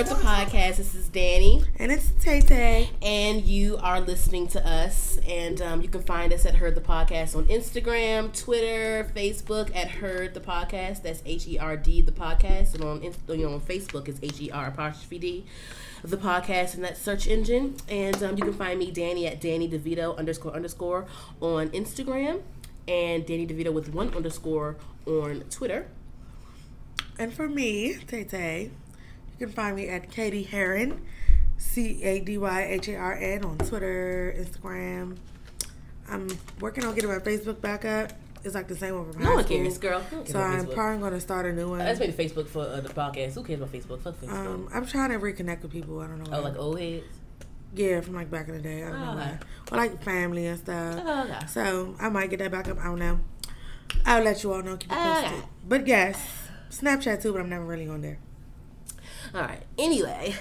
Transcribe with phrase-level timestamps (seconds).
[0.00, 0.76] Heard the Podcast.
[0.76, 1.62] This is Danny.
[1.78, 2.88] And it's Tay Tay.
[3.02, 5.18] And you are listening to us.
[5.28, 9.90] And um, you can find us at Heard the Podcast on Instagram, Twitter, Facebook at
[9.90, 11.02] Heard the Podcast.
[11.02, 12.74] That's H E R D the podcast.
[12.74, 15.44] And on, you know, on Facebook, it's H E R apostrophe D
[16.02, 17.76] the podcast in that search engine.
[17.86, 21.08] And um, you can find me, Danny, at Danny DeVito underscore underscore
[21.42, 22.40] on Instagram.
[22.88, 25.88] And Danny DeVito with one underscore on Twitter.
[27.18, 28.70] And for me, Tay Tay,
[29.40, 31.00] you can find me at Katie Heron,
[31.56, 35.16] C A D Y H A R N on Twitter, Instagram.
[36.08, 36.28] I'm
[36.60, 38.12] working on getting my Facebook back up.
[38.42, 39.56] It's like the same one from No high one school.
[39.58, 40.02] cares, girl.
[40.12, 40.74] No So I'm Facebook.
[40.74, 41.78] probably going to start a new one.
[41.78, 43.34] That's maybe Facebook for uh, the podcast.
[43.34, 44.00] Who cares about Facebook?
[44.02, 44.32] Fuck Facebook.
[44.32, 46.00] Um, I'm trying to reconnect with people.
[46.00, 46.36] I don't know.
[46.38, 47.04] oh, like old heads.
[47.74, 48.82] yeah, from like back in the day.
[48.82, 49.22] I don't know Oh, why.
[49.22, 49.38] okay.
[49.72, 51.02] Or like family and stuff.
[51.04, 51.46] Oh, okay.
[51.48, 52.78] So I might get that back up.
[52.78, 53.20] I don't know.
[54.06, 54.76] I'll let you all know.
[54.78, 55.32] Keep it posted.
[55.32, 55.42] Okay.
[55.68, 56.18] But yes,
[56.70, 57.32] Snapchat too.
[57.32, 58.18] But I'm never really on there.
[59.34, 59.62] All right.
[59.78, 60.34] Anyway,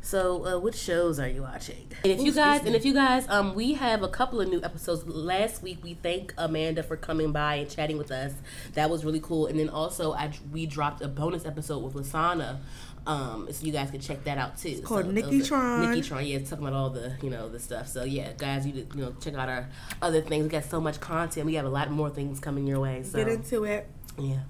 [0.00, 1.86] so uh, what shows are you watching?
[2.02, 4.60] And if you guys, and if you guys, um, we have a couple of new
[4.62, 5.06] episodes.
[5.06, 8.32] Last week, we thank Amanda for coming by and chatting with us.
[8.74, 9.46] That was really cool.
[9.46, 12.58] And then also, I we dropped a bonus episode with Lasana.
[13.06, 14.68] Um, so you guys can check that out too.
[14.70, 15.88] It's called so, Nikki Tron.
[15.88, 17.86] Nikki Tron, yeah, it's talking about all the you know the stuff.
[17.86, 19.68] So yeah, guys, you you know check out our
[20.00, 20.42] other things.
[20.42, 21.46] We got so much content.
[21.46, 23.04] We have a lot more things coming your way.
[23.04, 23.88] So Get into it.
[24.18, 24.40] yeah.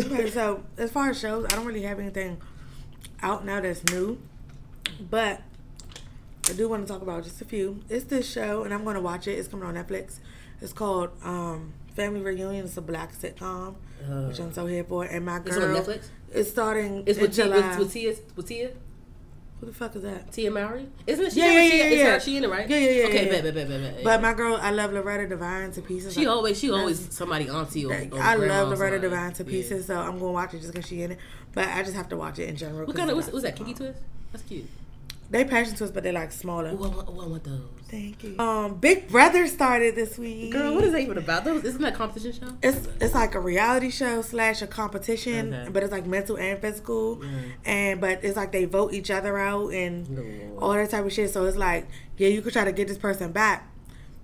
[0.00, 2.40] Okay, so as far as shows, I don't really have anything
[3.24, 4.20] out now that's new,
[5.10, 5.40] but
[6.48, 7.80] I do want to talk about just a few.
[7.88, 9.32] It's this show, and I'm going to watch it.
[9.32, 10.18] It's coming on Netflix.
[10.60, 12.64] It's called um, Family Reunion.
[12.66, 13.74] It's a black sitcom,
[14.28, 15.04] which I'm so here for.
[15.04, 16.08] And my girl, It's on Netflix?
[16.32, 17.70] It's starting It's with July.
[17.70, 18.70] with, with Tia, with Tia,
[19.64, 20.30] Who the fuck is that?
[20.30, 20.86] Tia Mowry.
[21.06, 21.32] Isn't it?
[21.32, 22.18] She Yeah, yeah, yeah, she, yeah, yeah.
[22.18, 22.68] She in it, right?
[22.68, 23.50] Yeah, yeah, yeah, Okay, yeah, bet, yeah.
[23.50, 24.04] bet, bet, bet, bet.
[24.04, 26.12] But my girl, I love Loretta Devine to pieces.
[26.12, 28.98] she Like, always, she always somebody auntie or, or I love or Loretta.
[28.98, 29.48] Devine to Yeah.
[29.48, 31.18] pieces, so I'm gonna watch it just because she in it.
[31.54, 32.86] But I just have to watch it in general.
[32.86, 33.56] What kind of what's, what's that?
[33.56, 34.00] Kinky twist?
[34.32, 34.66] That's cute.
[35.30, 36.68] They passion twists, but they're like smaller.
[36.72, 37.62] Ooh, I want, ooh, I want those.
[37.94, 38.36] Thank you.
[38.40, 40.52] Um, Big Brother started this week.
[40.52, 41.44] Girl, what is that even about?
[41.44, 42.56] Those isn't that a competition show?
[42.60, 45.70] It's it's like a reality show slash a competition, Okay.
[45.70, 47.50] but it's like mental and physical, Mm.
[47.64, 50.58] and but it's like they vote each other out and Lord.
[50.58, 51.30] all that type of shit.
[51.30, 53.70] So it's like, yeah, you could try to get this person back,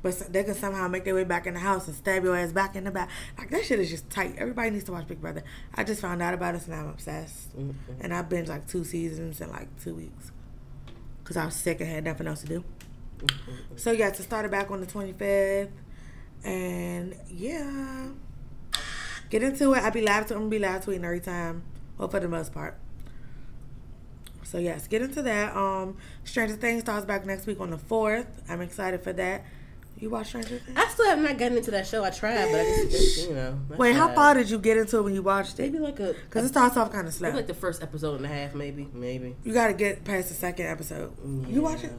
[0.03, 2.51] but they can somehow make their way back in the house and stab your ass
[2.51, 3.09] back in the back.
[3.39, 4.35] Like that shit is just tight.
[4.37, 5.45] Everybody needs to watch Big Brother.
[5.77, 7.57] I just found out about it, and I'm obsessed.
[7.57, 7.75] Mhm.
[8.01, 10.33] And I've been like two seasons in like two weeks
[11.23, 12.65] because I was sick and had nothing else to do.
[13.77, 15.71] So yeah, to start it back on the 25th,
[16.45, 18.09] and yeah,
[19.31, 19.83] get into it.
[19.83, 20.27] I be live.
[20.27, 21.63] To, I'm gonna be live tweeting every time,
[21.99, 22.79] well for the most part.
[24.43, 25.57] So yes, get into that.
[25.57, 28.27] Um, Stranger Things starts back next week on the fourth.
[28.49, 29.45] I'm excited for that.
[29.97, 30.77] You watch Stranger Things?
[30.77, 32.03] I still have not gotten into that show.
[32.03, 33.59] I tried, but I just, just you know.
[33.73, 35.63] I Wait, how far did you get into it when you watched it?
[35.71, 36.15] Maybe like a.
[36.15, 37.31] Because it starts off kind of slow.
[37.31, 39.37] like the first episode and a half, maybe, maybe.
[39.45, 41.13] you got to get past the second episode.
[41.49, 41.93] You watch it?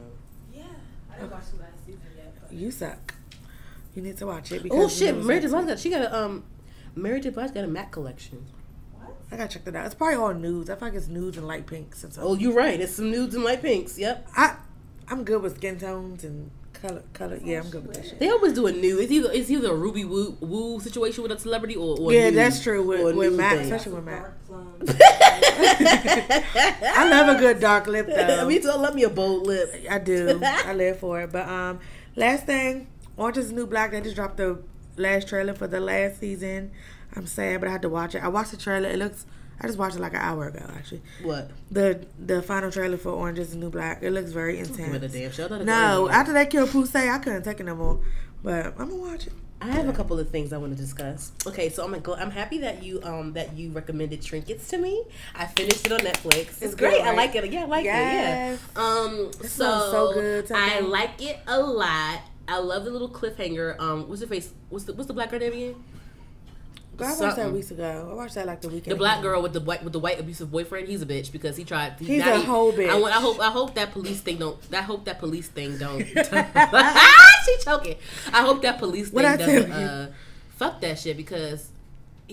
[1.22, 2.34] Yeah, I didn't watch the last season yet.
[2.40, 3.14] But You suck.
[3.94, 4.66] You need to watch it.
[4.70, 5.48] Oh shit, Mary J.
[5.48, 6.44] Blige got she got a um,
[6.94, 7.30] Mary J.
[7.30, 8.46] Blige got a Mac collection.
[8.92, 9.14] what?
[9.30, 9.84] I gotta check that out.
[9.86, 10.70] It's probably all nudes.
[10.70, 12.24] I feel like it's nudes and light pinks and stuff.
[12.26, 12.80] Oh, you're right.
[12.80, 13.98] It's some nudes and light pinks.
[13.98, 14.28] Yep.
[14.36, 14.56] I
[15.08, 16.50] I'm good with skin tones and
[16.82, 17.38] color color.
[17.42, 18.18] Yeah, I'm good with that shit.
[18.18, 18.98] They always do a new.
[18.98, 22.24] It's either it's either a Ruby Woo, Woo situation with a celebrity or, or Yeah,
[22.30, 23.60] nude- that's true with, with thing.
[23.60, 24.04] especially with
[24.46, 24.74] plum.
[26.94, 28.46] I love a good dark lip though.
[28.46, 28.70] Me too.
[28.70, 29.74] I love me a bold lip.
[29.90, 30.40] I do.
[30.44, 31.32] I live for it.
[31.32, 31.80] But um,
[32.16, 33.90] last thing, Orange is the New Black.
[33.92, 34.58] They just dropped the
[34.96, 36.70] last trailer for the last season.
[37.14, 38.22] I'm sad, but I had to watch it.
[38.24, 38.88] I watched the trailer.
[38.88, 39.26] It looks.
[39.60, 41.02] I just watched it like an hour ago, actually.
[41.22, 41.50] What?
[41.70, 44.02] The the final trailer for Orange is the New Black.
[44.02, 45.12] It looks very it intense.
[45.12, 45.46] damn show.
[45.46, 48.00] It No, after they killed Poussey, I couldn't take it no more.
[48.42, 49.32] But I'm gonna watch it.
[49.60, 51.30] I have a couple of things I want to discuss.
[51.46, 52.14] Okay, so I'm gonna go.
[52.14, 55.04] I'm happy that you um that you recommended Trinkets to me.
[55.36, 56.34] I finished it on Netflix.
[56.48, 56.94] It's, It's great.
[56.94, 57.48] good, I like it.
[57.52, 58.58] Yeah, I like Yes.
[58.58, 58.60] it.
[58.76, 58.82] Yeah.
[58.82, 59.30] Um.
[59.42, 62.22] so so good, I like it a lot.
[62.48, 63.78] I love the little cliffhanger.
[63.78, 64.08] Um.
[64.08, 64.52] What's the face?
[64.68, 65.74] What's the What's the black girl name again?
[66.98, 67.44] I watched Something.
[67.44, 68.08] that weeks ago.
[68.10, 68.92] I watched that like the weekend.
[68.92, 69.30] The black ago.
[69.30, 70.88] girl with the white with the white abusive boyfriend.
[70.88, 71.94] He's a bitch because he tried.
[71.98, 72.88] He, He's a even- whole bitch.
[72.90, 73.40] I, want, I hope.
[73.40, 74.58] I hope that police thing don't.
[74.72, 76.04] I hope that police thing don't.
[77.44, 77.96] she choking.
[78.32, 79.72] I hope that police thing doesn't?
[79.72, 80.10] Uh,
[80.56, 81.68] fuck that shit because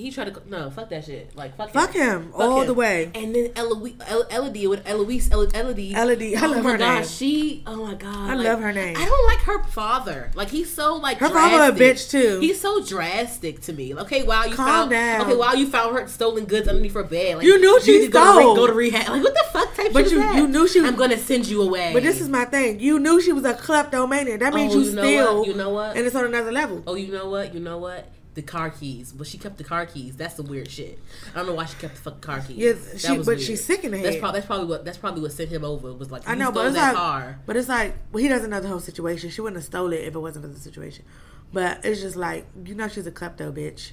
[0.01, 0.41] he tried to.
[0.47, 1.35] No, fuck that shit.
[1.35, 1.71] Like fuck.
[1.71, 3.11] Fuck him all the way.
[3.15, 3.93] And then Eloise,
[4.31, 5.93] Elodie with Eloise, Elodie.
[5.93, 7.07] Elodie, I oh love my her god, name.
[7.07, 7.63] she.
[7.67, 8.97] Oh my god, I like, love her name.
[8.97, 10.31] I don't like her father.
[10.35, 12.39] Like he's so like Her father a bitch, too.
[12.39, 13.93] He's so drastic to me.
[13.95, 14.89] Okay, wow, you Calm found.
[14.91, 15.21] down.
[15.21, 17.37] Okay, wow, you found her stolen goods underneath her bed.
[17.37, 18.55] Like, You knew she need to go to, re- stole.
[18.55, 19.09] go to rehab.
[19.09, 21.61] Like what the fuck type But you- you knew she was- I'm gonna send you
[21.61, 21.91] away.
[21.93, 22.79] But this is my thing.
[22.79, 24.39] You knew she was a kleptomaniac.
[24.39, 25.39] That means Oh, you, you know steal.
[25.39, 25.47] what?
[25.47, 25.97] You know what?
[25.97, 26.83] And it's on another level.
[26.87, 27.53] Oh, you know what?
[27.53, 28.07] You know what?
[28.35, 30.15] The car keys, but she kept the car keys.
[30.15, 30.99] That's the weird shit.
[31.33, 32.57] I don't know why she kept the fucking car keys.
[32.57, 33.41] Yeah, That she, but weird.
[33.41, 34.21] she's sick in the That's, head.
[34.21, 35.91] prob- that's probably what that's probably what sent him over.
[35.93, 37.39] Was like I know, but it's that like, car.
[37.45, 39.29] but it's like, well, he doesn't know the whole situation.
[39.29, 41.05] She wouldn't have stole it if it wasn't for the situation.
[41.51, 43.91] But it's just like, you know, she's a klepto bitch.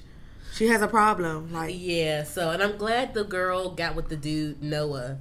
[0.53, 1.51] She has a problem.
[1.51, 2.23] Like, Yeah.
[2.23, 5.17] So, and I'm glad the girl got with the dude Noah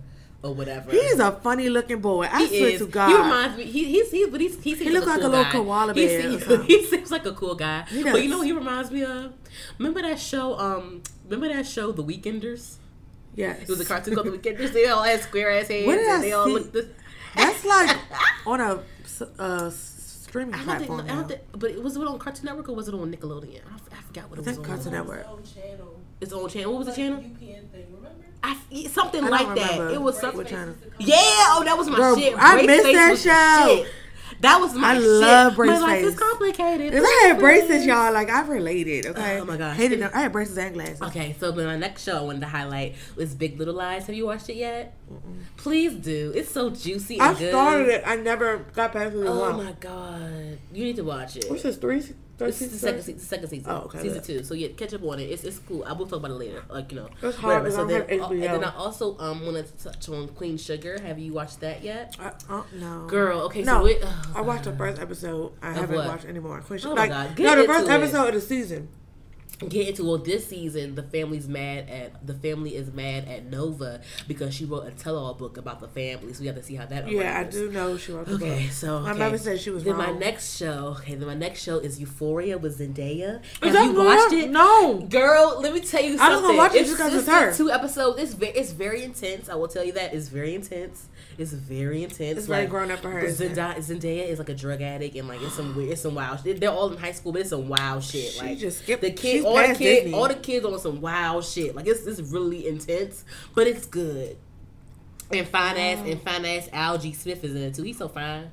[0.46, 0.90] or whatever.
[0.90, 2.28] he's a funny looking boy.
[2.30, 2.80] I He swear is.
[2.80, 3.08] to God.
[3.08, 3.64] He reminds me.
[3.64, 5.50] He, he's he, but he's he seems looks like, like a, a little guy.
[5.52, 7.84] koala He bear or seems, he seems like a cool guy.
[7.88, 9.32] But you know, what he reminds me of.
[9.78, 10.58] Remember that show?
[10.58, 12.76] Um, remember that show, The Weekenders.
[13.34, 13.62] yes.
[13.62, 14.72] It was a cartoon called The Weekenders.
[14.72, 15.86] They all had square ass heads.
[15.86, 16.52] What did and I they all see?
[16.52, 16.72] looked.
[16.72, 16.88] The,
[17.36, 17.96] That's like
[18.46, 18.82] on a
[19.38, 20.86] uh, streaming I don't think.
[20.86, 21.00] platform.
[21.00, 21.40] I don't think.
[21.52, 23.60] But it was it on Cartoon Network or was it on Nickelodeon?
[23.92, 24.74] I forgot what it was think on.
[24.76, 25.26] Cartoon Network.
[25.28, 26.00] Own channel.
[26.20, 26.72] It's on channel.
[26.72, 27.18] What was the channel?
[27.18, 28.05] UPN thing, remember?
[28.42, 28.56] I,
[28.88, 29.92] something I like that.
[29.92, 30.46] It was something.
[30.98, 32.34] Yeah, oh, that was my Girl, shit.
[32.36, 33.86] I Brace missed that show.
[34.40, 35.04] That was my I shit.
[35.04, 36.94] love Brace My life is complicated.
[36.94, 38.12] I had braces, y'all.
[38.12, 39.06] Like I related.
[39.06, 39.40] Oh okay.
[39.40, 39.76] Oh my gosh.
[39.76, 40.10] Hated them.
[40.14, 41.00] I had braces and glasses.
[41.00, 44.06] Okay, so then my next show I wanted to highlight was Big Little Lies.
[44.06, 44.94] Have you watched it yet?
[45.56, 46.32] Please do.
[46.34, 47.50] It's so juicy and I good.
[47.50, 48.02] started it.
[48.06, 49.24] I never got past it.
[49.26, 51.46] Oh Oh my god, you need to watch it.
[51.48, 51.76] What's this?
[51.76, 52.02] Three.
[52.38, 53.02] Third This is the season?
[53.02, 53.72] second, second season.
[53.72, 54.44] Oh, okay, Season two.
[54.44, 55.24] So yeah, catch up on it.
[55.30, 55.82] It's, it's cool.
[55.84, 56.62] I will talk about it later.
[56.68, 59.84] Like you know, It's hard So then, uh, and then I also um wanted to
[59.84, 61.00] touch on Queen Sugar.
[61.00, 62.14] Have you watched that yet?
[62.20, 63.06] I, uh, no.
[63.06, 63.80] Girl, okay, No.
[63.80, 65.52] so it, oh, I watched the first episode.
[65.62, 66.08] I haven't what?
[66.08, 66.60] watched any more.
[66.60, 67.92] Queen Oh my like, God, no, the first it.
[67.92, 68.88] episode of the season.
[69.70, 74.02] Get into well this season the family's mad at the family is mad at nova
[74.28, 76.84] because she wrote a tell-all book about the family so we have to see how
[76.84, 78.72] that Yeah, I do know she wrote the okay book.
[78.72, 79.18] so My okay.
[79.18, 82.58] mother said she was then my next show okay then my next show is euphoria
[82.58, 84.98] with zendaya have you watched it No.
[85.08, 86.20] Girl, let me tell you something.
[86.20, 87.54] I was gonna watch it just 'cause it's her.
[87.54, 88.20] Two episodes.
[88.20, 89.48] It's very, it's very intense.
[89.48, 91.06] I will tell you that it's very intense.
[91.38, 92.38] It's very intense.
[92.38, 93.54] It's like grown up for her, isn't?
[93.56, 96.40] Zendaya, Zendaya is like a drug addict and like it's some weird, it's some wild.
[96.42, 96.60] shit.
[96.60, 98.32] They're all in high school, but it's some wild shit.
[98.32, 100.14] She like just skipped- the she's kid, all the past kid, Disney.
[100.18, 101.74] all the kids on some wild shit.
[101.76, 103.24] Like it's it's really intense,
[103.54, 104.36] but it's good.
[105.30, 107.82] And fine ass and fine ass Algee Smith is in it too.
[107.82, 108.50] He's so fine.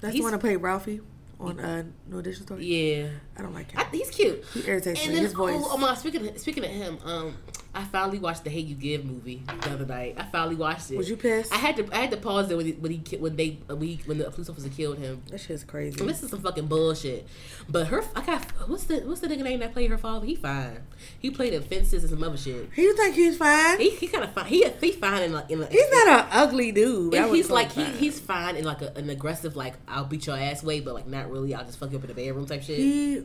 [0.00, 1.00] That's He's- the one that played Ralphie
[1.38, 2.64] on uh, New Edition Story.
[2.64, 3.08] Yeah,
[3.40, 3.88] I don't like I, him.
[3.92, 4.44] he's cute.
[4.52, 5.14] He irritates And me.
[5.14, 5.54] then, His voice.
[5.56, 7.36] oh, oh my, speaking of, speaking of him, um,
[7.74, 10.16] I finally watched the Hate You Give movie the other night.
[10.18, 10.96] I finally watched it.
[10.98, 11.52] Was you pissed?
[11.52, 13.80] I had to, I had to pause there when he, when he, when they, when,
[13.80, 15.22] he, when the police officer killed him.
[15.30, 15.98] that shit's crazy.
[16.00, 17.26] And this is some fucking bullshit.
[17.68, 20.26] But her, I got what's the what's the nigga name that played her father?
[20.26, 20.78] He fine.
[21.20, 22.68] He played in Fences and some other shit.
[22.76, 23.78] You think he's fine?
[23.78, 24.46] He, he kind of fine.
[24.46, 27.14] He he fine in like in a, he's not an ugly dude.
[27.14, 30.36] And he's like he, he's fine in like a, an aggressive like I'll beat your
[30.36, 31.54] ass way, but like not really.
[31.54, 32.78] I'll just fuck you up in the bedroom type shit.
[32.78, 33.22] He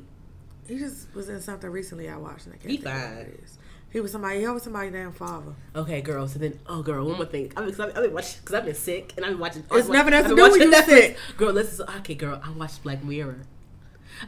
[0.68, 3.18] he just was in something recently I watched and I can't He think what fine.
[3.18, 3.58] it is.
[3.92, 4.42] He was somebody.
[4.42, 5.54] He was somebody's damn father.
[5.74, 6.28] Okay, girl.
[6.28, 7.32] So then, oh, girl, one more mm.
[7.32, 7.54] thing.
[7.56, 9.64] I mean, cause I've, I've been watching, cause I've been sick, and I've been watching.
[9.72, 10.86] It's I've nothing else I've to do when watching you Netflix.
[10.86, 11.18] sick.
[11.38, 11.90] Girl, listen.
[12.00, 13.44] Okay, girl, I watched Black Mirror.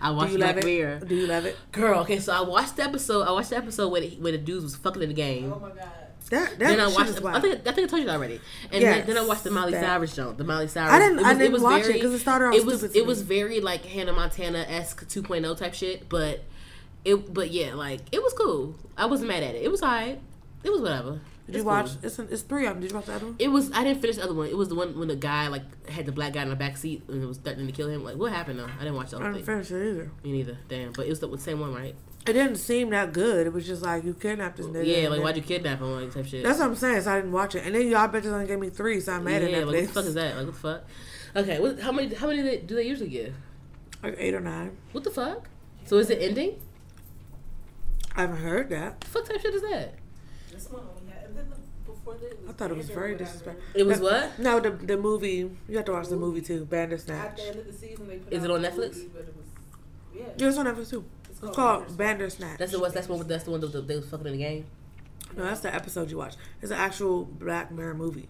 [0.02, 1.00] I watched you Black Mirror.
[1.00, 1.58] Do you love it?
[1.74, 3.24] Girl, okay, so I watched the episode.
[3.24, 5.52] I watched the episode where the, where the dudes was fucking in the game.
[5.52, 6.07] Oh my god.
[6.30, 7.24] That that then I watched.
[7.24, 8.40] I think I think I told you that already.
[8.72, 9.84] And Yes, then, then I watched the Miley that.
[9.84, 10.34] Cyrus show.
[10.34, 10.92] The Miley Cyrus.
[10.92, 13.22] I didn't- I was- didn't watch it 'cause it started off It was it was
[13.22, 16.44] very like Hannah Montana esque 2.0 type shit, but
[17.06, 18.76] it but yeah, like it was cool.
[18.98, 19.64] I wasn't mad at it.
[19.64, 20.20] It was alright.
[20.64, 21.22] It was whatever.
[21.46, 21.86] Did It's you watch?
[21.86, 21.96] cool.
[22.04, 22.82] It's it's three of them.
[22.82, 23.36] Did you watch the other one?
[23.40, 23.72] It was.
[23.72, 24.48] I didn't finish the other one.
[24.48, 26.76] It was the one when the guy like had the black guy in the back
[26.76, 28.04] seat and it was threatening to kill him.
[28.04, 28.66] Like, what happened though?
[28.66, 29.64] I didn't watch the other I didn't thing.
[29.64, 30.12] finish it either.
[30.26, 30.58] Me neither.
[30.68, 30.92] Damn.
[30.92, 31.96] But it was the same one, right?
[32.28, 33.48] It didn't seem that good.
[33.48, 35.04] It was just like you kidnapped this nigga.
[35.04, 35.10] Yeah.
[35.10, 36.02] Like, why'd you kidnap him?
[36.02, 36.44] Like, type shit.
[36.44, 37.02] That's what I'm saying.
[37.02, 37.66] So I didn't watch it.
[37.66, 39.60] And then y'all bitches only gave me three, so I'm mad yeah.
[39.60, 40.36] at Like, what the fuck is that?
[40.36, 40.84] Like, what the fuck?
[41.36, 41.60] Okay.
[41.60, 42.14] What, how many?
[42.14, 43.34] How many do they, do they usually give?
[44.04, 44.78] Like eight or nine.
[44.92, 45.48] What the fuck?
[45.86, 46.60] So is it ending?
[48.16, 48.92] I haven't heard that.
[48.92, 49.96] What the fuck type shit is that?
[50.52, 51.46] This one only had, and then
[51.86, 53.64] before that, I thought it was very disrespectful.
[53.74, 54.38] It was what?
[54.40, 55.50] No, the the movie.
[55.68, 56.66] You have to watch the movie too.
[56.66, 57.26] Bandersnatch.
[57.26, 58.96] At the end of the season, they put Is out it on Netflix?
[58.96, 59.46] movie, but it was,
[60.16, 60.24] yeah.
[60.38, 61.06] Yeah, it's on Netflix too.
[61.38, 61.98] It's It's called called Bandersnatch.
[61.98, 62.58] Bandersnatch.
[62.58, 62.92] That's the one.
[62.92, 63.28] That's one.
[63.28, 64.66] That's the one that they was fucking in the game.
[65.36, 66.36] No, that's the episode you watch.
[66.62, 68.28] It's an actual Black Mirror movie.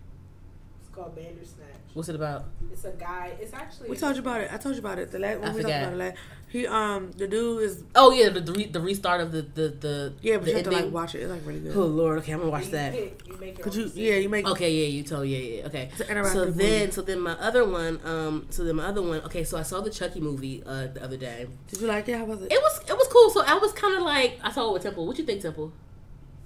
[0.82, 1.68] It's called Bandersnatch.
[1.98, 2.46] What's it about?
[2.72, 3.32] It's a guy.
[3.42, 3.90] It's actually.
[3.90, 4.54] We told you about it.
[4.54, 5.12] I told you about it.
[5.12, 5.98] The last when I we talked about it.
[5.98, 6.18] Last,
[6.50, 9.68] he um the dude is Oh yeah, the the, re, the restart of the the
[9.70, 11.22] the yeah, but the you have to like watch it.
[11.24, 11.76] It's like really good.
[11.76, 12.20] Oh lord.
[12.20, 12.94] Okay, I'm gonna watch you that.
[12.94, 13.84] Pick, you make your Could you?
[13.86, 14.04] decision.
[14.04, 14.46] Yeah, you make.
[14.48, 15.90] Okay, yeah, you told yeah, yeah, okay.
[15.92, 16.64] It's an interactive So movie.
[16.64, 19.64] then, so then my other one, um, so then my other one, okay, so I
[19.64, 21.48] saw the Chucky movie uh the other day.
[21.70, 22.16] Did you like it?
[22.20, 22.52] How was it?
[22.52, 23.32] It was it was cool.
[23.32, 25.08] So I was kind of like I saw it with Temple.
[25.08, 25.74] What you think, Temple?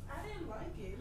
[0.09, 0.97] I didn't like it.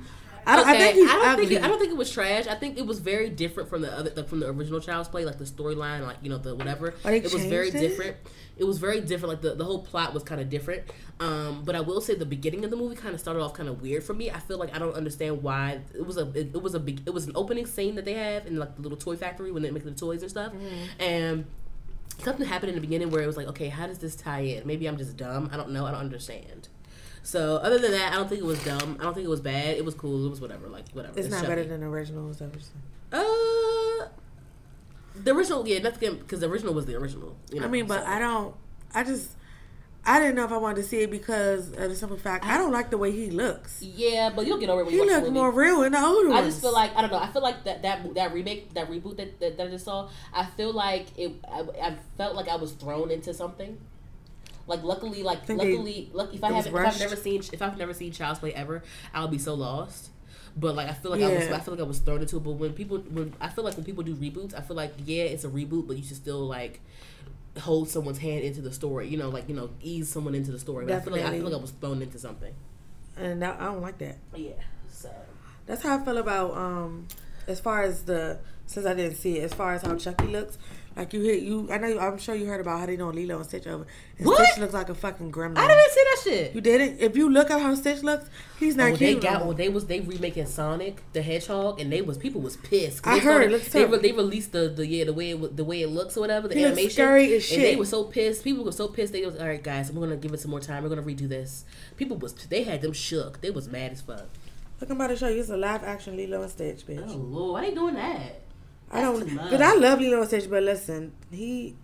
[0.52, 2.46] I, don't, I think I don't think it, I don't think it was trash.
[2.46, 5.38] I think it was very different from the other from the original Child's Play, like
[5.38, 6.94] the storyline, like you know the whatever.
[7.04, 7.72] Oh, it was very it?
[7.72, 8.16] different.
[8.56, 9.30] It was very different.
[9.34, 10.82] Like the, the whole plot was kind of different.
[11.18, 13.68] Um, but I will say the beginning of the movie kind of started off kind
[13.68, 14.30] of weird for me.
[14.30, 17.02] I feel like I don't understand why it was a it, it was a big
[17.06, 19.62] it was an opening scene that they have in like the little toy factory when
[19.62, 21.02] they make the toys and stuff, Mm-hmm.
[21.02, 21.44] and
[22.18, 24.66] something happened in the beginning where it was like, okay, how does this tie in?
[24.66, 25.48] Maybe I'm just dumb.
[25.52, 25.86] I don't know.
[25.86, 26.68] I don't understand.
[27.22, 28.96] So other than that, I don't think it was dumb.
[28.98, 29.76] I don't think it was bad.
[29.76, 30.26] It was cool.
[30.26, 30.68] It was whatever.
[30.68, 31.18] Like whatever.
[31.18, 32.30] It's, not better than the original.
[32.30, 32.82] Is that what you're saying?
[33.12, 34.08] Uh,
[35.22, 37.36] the original, yeah, nothing because the original was the original.
[37.52, 38.54] You know, I mean, but so- I don't.
[38.94, 39.30] I just.
[40.02, 42.56] I didn't know if I wanted to see it because of the simple fact I
[42.56, 43.82] don't like the way he looks.
[43.82, 45.32] yeah, but you'll get over it when He you watch the movie.
[45.32, 46.38] more real in the older one.
[46.38, 46.54] I ones.
[46.54, 47.18] just feel like I don't know.
[47.18, 50.08] I feel like that that that remake, that reboot that, that, that I just saw.
[50.32, 51.32] I feel like it.
[51.46, 53.78] I, I felt like I was thrown into something.
[54.66, 57.60] Like luckily, like Think they- luckily, luck, if I haven't, if I've never seen, if
[57.62, 58.82] I've never seen Child's Play ever,
[59.14, 60.10] I'll be so lost.
[60.56, 62.40] But like I feel like I was, I feel like I was thrown into it.
[62.44, 65.24] But when people, when I feel like when people do reboots, I feel like yeah,
[65.24, 66.80] it's a reboot, but you should still like
[67.58, 69.08] hold someone's hand into the story.
[69.08, 70.86] You know, like you know, ease someone into the story.
[70.86, 72.52] But I feel like I feel like I was thrown into something.
[73.16, 74.16] and that, I don't like that.
[74.34, 74.52] Yeah.
[74.88, 75.10] So
[75.66, 77.06] That's how I feel about um
[77.46, 80.58] as far as the since I didn't see it, as far as how Chucky looks.
[81.00, 83.36] Like you hit you I know I'm sure you heard about how they doing Lilo
[83.36, 83.86] and Stitch over.
[84.18, 84.46] And What?
[84.46, 85.56] Stitch looks like a fucking gremlin.
[85.58, 86.54] I didn't see that shit.
[86.54, 87.00] You didn't?
[87.00, 88.28] If you look at how Stitch looks,
[88.58, 92.02] he's not Oh, they got well, they was they remaking Sonic the Hedgehog, and they
[92.02, 93.06] was people was pissed.
[93.06, 95.64] I they heard, started- they, re- they released the the yeah the way it, the
[95.64, 96.90] way it looks or whatever the He animation.
[96.90, 98.44] scary as And they were so pissed.
[98.44, 99.12] People were so pissed.
[99.14, 99.90] They was all right, guys.
[99.90, 100.82] We're gonna give it some more time.
[100.82, 101.64] We're gonna redo this.
[101.96, 103.40] People was they had them shook.
[103.40, 104.26] They was mad as fuck.
[104.80, 105.40] Look, I'm about to show you.
[105.40, 107.04] It's a live action Lilo and Stitch, bitch.
[107.08, 108.40] Oh lord, why they doing that?
[108.90, 111.76] I don't, cause I love Lilo and Stitch, but listen, he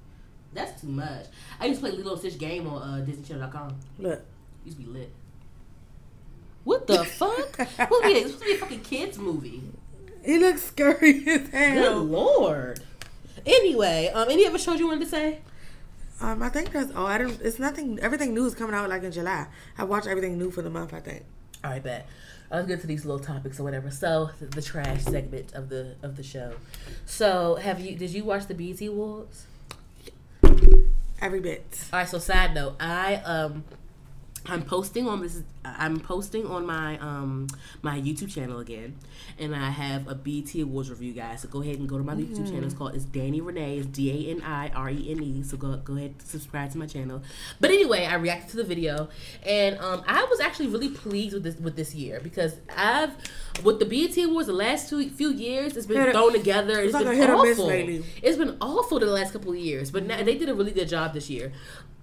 [0.52, 1.26] That's too much.
[1.60, 3.76] I used to play Lilo and Stitch game on uh, DisneyChannel.com.
[3.98, 4.22] look.
[4.64, 5.12] Used to be lit.
[6.64, 7.56] What the fuck?
[7.56, 7.64] To
[8.02, 9.62] be supposed to be a fucking kids movie.
[10.25, 12.00] He looks scary as hell.
[12.00, 12.80] Good lord.
[13.46, 15.38] Anyway, um, any other shows you wanted to say?
[16.20, 17.06] Um, I think that's all.
[17.06, 17.40] I don't.
[17.40, 18.00] It's nothing.
[18.00, 19.46] Everything new is coming out like in July.
[19.78, 20.92] I watch everything new for the month.
[20.92, 21.25] I think.
[21.66, 22.06] All right, bet.
[22.49, 23.90] Let's get to these little topics or whatever.
[23.90, 26.52] So the, the trash segment of the of the show.
[27.06, 27.96] So have you?
[27.96, 29.46] Did you watch the BET Awards?
[31.20, 31.64] Every bit.
[31.92, 32.08] All right.
[32.08, 33.64] So side note, I um,
[34.48, 35.42] I'm posting on this.
[35.64, 37.48] I'm posting on my um
[37.82, 38.96] my YouTube channel again,
[39.38, 41.42] and I have a BET Awards review, guys.
[41.42, 42.64] So go ahead and go to my YouTube channel.
[42.64, 43.78] It's called it's Dani Renee.
[43.78, 45.42] It's D A N I R E N E.
[45.42, 47.22] So go go ahead and subscribe to my channel.
[47.60, 49.08] But anyway, I reacted to the video,
[49.44, 53.16] and um I was actually really pleased with this with this year because I've
[53.64, 56.80] with the BET Awards the last two few years it's been Hit thrown together.
[56.80, 57.66] It's like been a hit or miss awful.
[57.66, 58.04] lately.
[58.22, 60.88] It's been awful the last couple of years, but now they did a really good
[60.88, 61.52] job this year.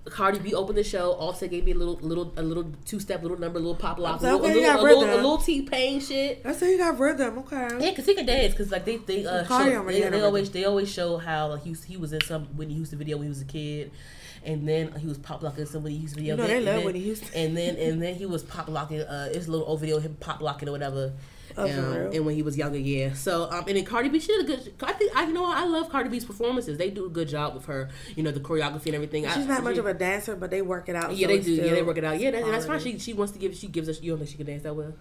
[0.05, 1.12] Cardi B opened the show.
[1.13, 4.00] Offset gave me a little, little, a little two step, little number, a little pop
[4.00, 6.41] lock, a So, little, okay, a little, a little, a little T Pain shit.
[6.45, 7.38] I say you got rhythm.
[7.39, 7.69] Okay.
[7.79, 8.53] Yeah, cause he can dance.
[8.53, 11.63] Cause like they, they, uh, Cardi show, they, they always, they always show how like
[11.63, 13.91] he was, he was in some Whitney Houston video when he was a kid,
[14.43, 16.36] and then he was pop locking somebody Houston video.
[16.36, 17.29] You know they love and then, Whitney Houston.
[17.33, 19.01] And then, and then he was pop locking.
[19.01, 21.13] Uh, it's a little old video of him pop locking or whatever.
[21.57, 23.13] Oh, um, and when he was younger, yeah.
[23.13, 24.74] So, um, and then Cardi B, she did a good.
[24.81, 25.45] I think I you know?
[25.45, 26.77] I love Cardi B's performances.
[26.77, 27.89] They do a good job with her.
[28.15, 29.24] You know the choreography and everything.
[29.25, 31.15] She's I, not much of a dancer, but they work it out.
[31.15, 31.51] Yeah, so they do.
[31.53, 32.19] Yeah, they work it out.
[32.19, 32.79] Yeah, that, that's fine.
[32.79, 33.55] She she wants to give.
[33.55, 34.01] She gives us.
[34.01, 34.93] You don't think she can dance that well?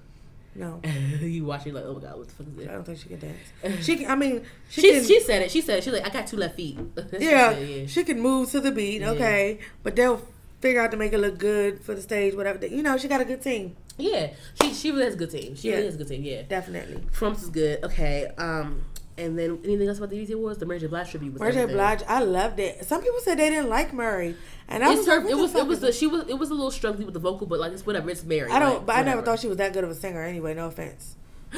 [0.54, 0.80] No,
[1.20, 3.08] you watch it like, oh my god, what the fuck is I don't think she
[3.08, 3.84] can dance.
[3.86, 5.04] She, can, I mean, she, She can.
[5.04, 5.50] she said it.
[5.50, 5.84] She said it.
[5.84, 6.78] She's like, I got two left feet.
[7.18, 7.86] yeah, yeah.
[7.86, 9.00] she can move to the beat.
[9.00, 9.10] Yeah.
[9.10, 10.20] Okay, but they'll
[10.62, 12.34] figure out to make it look good for the stage.
[12.34, 12.64] Whatever.
[12.66, 13.76] You know, she got a good team.
[13.98, 14.30] Yeah,
[14.62, 15.54] she she really has a good team.
[15.54, 15.74] She Yeah.
[15.74, 16.22] really has a good team.
[16.22, 17.02] Yeah, Definitely.
[17.12, 17.84] Trump's is good.
[17.84, 18.80] Okay, um,
[19.18, 20.58] and then anything else about the BET Awards?
[20.58, 20.86] The Mary J.
[20.86, 21.66] Blige tribute was Mary J.
[21.66, 22.84] Blige, I loved it.
[22.86, 24.34] Some people said they didn't like Murray,
[24.68, 25.20] and I It's was her.
[25.20, 25.54] like, It was.
[25.54, 25.92] It was the.
[25.92, 26.24] She was.
[26.28, 28.08] It was a little struggling with the vocal, but like it's whatever.
[28.08, 28.50] It's Mary.
[28.50, 30.54] I don't, like, but I never thought she was that good of a singer anyway.
[30.54, 31.16] No offense.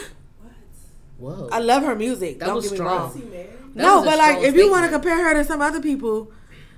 [1.18, 1.37] What?
[1.38, 1.49] Whoa.
[1.52, 2.40] I love her music.
[2.40, 2.99] That don't was get me strong.
[3.12, 3.30] wrong.
[3.75, 6.32] That no, but like if you want to compare her to some other people,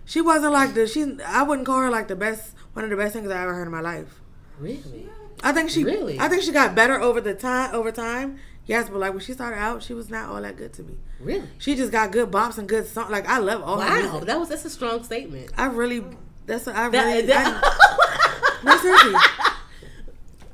[0.07, 1.19] she wasn't like the she.
[1.27, 3.67] I wouldn't call her like the best, one of the best singers I ever heard
[3.67, 4.21] in my life.
[4.59, 5.09] really.
[5.43, 6.19] I think she, Really?
[6.19, 7.75] I think she got better over the time.
[7.75, 10.73] Over time, yes, but like when she started out, she was not all that good
[10.73, 10.95] to me.
[11.21, 11.47] Really.
[11.59, 13.11] She just got good bops and good songs.
[13.11, 14.21] Like I love all Wow.
[14.21, 14.49] That was.
[14.49, 15.51] That's a strong statement.
[15.59, 16.03] I really,
[16.47, 17.27] that's what I That, really.
[17.27, 19.15] that- I, no, seriously.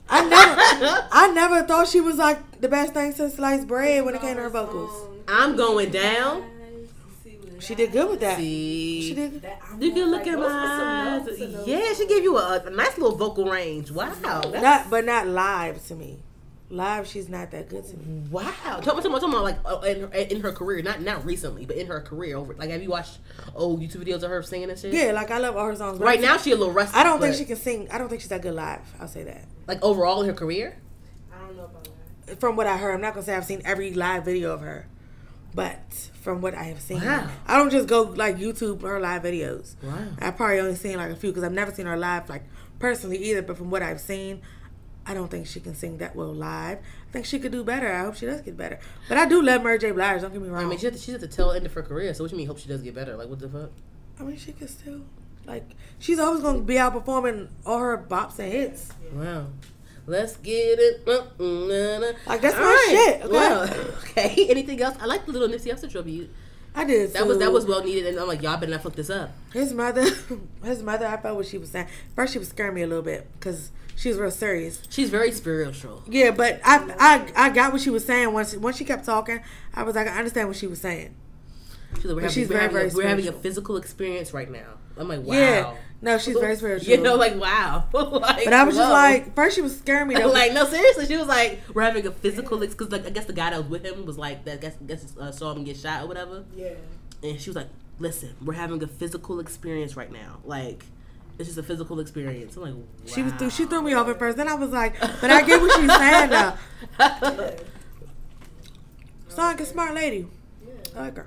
[0.09, 4.15] I never, I never thought she was like the best thing since sliced bread when
[4.17, 5.09] it came to her vocals.
[5.29, 6.45] I'm going down.
[7.63, 8.37] She did good with that.
[8.39, 9.03] See.
[9.09, 9.47] She did.
[9.79, 11.39] You can look at my eyes.
[11.67, 13.91] Yeah, she gave you a, a nice little vocal range.
[13.91, 14.07] Wow.
[14.21, 16.19] That's- Not, but not live to me.
[16.71, 18.23] Live, she's not that good to me.
[18.31, 18.45] Wow.
[18.51, 21.23] Talk about, talk about, talk about like uh, in, her, in her career, not not
[21.27, 22.35] recently, but in her career.
[22.39, 23.19] Over like, have you watched
[23.55, 24.95] old YouTube videos of her singing and shit?
[24.95, 25.99] Yeah, like I love all her songs.
[26.01, 26.97] Right now, she a little rusty.
[26.97, 27.89] I don't think she can sing.
[27.91, 28.81] I don't think she's that good live.
[28.99, 29.45] I'll say that.
[29.67, 30.79] like overall in her career.
[31.31, 31.89] I don't know about
[32.27, 32.41] that.
[32.41, 34.87] From what I heard, I'm not gonna say I've seen every live video of her,
[35.55, 35.81] but
[36.21, 37.29] from what I have seen, Wow.
[37.47, 39.75] I don't just go like YouTube her live videos.
[39.83, 40.09] Wow.
[40.21, 42.45] I probably only seen like a few because I've never seen her live like
[42.79, 43.43] personally either.
[43.43, 44.41] But from what I've seen,
[45.05, 46.79] I don't think she can sing that well live.
[46.79, 47.93] I think she could do better.
[47.93, 48.79] I hope she does get better.
[49.09, 49.91] But I do love Mary J.
[49.91, 50.21] Blige.
[50.23, 50.65] Don't get me wrong.
[50.65, 52.15] I mean, she's at, the, she's at the tail end of her career.
[52.15, 52.47] So what you mean?
[52.47, 53.17] Hope she does get better?
[53.17, 53.71] Like what the fuck?
[54.19, 55.03] I mean, she could still
[55.45, 55.69] like.
[55.99, 58.91] She's always gonna be out performing all her bops and hits.
[59.13, 59.47] Wow.
[60.07, 61.09] Let's get it.
[61.09, 62.13] Uh.
[62.27, 63.33] Like, that's All my shit, okay?
[63.33, 63.63] Well,
[64.03, 64.47] okay.
[64.49, 64.97] Anything else?
[65.01, 66.31] I like the little Nipsey Hussle tribute.
[66.75, 67.13] I did.
[67.13, 69.31] That was that was well needed, and I'm like, y'all better not fuck this up.
[69.53, 70.07] His mother,
[70.65, 71.07] his mother.
[71.07, 71.87] I felt what she was saying.
[72.17, 74.83] First, she was scaring me a little bit because she was real serious.
[74.89, 76.03] She's very spiritual.
[76.09, 78.57] Yeah, but I, I, I got what she was saying once.
[78.57, 79.41] Once she kept talking,
[79.75, 81.15] I was like, I understand what she was saying.
[81.97, 84.79] She's, like, we're having, we're, very, having, a, we're having a physical experience right now.
[84.97, 85.35] I'm like, wow.
[85.35, 86.91] Yeah, no, she's very spiritual.
[86.91, 87.87] You know, like wow.
[87.93, 90.15] like, but I was just like, first she was scaring me.
[90.19, 90.29] Though.
[90.29, 91.07] like no, seriously.
[91.07, 93.69] She was like, we're having a physical because like I guess the guy that was
[93.69, 94.61] with him was like that.
[94.61, 96.45] Guess guess uh, saw him get shot or whatever.
[96.55, 96.75] Yeah.
[97.23, 97.69] And she was like,
[97.99, 100.41] listen, we're having a physical experience right now.
[100.45, 100.85] Like.
[101.39, 102.57] It's just a physical experience.
[102.57, 102.83] I'm like, wow.
[103.07, 104.37] she was threw, she threw me off at first.
[104.37, 106.59] Then I was like, but I get what she's saying now.
[109.37, 110.27] Like a smart lady.
[110.65, 110.73] Yeah.
[110.97, 111.27] I like her.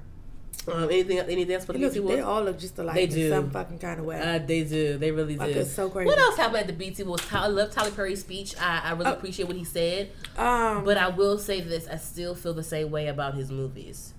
[0.67, 3.29] Um, anything, anything else for the BET they all look just alike They do.
[3.29, 4.19] some fucking kind of way.
[4.19, 4.97] Uh, they do.
[4.97, 5.43] They really do.
[5.43, 6.07] It's so crazy.
[6.07, 7.23] What else happened at the BET Awards?
[7.31, 8.55] I love Tyler Perry's speech.
[8.59, 9.13] I, I really Oh.
[9.13, 10.09] appreciate what he said.
[10.37, 14.13] um, But I will say this: I still feel the same way about his movies.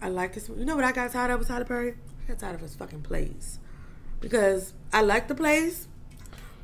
[0.00, 0.48] I like his.
[0.48, 1.94] You know what I got tired of with Tyler Perry?
[2.24, 3.58] I got tired of his fucking plays
[4.20, 5.88] because I like the plays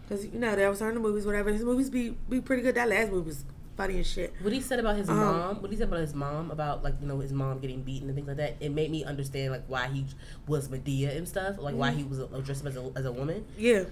[0.03, 1.51] because you know there was certain movies, whatever.
[1.53, 2.75] His movies be be pretty good.
[2.75, 3.45] That last movie was
[3.77, 4.33] funny as shit.
[4.43, 6.95] What he said about his Um, mom, what he said about his mom, about like
[7.01, 9.65] you know his mom getting beaten and things like that, it made me understand like
[9.67, 10.05] why he
[10.47, 13.45] was Madea and stuff, like why he was dressed up as a, as a woman.
[13.59, 13.85] Yeah,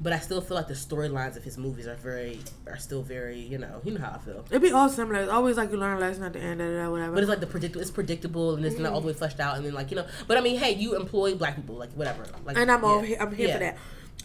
[0.00, 3.38] But I still feel like the storylines of his movies are very are still very
[3.40, 4.44] you know you know how I feel.
[4.50, 5.20] It'd be all similar.
[5.22, 7.12] It's always like you learn a lesson at the end of it, whatever.
[7.14, 7.82] But it's like the predictable.
[7.82, 9.56] It's predictable and it's not all the way fleshed out.
[9.56, 10.06] And then like you know.
[10.28, 12.24] But I mean, hey, you employ black people, like whatever.
[12.44, 12.88] Like and I'm yeah.
[12.88, 13.54] all here, I'm here Yeah.
[13.54, 13.76] for that.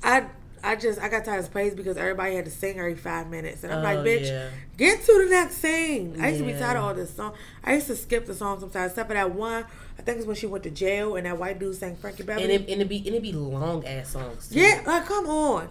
[0.04, 0.28] I
[0.64, 3.30] I just I got tired of his plays because everybody had to sing every five
[3.30, 4.50] minutes, and I'm like, Oh, bitch, yeah.
[4.78, 6.16] get to the next scene.
[6.22, 7.34] I used to be tired of all this song.
[7.64, 8.92] I used to skip the song sometimes.
[8.94, 9.66] Except for that one,
[10.00, 12.44] I think it's when she went to jail and that white dude sang Frankie Beverly.
[12.46, 14.48] And it and it be and it be long ass songs.
[14.50, 14.60] Too.
[14.60, 15.68] yeah, like come on,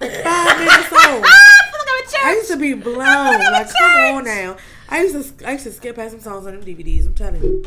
[0.00, 0.92] like five minute songs.
[0.94, 2.34] I feel like I'm in I church.
[2.36, 2.96] used to be blown.
[3.52, 4.56] Like, come on now.
[4.88, 7.06] I used to I used to skip past some songs on them DVDs.
[7.06, 7.64] I'm telling you.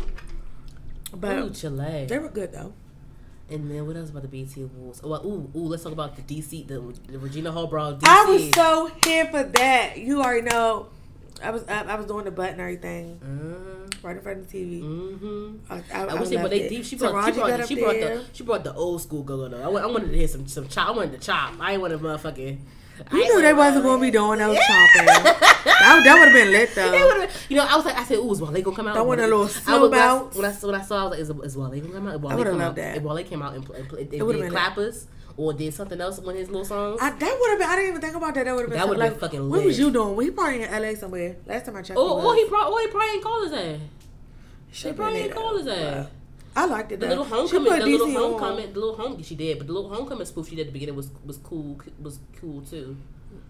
[1.14, 2.06] But Ooh, Chile.
[2.10, 2.74] they were good though.
[3.50, 5.00] And then what else about the BET Awards?
[5.04, 6.80] Oh, well, ooh, ooh, let's talk about the DC, the,
[7.12, 7.94] the Regina Hall Brawl.
[7.94, 8.02] DC.
[8.06, 9.98] I was so here for that.
[9.98, 10.88] You already know.
[11.42, 14.52] I was I, I was doing the butt and everything Mm, right in front of
[14.52, 14.82] the TV.
[14.82, 15.72] mm-hmm.
[15.72, 16.84] I, I, I I wish they, but they deep.
[16.84, 19.62] She brought, she brought, she brought the, she brought the old school girl though.
[19.78, 20.88] I, I wanted to hear some, some chop.
[20.90, 21.54] I wanted to chop.
[21.60, 22.58] I ain't want to motherfucking.
[23.12, 25.06] I You knew they wasn't gonna be doing no chopping.
[25.06, 26.92] that that would have been lit though.
[26.92, 29.08] been- you know, I was like, I said, "Ooh, is Wale gonna come out?" Don't
[29.08, 30.52] want a little I slow was- when I-.
[30.52, 32.38] When I, I saw, I was like, "Is, is Wale gonna come out?" If Wale
[32.38, 32.98] would've loved out, that.
[32.98, 34.52] If Wale came out and, pl- and, pl- and did lit.
[34.52, 35.06] clappers
[35.38, 37.70] or did something else with his little songs, I, that would have been.
[37.70, 38.46] I didn't even think about that.
[38.46, 38.80] That would have been.
[38.80, 40.20] That would've been like, fucking What was you doing?
[40.22, 40.96] He probably in L.A.
[40.96, 41.36] somewhere.
[41.46, 41.98] Last time I checked.
[42.00, 42.26] Oh, or, oh, was.
[42.26, 43.80] or oh, he probably, he probably ain't call his ass.
[44.84, 46.08] They probably ain't call his ass.
[46.58, 47.00] I liked it.
[47.00, 47.10] The though.
[47.10, 50.50] little homecoming, the little homecoming, the little home she did, but the little homecoming spoof
[50.50, 52.98] she did at the beginning was was cool, was cool too.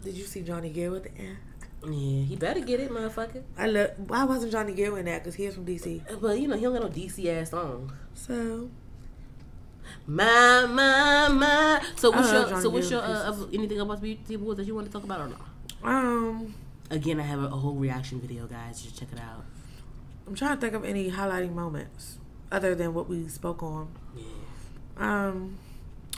[0.03, 1.37] Did you see Johnny Gill at the end?
[1.85, 3.43] Yeah, he better get it, motherfucker.
[3.57, 3.91] I love.
[4.07, 5.23] Why wasn't Johnny Gill in that?
[5.23, 6.19] Because he is from DC.
[6.19, 7.93] But you know he don't got no DC ass song.
[8.13, 8.69] So
[10.05, 11.81] My my my.
[11.95, 14.75] So what's your so what's Gill your uh, anything about the beauty awards that you
[14.75, 15.41] want to talk about or not?
[15.83, 16.53] um,
[16.89, 18.81] Again, I have a, a whole reaction video, guys.
[18.81, 19.45] Just check it out.
[20.27, 22.16] I'm trying to think of any highlighting moments
[22.51, 23.89] other than what we spoke on.
[24.15, 24.23] Yeah.
[24.97, 25.57] Um.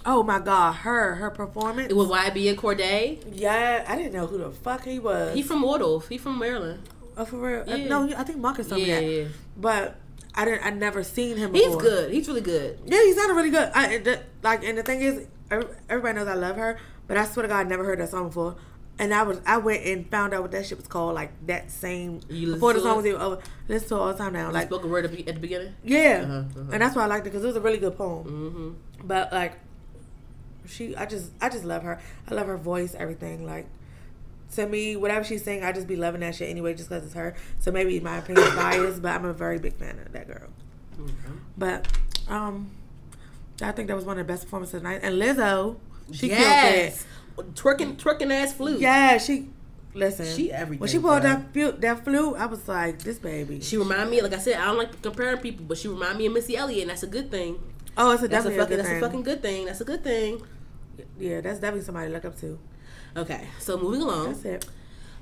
[0.05, 1.89] Oh my God, her her performance.
[1.89, 3.19] It was YBN Cordae.
[3.33, 5.35] yeah, I didn't know who the fuck he was.
[5.35, 6.07] He from Waldorf.
[6.07, 6.87] He from Maryland.
[7.17, 7.63] oh, for real?
[7.69, 9.13] Uh, no, I think Marcus told Yeah, me that.
[9.23, 9.27] yeah.
[9.57, 9.95] But
[10.33, 10.65] I didn't.
[10.65, 11.51] I never seen him.
[11.51, 11.67] Before.
[11.67, 12.11] He's good.
[12.13, 12.79] He's really good.
[12.85, 13.69] Yeah, he sounded really good.
[13.75, 15.27] I, the, like, and the thing is,
[15.89, 18.27] everybody knows I love her, but I swear to God, I never heard that song
[18.27, 18.55] before.
[18.99, 21.71] And I was, I went and found out what that shit was called, like that
[21.71, 23.41] same You before the song was even over.
[23.69, 25.73] Listen to it all the time now, Like like spoke a word at the beginning.
[25.83, 26.71] yeah, Uh-huh, uh-huh.
[26.73, 28.25] and that's why I liked it because it was a really good poem.
[28.99, 29.07] Mm-hmm.
[29.07, 29.53] But like,
[30.67, 31.99] she, I just, I just love her.
[32.29, 33.45] I love her voice, everything.
[33.45, 33.67] Like,
[34.55, 37.13] to me, whatever she's saying, I just be loving that shit anyway, just because it's
[37.13, 37.35] her.
[37.59, 40.49] So maybe my opinion is biased, but I'm a very big fan of that girl.
[41.57, 41.87] But
[42.27, 42.71] um,
[43.61, 44.99] I think that was one of the best performances of the night.
[45.03, 45.77] And Lizzo,
[46.11, 47.05] she yes.
[47.53, 48.79] Twerking, twerking ass flute.
[48.79, 49.49] Yeah, she.
[49.95, 51.31] Listen, She everything, When she pulled bro.
[51.31, 53.59] that flute, that flute, I was like, this baby.
[53.59, 56.27] She remind me, like I said, I don't like comparing people, but she remind me
[56.27, 57.57] of Missy Elliott, and that's a good thing.
[57.97, 59.65] oh, it's a That's a definitely fucking, a good that's a fucking good thing.
[59.65, 60.41] That's a good thing.
[61.17, 62.59] yeah, that's definitely somebody to look up to.
[63.17, 64.27] Okay, so moving along.
[64.33, 64.65] That's it.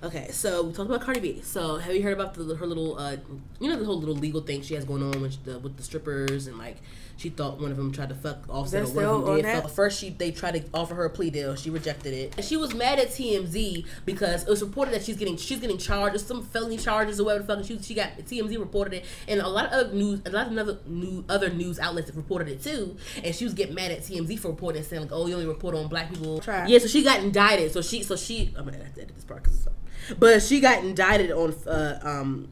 [0.03, 1.41] Okay, so we talked about Cardi B.
[1.43, 3.15] So have you heard about the, her little, uh,
[3.61, 5.81] you know, the whole little legal thing she has going on with the, with the
[5.83, 6.77] strippers and like
[7.17, 9.63] she thought one of them tried to fuck Offset They're or one of them did.
[9.63, 9.71] Fuck.
[9.71, 11.55] First, she they tried to offer her a plea deal.
[11.55, 12.35] She rejected it.
[12.37, 15.77] And she was mad at TMZ because it was reported that she's getting she's getting
[15.79, 17.65] charged with some felony charges or whatever the fuck.
[17.65, 20.57] She she got TMZ reported it, and a lot of other news, a lot of
[20.57, 22.95] other new other news outlets reported it too.
[23.23, 25.47] And she was getting mad at TMZ for reporting, it, saying like, "Oh, you only
[25.47, 26.67] report on black people." Try.
[26.67, 27.71] Yeah, so she got indicted.
[27.71, 29.73] So she so she I'm gonna have to edit this part because it's up.
[30.19, 32.49] but she got indicted on uh, um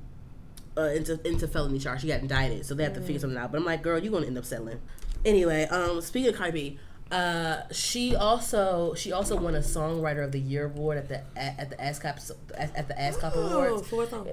[0.77, 2.01] uh, into into felony charge.
[2.01, 3.51] She got indicted, so they have to figure something out.
[3.51, 4.79] But I'm like, girl, you're gonna end up settling.
[5.23, 6.79] Anyway, um, speaking of Cardi B,
[7.11, 11.59] uh, she also she also won a Songwriter of the Year award at the at,
[11.59, 13.88] at the ASCAP at, at the ASCAP Oh, Awards.
[13.88, 14.27] for what song?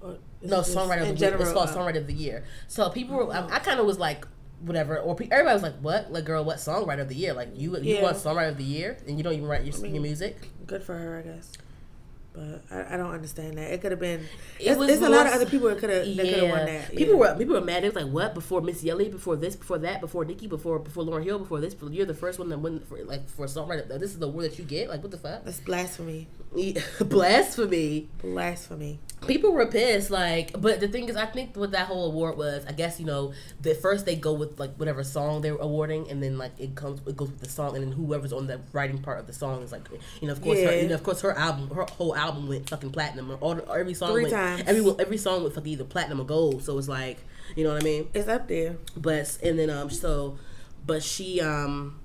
[0.00, 1.36] Or is No, Songwriter of the Year.
[1.40, 2.44] It's called Uh, Songwriter of the Year.
[2.68, 4.26] So people were, I, I kind of was like,
[4.60, 6.12] whatever, or pe- everybody was like, what?
[6.12, 7.32] Like, girl, what Songwriter of the Year?
[7.34, 8.02] Like, you you Yeah.
[8.02, 10.48] want Songwriter of the Year and you don't even write your, mean, your music?
[10.66, 11.52] Good for her, I guess.
[12.32, 13.70] But I, I don't understand that.
[13.72, 14.20] It could have been.
[14.58, 16.50] It It's, was it's a lot of other people that could have that could have
[16.50, 16.90] won that.
[16.96, 17.32] People yeah.
[17.32, 17.82] were people were mad.
[17.82, 18.34] They was like, "What?
[18.34, 19.08] Before Miss Yelly?
[19.08, 19.54] Before this?
[19.54, 20.00] Before that?
[20.00, 20.46] Before Nicki?
[20.46, 21.38] Before before Lauryn Hill?
[21.40, 21.76] Before this?
[21.90, 23.86] You're the first one that won for like for a songwriter.
[23.88, 24.88] This is the award that you get.
[24.88, 25.44] Like, what the fuck?
[25.44, 26.28] That's blasphemy.
[27.00, 28.08] Blasphemy.
[28.20, 29.00] Blasphemy.
[29.26, 30.10] People were pissed.
[30.10, 33.06] Like, but the thing is, I think what that whole award was, I guess you
[33.06, 36.74] know, the first they go with like whatever song they're awarding, and then like it
[36.74, 39.32] comes, it goes with the song, and then whoever's on the writing part of the
[39.32, 39.88] song is like,
[40.20, 42.68] you know, of course, her, you know, of course, her album, her whole album went
[42.68, 43.30] fucking platinum.
[43.30, 44.62] Or all, or every song Three went, times.
[44.66, 46.62] Every every song went fucking either platinum or gold.
[46.64, 47.18] So it's like,
[47.56, 48.08] you know what I mean?
[48.14, 48.76] It's up there.
[48.96, 50.38] But and then um so,
[50.86, 52.00] but she um,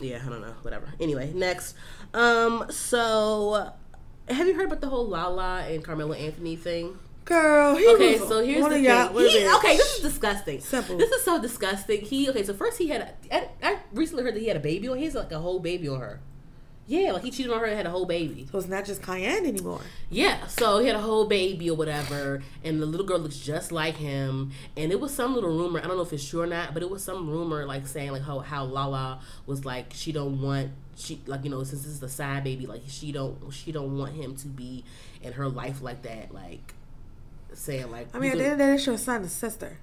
[0.00, 0.92] yeah, I don't know, whatever.
[1.00, 1.74] Anyway, next,
[2.14, 3.72] um, so
[4.30, 6.98] have you heard about the whole Lala and Carmelo Anthony thing?
[7.24, 8.84] Girl, he Okay, so here's the thing.
[8.84, 10.60] He, okay, this is disgusting.
[10.60, 10.96] Simple.
[10.96, 12.00] This is so disgusting.
[12.00, 12.42] He okay.
[12.42, 14.98] So first he had, a, I, I recently heard that he had a baby on.
[14.98, 16.20] He has like a whole baby on her.
[16.90, 18.48] Yeah, like he cheated on her and had a whole baby.
[18.50, 19.80] So it's not just Kiyan anymore.
[20.08, 23.70] Yeah, so he had a whole baby or whatever, and the little girl looks just
[23.70, 24.50] like him.
[24.76, 25.78] And it was some little rumor.
[25.78, 28.10] I don't know if it's true or not, but it was some rumor like saying
[28.10, 31.90] like how how Lala was like she don't want she like you know since this
[31.92, 34.84] is the side baby like she don't she don't want him to be
[35.22, 36.74] in her life like that like
[37.52, 38.96] saying like I mean, at the end of the day, it's your
[39.28, 39.78] sister.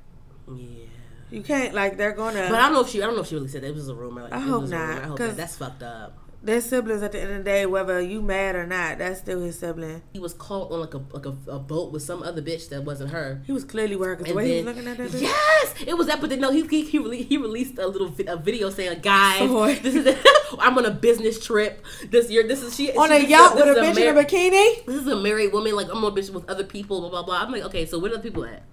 [0.54, 0.86] yeah.
[1.30, 2.48] You can't like they're gonna.
[2.50, 3.68] But I don't know if she I don't know if she really said that.
[3.68, 4.24] It was a rumor.
[4.24, 4.78] Like, I it hope rumor.
[4.78, 5.38] not, I hope 'cause- not.
[5.38, 6.18] That's fucked up.
[6.44, 9.00] They're siblings at the end of the day, whether you mad or not.
[9.00, 10.02] That's still his sibling.
[10.14, 12.84] He was caught on like a like a, a boat with some other bitch that
[12.84, 13.42] wasn't her.
[13.46, 14.26] He was clearly working.
[14.28, 15.22] The way he then- was looking at that bitch.
[15.22, 16.22] Yes, it was that.
[16.22, 19.00] But then no, he he he, rele- he released a little vi- a video saying,
[19.02, 19.76] "Guys, Boy.
[19.76, 20.16] this is
[20.60, 22.48] I'm on a business trip this year.
[22.48, 24.86] This is she On she- a yacht with a is bitch in a bikini.
[24.86, 25.76] This is a married woman.
[25.76, 27.00] Like I'm on a bitch with other people.
[27.02, 27.42] Blah blah blah.
[27.42, 28.64] I'm like, okay, so where are the people at?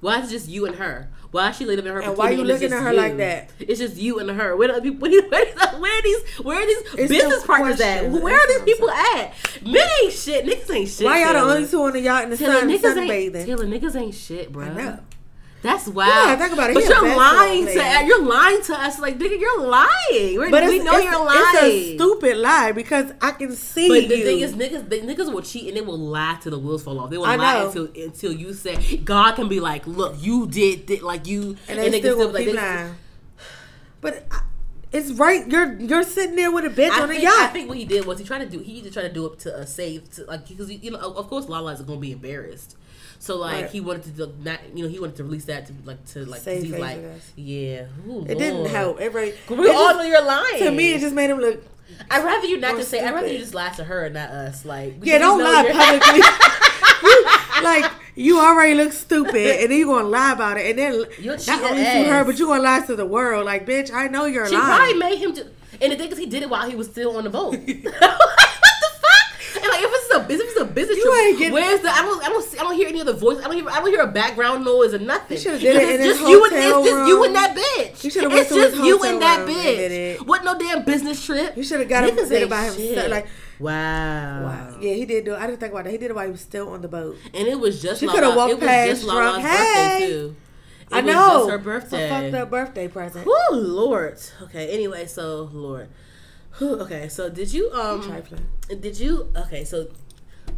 [0.00, 1.08] Why is it just you and her?
[1.30, 2.00] Why is she up in her?
[2.00, 2.96] And why you it's looking at her you?
[2.96, 3.50] like that?
[3.58, 4.56] It's just you and her.
[4.56, 5.08] Where are the people?
[5.08, 6.28] Where, are these?
[6.42, 8.10] Where are these It's business partners at?
[8.10, 9.34] Where are these people at?
[9.62, 10.46] Men ain't shit.
[10.46, 11.04] Niggas ain't shit.
[11.04, 13.44] Why y'all the only two on the yacht in the Taylor, sun niggas sunbathing?
[13.44, 14.64] Taylor, niggas ain't shit, bro.
[14.64, 14.98] I know.
[15.60, 16.08] That's wild.
[16.08, 16.74] gotta think about it.
[16.74, 18.98] But He you're lying to you're lying to us.
[19.00, 20.38] Like, nigga, you're lying.
[20.38, 21.44] We're, But we know you're lying.
[21.54, 24.24] it's a stupid lie because I can see But the you.
[24.24, 27.00] thing is, niggas, they, niggas will cheat and they will lie till the wheels fall
[27.00, 27.10] off.
[27.10, 27.66] They will I lie know.
[27.68, 31.78] until until you say God can be like, look, you did, thi- like you, and
[31.78, 32.94] they can still be like, keep they- lying.
[34.00, 34.42] But I,
[34.92, 35.44] it's right.
[35.48, 37.34] You're you're sitting there with a bitch I on a think, yacht.
[37.40, 38.60] I think what he did was he tried to do.
[38.60, 41.16] He just tried to do it to uh, save, to, like because you know, of
[41.16, 42.76] of course, Lala is gonna be embarrassed.
[43.20, 43.70] So like Right.
[43.70, 46.24] he wanted to do, not, you know, he wanted to release that to like to
[46.24, 46.98] like Save he's like,
[47.36, 48.98] yeah, Ooh, it didn't help.
[49.00, 50.58] Really, We all know you're lying.
[50.60, 51.62] to me, it just made him look.
[52.10, 53.00] I'd rather you not just say.
[53.04, 54.64] I'd rather you just lie to her and not us.
[54.64, 56.20] Like, Yeah, don't lie publicly.
[57.62, 61.36] Like you already look stupid, and then you gonna lie about it, and then You're
[61.46, 63.46] not only to her, but you gonna lie to the world.
[63.46, 64.66] Like, bitch, I know you're She lying.
[64.76, 65.32] probably made him.
[65.34, 65.42] Do,
[65.80, 67.52] and the thing is, he did it while he was still on the boat.
[67.56, 69.56] what the fuck?
[69.56, 71.24] And like, if it's a if a business You trip.
[71.24, 71.90] ain't getting- where's the?
[71.90, 72.22] I don't.
[72.24, 72.44] I don't.
[72.44, 73.38] See, I don't hear any other voice.
[73.38, 73.68] I don't hear.
[73.68, 75.36] I don't hear a background noise or nothing.
[75.36, 78.00] He shoulda did it in it's just you and it's just you and that bitch.
[78.00, 80.26] He shoulda It's went to his just you and that bitch.
[80.26, 81.56] What no damn business trip.
[81.56, 83.26] You shoulda got him Niggas did it by himself, like-
[83.58, 84.44] wow.
[84.44, 84.76] Wow.
[84.80, 85.34] Yeah, he did do.
[85.34, 85.38] it.
[85.38, 85.90] I didn't think about that.
[85.90, 87.16] He did it while he was still on the boat.
[87.34, 89.44] And it was just She coulda walked It was past just drunk.
[89.44, 90.06] Hey!
[90.08, 90.36] too.
[90.90, 91.48] It I know.
[91.48, 92.06] her birthday.
[92.06, 93.26] a fucked up birthday present.
[93.26, 94.18] Woo, Lord.
[94.44, 94.68] Okay.
[94.70, 95.88] Anyway, so Lord.
[96.58, 97.08] Whew, Okay.
[97.08, 98.22] So did you um?
[98.80, 99.30] Did you?
[99.36, 99.64] Okay.
[99.64, 99.88] So.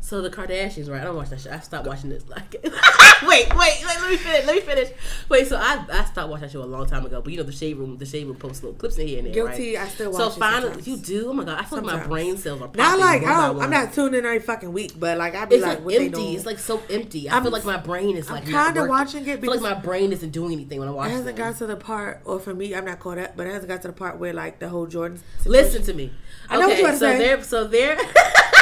[0.02, 1.00] So the Kardashians, right?
[1.02, 1.50] I don't watch that show.
[1.50, 2.26] I stopped watching this.
[2.26, 4.46] Like, wait, wait, wait, let me finish.
[4.46, 4.88] Let me finish.
[5.28, 7.20] Wait, so I, I stopped watching that show a long time ago.
[7.20, 9.26] But you know, the shade room, the shade room posts little clips in here and
[9.26, 9.76] there, Guilty.
[9.76, 9.84] right?
[9.84, 10.20] I still watch.
[10.22, 10.88] So it finally, sometimes.
[10.88, 11.28] you do.
[11.28, 12.78] Oh my god, I feel like my brain cells are popping.
[12.82, 13.64] Not like I by don't, one.
[13.66, 16.34] I'm not tuning in every fucking week, but like I be It's like, like, empty.
[16.34, 17.28] It's like so empty.
[17.28, 19.60] I I'm- feel like my brain is I'm like kinda watching it I feel like
[19.60, 21.50] because- my brain isn't doing anything when I watch it It hasn't them.
[21.52, 23.82] got to the part, or for me, I'm not caught up, but it hasn't got
[23.82, 25.18] to the part where like the whole Jordyn.
[25.44, 26.10] Listen to me.
[26.48, 27.18] I know what you about to so say.
[27.18, 27.98] They're, so they're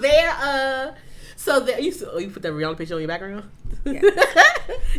[0.00, 0.92] there, uh,
[1.36, 1.80] so there.
[1.80, 3.50] You oh, you put that Rihanna picture on your background.
[3.84, 4.00] Yeah.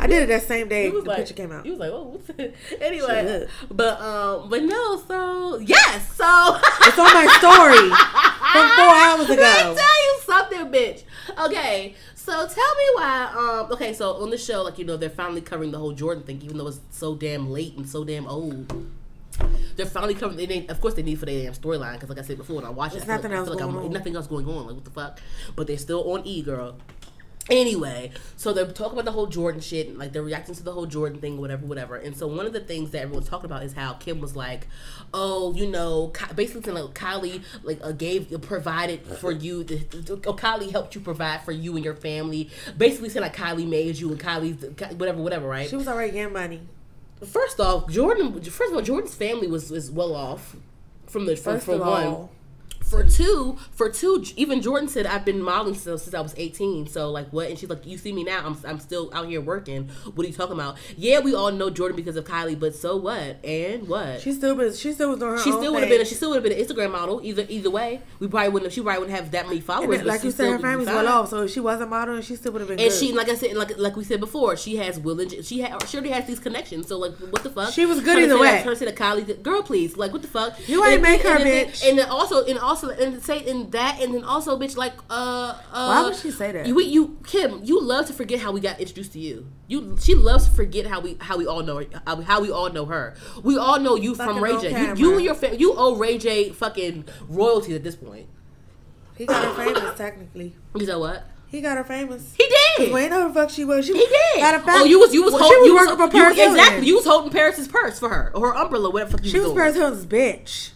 [0.00, 1.64] I did it that same day the like, picture came out.
[1.64, 5.02] He was like, "Oh, what's that?" anyway." But um, but no.
[5.08, 6.14] So yes.
[6.14, 7.88] So It's on my story
[8.52, 9.74] from four hours Let me ago.
[9.76, 11.02] tell you something, bitch.
[11.46, 13.32] Okay, so tell me why.
[13.36, 16.24] Um, okay, so on the show, like you know, they're finally covering the whole Jordyn
[16.24, 18.72] thing, even though it's so damn late and so damn old.
[19.76, 20.36] They're finally coming.
[20.36, 22.56] They, they of course they need for their damn storyline because, like I said before,
[22.56, 23.92] when I watch it, I feel nothing like, I else like going I'm, on.
[23.92, 24.66] nothing else going on.
[24.66, 25.20] Like what the fuck?
[25.54, 26.76] But they're still on E, girl.
[27.48, 30.72] Anyway, so they're talking about the whole Jordyn shit, and, like they're reacting to the
[30.72, 31.94] whole Jordyn thing, whatever, whatever.
[31.94, 34.66] And so one of the things that everyone's talking about is how Kim was like,
[35.14, 39.76] "Oh, you know, basically saying like Kylie like uh, gave provided for you, the,
[40.26, 42.50] oh, Kylie helped you provide for you and your family.
[42.76, 44.64] Basically saying like Kylie made you and Kylie's
[44.96, 45.68] whatever, whatever, right?
[45.68, 46.62] She was already getting money.
[47.24, 48.44] First off, Jordyn.
[48.46, 50.56] First of all, Jordyn's family was was well off
[51.06, 52.06] from the from, First for of one.
[52.06, 52.30] all,
[52.88, 56.86] For two, for two, even Jordyn said I've been modeling since, since I was eighteen.
[56.86, 57.48] So like what?
[57.50, 58.46] And she's like, you see me now.
[58.46, 59.88] I'm I'm still out here working.
[60.14, 60.76] What are you talking about?
[60.96, 63.44] Yeah, we all know Jordyn because of Kylie, but so what?
[63.44, 64.20] And what?
[64.20, 64.78] she still was.
[64.78, 66.06] She still was doing her she own still would have been.
[66.06, 67.20] She still would have been an Instagram model.
[67.24, 68.70] Either either way, we probably wouldn't.
[68.70, 69.98] Have, she probably wouldn't have that many followers.
[69.98, 72.52] then, like you said, her family's well off, so if she wasn't modeling, she still
[72.52, 72.96] would have been And good.
[72.98, 75.88] she, like I said, like like we said before, she has Will and she had
[75.88, 76.86] she already has these connections.
[76.86, 77.72] So like, what the fuck?
[77.72, 78.62] She was good either way.
[78.62, 80.56] Trying to say Kylie, girl, please, like, what the fuck?
[80.68, 81.84] You ain't And- make her, and bitch.
[81.88, 85.88] And also, and also, and say in that, and then also, bitch, like, uh, uh
[85.88, 86.66] Why would she say that?
[86.66, 89.48] You, you, Kim, you love to forget how we got introduced to you.
[89.68, 92.70] You, she loves to forget how we how we all know her, how, we all
[92.70, 93.14] know her.
[93.42, 94.68] We all know you from Ray J.
[94.68, 94.98] You, camera.
[94.98, 98.26] you and your family, you owe Ray J fucking royalty at this point.
[99.16, 100.54] he got her famous, technically.
[100.74, 101.26] You know what?
[101.48, 102.34] He got her famous.
[102.36, 102.92] He did.
[102.92, 103.86] We ain't know who the fuck she was.
[103.86, 104.40] She He did.
[104.40, 106.36] Matter of fact, oh, you was you was well, holding, you was was, you- Paris
[106.36, 106.56] Hilton.
[106.56, 106.86] exactly.
[106.86, 109.38] You was holding Paris's purse for her or her umbrella, whatever the fuck you She
[109.38, 109.56] was doing.
[109.56, 110.70] Paris Hilton's bitch.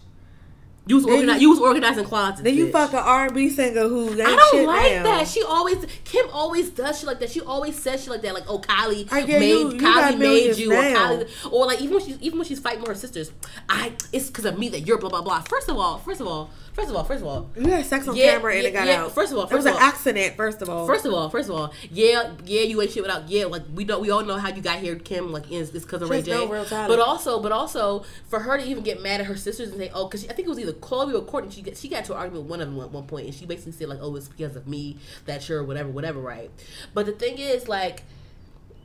[0.87, 1.41] You was organizing.
[1.41, 2.41] you- You, was organizing closets.
[2.41, 2.71] Then you bitch.
[2.71, 5.03] fuck an R and B singer who ain't I don't like now.
[5.03, 5.27] that.
[5.27, 7.29] She always Kim always does shit like that.
[7.29, 8.33] She always says shit like that.
[8.33, 10.75] Like, oh, Kylie I made you- you Kylie made you, or.
[10.81, 13.31] Kylie, or like even when she's even when she's fighting with her sisters,
[13.69, 15.41] I it's because of me that you're blah blah blah.
[15.41, 18.07] First of all, first of all, first of all, first of all, You had sex
[18.07, 19.03] on Yeah, camera and it yeah, got yeah.
[19.03, 19.11] out.
[19.13, 20.35] First of all, it was first of all- It was an accident.
[20.37, 23.29] First of all, First of all, first of all, yeah, yeah, you ain't shit without
[23.29, 23.45] yeah.
[23.45, 25.31] Like we don't, we all know how you got here, Kim.
[25.31, 26.31] Like it's because of Ray J.
[26.31, 26.47] no
[26.87, 29.91] but also, but also for her to even get mad at her sisters and say,
[29.93, 31.51] oh, because I think it was either Khloé or Kourtney.
[31.51, 33.35] She got, she got to an argument with one of them at one point, and
[33.35, 36.49] she basically said like, oh, it's because of me that you're whatever, whatever, right?
[36.93, 38.03] But the thing is, like.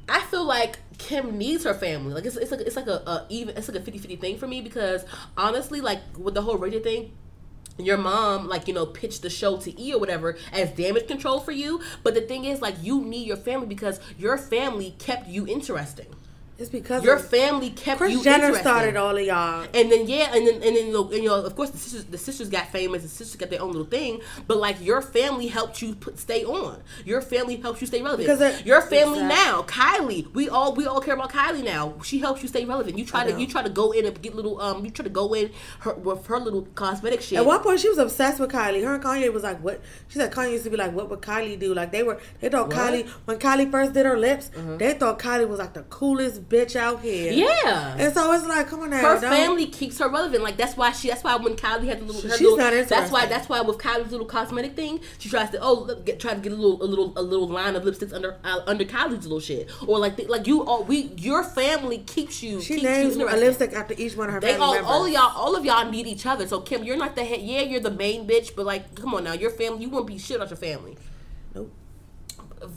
[0.09, 2.15] I feel like Kim needs her family.
[2.15, 4.47] Like it's, it's like it's like a, a even it's like a 50-50 thing for
[4.47, 5.05] me because
[5.37, 7.13] honestly, like with the whole Ray J thing,
[7.79, 11.41] your mom like you know pitched the show to E or whatever as damage control
[11.41, 11.81] for you.
[12.03, 16.07] But the thing is, like you need your family because your family kept you interesting.
[16.59, 18.63] It's because Your family kept Kris you Jenner interesting.
[18.63, 19.67] started all of y'all.
[19.75, 21.77] And then yeah, and then and then you know, and, you know, of course the
[21.77, 25.03] sisters the sisters got famous, the sisters got their own little thing, but like your
[25.03, 26.83] family helped you put, stay on.
[27.05, 28.27] Your family helps you stay relevant.
[28.29, 29.29] Because your family Exactly.
[29.29, 31.95] now, Kylie, we all we all care about Kylie now.
[32.03, 32.97] She helps you stay relevant.
[32.97, 35.11] You try to you try to go in and get little um you try to
[35.11, 37.39] go in her with her little cosmetic shit.
[37.39, 38.83] At one point, she was obsessed with Kylie.
[38.83, 41.21] Her and Kanye was like, "What?" She said Kanye used to be like, "What would
[41.21, 42.77] Kylie do?" Like they were, they thought What?
[42.77, 46.77] Kylie when Kylie first did her lips, they thought Kylie was like the coolest bitch
[46.77, 47.33] out here.
[47.33, 47.97] yeah.
[47.99, 50.43] And so it's like, come on now, her don't- family keeps her relevant.
[50.43, 51.09] Like that's why she.
[51.09, 53.27] That's why when Kylie had the little, her She's little not that's why.
[53.27, 56.41] That's why with Kylie's little cosmetic thing, she tries to oh look, get, try to
[56.41, 59.41] get a little a little a little line of lipsticks under uh, under Kylie's little
[59.41, 62.61] shit or like the, like you all we your family keeps you.
[62.61, 64.91] She keeps names you a lipstick after each one of her They family all, members.
[64.91, 66.47] all of y'all, all of y'all need each other.
[66.47, 67.41] So Kim, you're not the head.
[67.41, 69.83] Yeah, you're the main bitch, but like, come on now, your family.
[69.83, 70.97] You wouldn't be shit on your family.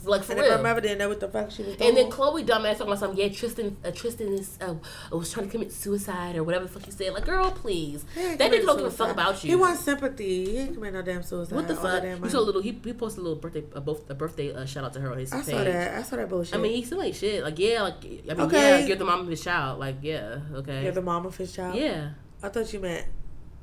[0.04, 0.56] Like for And real.
[0.58, 1.88] her mother didn't know what the fuck she was doing.
[1.88, 3.18] And then Khloé dumbass talking about something.
[3.18, 3.76] Yeah, Tristan.
[3.82, 4.74] Uh, Tristan is uh,
[5.10, 7.14] was trying to commit suicide or whatever the fuck you said.
[7.14, 8.04] Like, girl, please.
[8.14, 9.50] He That nigga don't give a fuck about you.
[9.50, 10.44] He wants sympathy.
[10.52, 11.54] He ain't commit no damn suicide.
[11.56, 11.84] What the fuck?
[11.84, 12.30] that damn You money.
[12.32, 12.60] saw a little.
[12.60, 15.12] He, he posted a little birthday, a, both, a birthday uh, shout out to her
[15.12, 15.46] on his I page.
[15.46, 15.94] saw that.
[15.98, 16.54] I saw that bullshit.
[16.54, 17.42] I mean, he still ain't shit.
[17.42, 18.80] Like, yeah, like, I mean, Okay.
[18.80, 19.78] yeah, you're the mom of his child.
[19.80, 21.74] Like, yeah, okay, you're the mom of his child.
[21.76, 22.10] yeah.
[22.42, 23.06] I thought you meant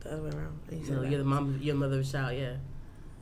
[0.02, 0.60] the other way around.
[0.72, 2.36] You said No, you're the mom, you're the mother of child.
[2.38, 2.54] Yeah,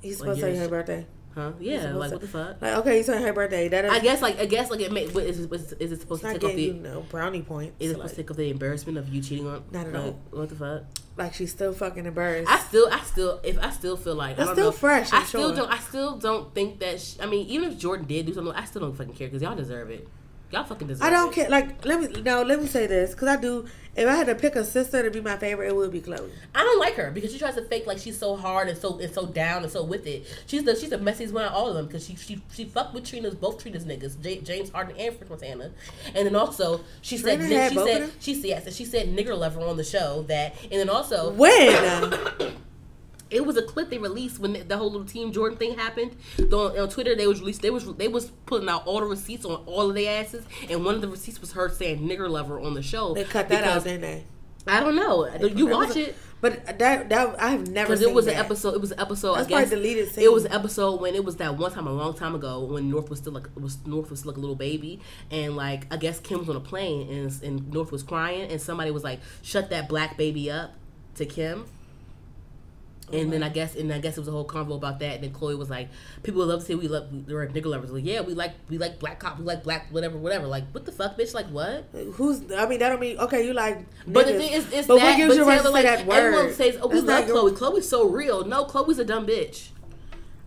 [0.01, 1.05] He's like, supposed to say her birthday.
[1.35, 1.51] Huh?
[1.59, 2.61] Yeah, like to- what the fuck?
[2.61, 3.67] Like, okay, you saying her birthday.
[3.67, 5.05] That is I guess, like, I guess, like, it may.
[5.07, 6.61] What, is, is, is it supposed to take off the?
[6.61, 7.75] you no brownie points.
[7.79, 9.63] Is it Like, supposed to take off the embarrassment of you cheating on?
[9.69, 10.19] Not at like, all.
[10.31, 10.83] What the fuck?
[11.17, 12.49] like she's still fucking embarrassed.
[12.51, 15.11] I still, I still, if I still feel like I It's don't still know, fresh,
[15.13, 15.55] I I'm still sure.
[15.57, 15.71] don't.
[15.71, 16.99] I still don't think that.
[17.01, 19.41] Sh- I mean, even if Jordyn did do something, I still don't fucking care because
[19.41, 20.07] y'all deserve it.
[20.55, 21.05] Y'all fucking deserve.
[21.05, 21.35] I don't it.
[21.35, 21.49] care.
[21.49, 22.41] Like, let me no.
[22.41, 23.67] Let me say this because I do.
[23.93, 26.29] If I had to pick a sister to be my favorite, it would be Khloé.
[26.53, 28.97] I don't like her because she tries to fake like she's so hard and so
[28.97, 30.25] and so down and so with it.
[30.47, 32.93] She's the she's the messiest one of all of them because she she she fucked
[32.93, 35.71] with Trina's both Trina's niggas, J- James Harden and French Montana,
[36.13, 39.37] and then also she said Trina had she said she said yes, she said nigger
[39.37, 42.13] lover on the show that, and then also When?
[43.29, 46.15] it was a clip they released when the, the whole little Team Jordyn thing happened.
[46.37, 49.45] Though on Twitter they was released, they was they was putting out all the receipts
[49.45, 52.59] on all of their asses, and one of the receipts was her saying "nigger lover"
[52.59, 53.13] on the show.
[53.13, 54.25] They cut that out, didn't they?
[54.67, 55.27] I don't know.
[55.45, 56.15] You watch a- it.
[56.41, 58.75] But that that I have never Because it was an episode.
[58.75, 59.35] It was an episode.
[59.35, 61.91] That's I guess deleted It was an episode when it was that one time a
[61.91, 64.99] long time ago when North was still like was North was like a little baby
[65.31, 68.61] and like I guess Kim was on a plane and and North was crying and
[68.61, 70.73] somebody was like shut that black baby up
[71.15, 71.65] to Kim.
[73.13, 73.51] And then uh-huh.
[73.51, 75.15] I guess, and I guess it was a whole convo about that.
[75.15, 75.89] And then Khloé was like,
[76.23, 78.77] "People would love to say we love, we're nigger lovers." Like, yeah, we like, we
[78.77, 80.47] like black cop, we like black, whatever, whatever.
[80.47, 81.33] Like, what the fuck, bitch?
[81.33, 81.85] Like, what?
[82.13, 82.41] Who's?
[82.51, 83.45] I mean, that don't mean okay.
[83.45, 85.03] You like, But the thing is, it's but that.
[85.03, 86.15] what gives but you right to Taylor, say like, that word?
[86.17, 87.57] Everyone says, "Oh, we not love your- Khloé.
[87.57, 89.69] Khloé's so real." No, Khloé's a dumb bitch.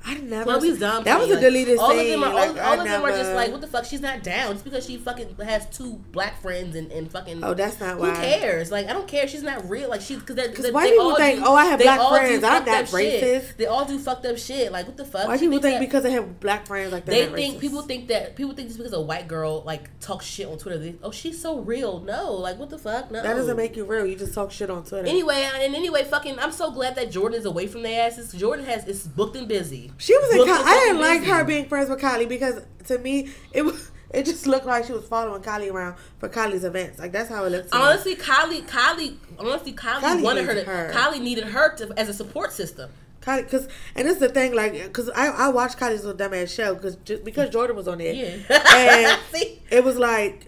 [0.08, 0.50] I never.
[0.52, 1.04] Khloé's dumb.
[1.04, 2.00] That was a deleted all scene.
[2.00, 3.84] Of them are, all, like, all of them are just like, what the fuck?
[3.84, 4.52] She's not down.
[4.52, 7.44] Just because she fucking has two black friends and, and fucking.
[7.44, 8.10] Oh, that's not why.
[8.10, 8.70] Who cares?
[8.72, 9.28] Like, I don't care.
[9.28, 9.90] She's not real.
[9.90, 13.20] Like, she's because Because why people think, oh, I have black friends, I'm not racist.
[13.20, 13.58] Shit.
[13.58, 14.72] They all do fucked up shit.
[14.72, 15.28] Like, what the fuck?
[15.28, 17.60] Why She people think that- because they have black friends like they think racist?
[17.60, 20.78] people think that people think just because a white girl like talks shit on Twitter,
[20.78, 22.00] they, oh she's so real.
[22.00, 23.10] No, like what the fuck?
[23.10, 24.06] No, that doesn't make you real.
[24.06, 25.06] You just talk shit on Twitter.
[25.06, 28.32] Anyway, and anyway, fucking, I'm so glad that Jordyn is away from their asses.
[28.34, 29.90] Jordyn has is booked and busy.
[29.98, 30.38] She was in.
[30.38, 33.90] Booked I didn't like her being friends with Kylie because to me it was.
[34.10, 36.98] It just looked like she was following Kylie around for Kylie's events.
[36.98, 37.70] Like that's how it looked.
[37.72, 37.84] To me.
[37.84, 40.64] Honestly, Kylie, Kylie, honestly, Kylie, Kylie wanted her to.
[40.64, 40.90] her.
[40.94, 42.88] Kylie needed her to as a support system.
[43.20, 46.48] Kylie, cause and this is the thing, like, cause I, I watched Kylie's little dumbass
[46.56, 48.62] show, cause just because Jordyn was on it, Yeah.
[48.74, 49.18] and
[49.70, 50.46] it was like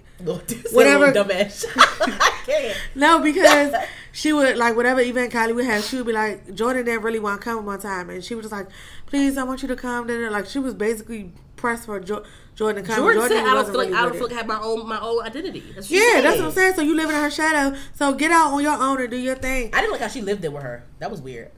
[0.72, 1.66] whatever, dumbass.
[1.76, 2.78] I can't.
[2.94, 3.74] no, because
[4.12, 7.18] she would like whatever event Kylie would have, she would be like Jordyn didn't really
[7.20, 8.68] want to come one time, and she was just like,
[9.10, 10.06] please, I want you to come.
[10.06, 10.14] da.
[10.30, 12.24] Like she was basically pressed for jo-
[12.56, 13.00] Jordyn to come.
[13.02, 14.88] Jordyn, said, "I don't feel like really I don't feel like I have my own
[14.88, 16.20] my own identity." That's Yeah, said.
[16.24, 16.74] that's what I'm saying.
[16.74, 17.76] So you live in her shadow.
[17.94, 19.70] So get out on your own and do your thing.
[19.74, 20.84] I didn't like how she lived there with her.
[21.00, 21.50] That was weird.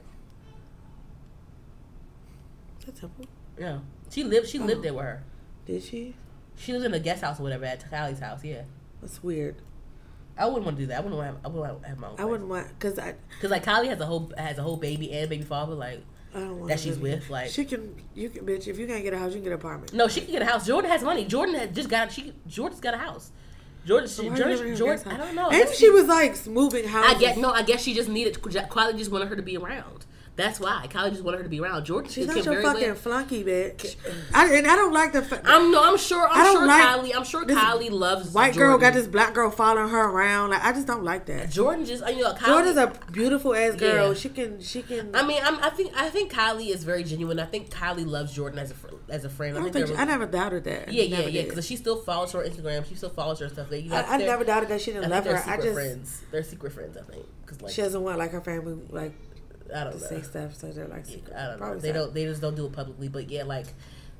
[2.85, 3.25] That's simple.
[3.57, 4.49] Yeah, she lived.
[4.49, 4.65] She Oh.
[4.65, 5.23] lived there with her.
[5.65, 6.15] Did she?
[6.55, 8.43] She was in a guest house or whatever at Kylie's house.
[8.43, 8.63] Yeah,
[9.01, 9.55] That's weird.
[10.37, 10.97] I wouldn't want to do that.
[10.97, 11.27] I wouldn't want.
[11.29, 12.15] To have, I wouldn't want to have my own.
[12.19, 15.11] I wouldn't want because I Because like Kylie has a whole has a whole baby
[15.13, 15.75] and baby father.
[15.75, 16.12] Like I don't want
[16.67, 19.29] That she's with, like- she can you can bitch if you can't get a house
[19.29, 19.93] you can get an apartment.
[19.93, 20.67] no, she can get a house.
[20.67, 21.25] Jordyn has money.
[21.25, 22.11] Jordyn has just got.
[22.11, 23.31] She Jordyn's got a house.
[23.85, 24.15] Jordyn.
[24.15, 25.03] She, why you living in Jordyn.
[25.03, 25.49] Jordyn I don't know.
[25.49, 27.15] And she was like moving houses.
[27.15, 27.51] I get no.
[27.51, 28.35] I guess she just needed.
[28.35, 30.05] Kylie just wanted her to be around.
[30.35, 31.85] That's why Kylie just wanted her to be around.
[31.85, 32.09] Jordyn.
[32.09, 33.95] She's not your fucking well- flunky bitch.
[34.33, 35.21] I, and I don't like the.
[35.21, 35.83] Fa- I'm no.
[35.83, 36.27] I'm sure.
[36.27, 37.15] I'm I don't sure like Kylie.
[37.15, 40.49] I'm sure Kylie loves white girl got this black girl following her around.
[40.49, 41.49] Like I just don't like that.
[41.49, 42.03] Jordyn just.
[42.07, 44.07] You know, Kylie, Jordyn's a beautiful ass girl.
[44.07, 44.13] Yeah.
[44.15, 44.59] She can.
[44.59, 45.15] She can.
[45.15, 47.39] I mean, I'm, I think I think Kylie is very genuine.
[47.39, 48.75] I think Kylie loves Jordyn as a
[49.09, 49.55] as a friend.
[49.55, 49.99] I I, think think.
[49.99, 50.91] I never doubted that.
[50.91, 51.43] Yeah, yeah, yeah.
[51.43, 52.87] Because she still follows her Instagram.
[52.87, 53.69] She still follows her stuff.
[53.69, 55.51] They, you know, I, I never doubted that she didn't think love her.
[55.51, 56.23] I just friends.
[56.31, 56.97] They're secret friends.
[56.97, 59.13] I think because like she doesn't want like her family like
[59.73, 60.07] I don't know.
[60.07, 61.35] say stuff, so they're like secret.
[61.35, 61.77] I don't know.
[61.77, 61.93] They so.
[61.93, 62.13] don't.
[62.13, 63.07] They just don't do it publicly.
[63.09, 63.67] But yeah, like.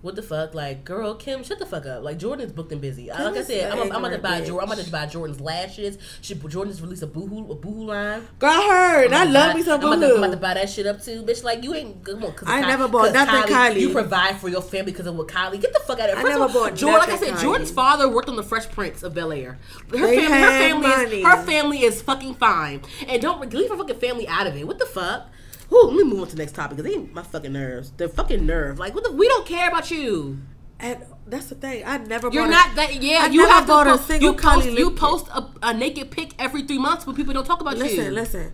[0.02, 2.04] What the fuck, like, girl, Kim, shut the fuck up.
[2.04, 3.10] Like, Jordyn's booked and busy.
[3.10, 4.64] I- Kim like I said, I'm, I'm about to buy Jordyn.
[4.64, 5.98] I'm about to buy Jordyn's lashes.
[6.20, 8.28] She, Jordyn's released a boohoo, a boohoo line.
[8.38, 8.94] Girl, her.
[9.04, 9.14] heard.
[9.14, 11.02] I'm I love me some I'm about, to, I'm about to buy that shit up
[11.02, 11.42] too, bitch.
[11.46, 12.34] Like you ain't good on.
[12.34, 13.80] Cause I Ky- never bought nothing Kylie.
[13.80, 15.62] You provide for your family because of what Kylie.
[15.62, 16.32] Get the fuck out of I here.
[16.32, 16.98] First never all, bought Jordyn.
[16.98, 17.56] Like I said, Kylie.
[17.58, 19.58] Jordyn's father worked on the Fresh Prince of Bel Air.
[19.90, 21.22] Her They family, her family, money.
[21.22, 22.82] is, her family is fucking fine.
[23.08, 24.68] And don't leave her fucking family out of it.
[24.68, 25.30] What the fuck?
[25.74, 27.92] Ooh, let me move on to the next topic because they my fucking nerves.
[27.98, 28.78] They're fucking nerve.
[28.80, 29.12] Like what the?
[29.12, 30.40] We don't care about you.
[30.80, 31.84] And that's the thing.
[31.86, 32.30] I never.
[32.30, 33.02] You're not a, that.
[33.02, 34.68] Yeah, I you have to bought a post, single you post.
[34.68, 37.84] You post a, a naked pic every three months, but people don't talk about you.
[37.84, 38.54] Listen, listen.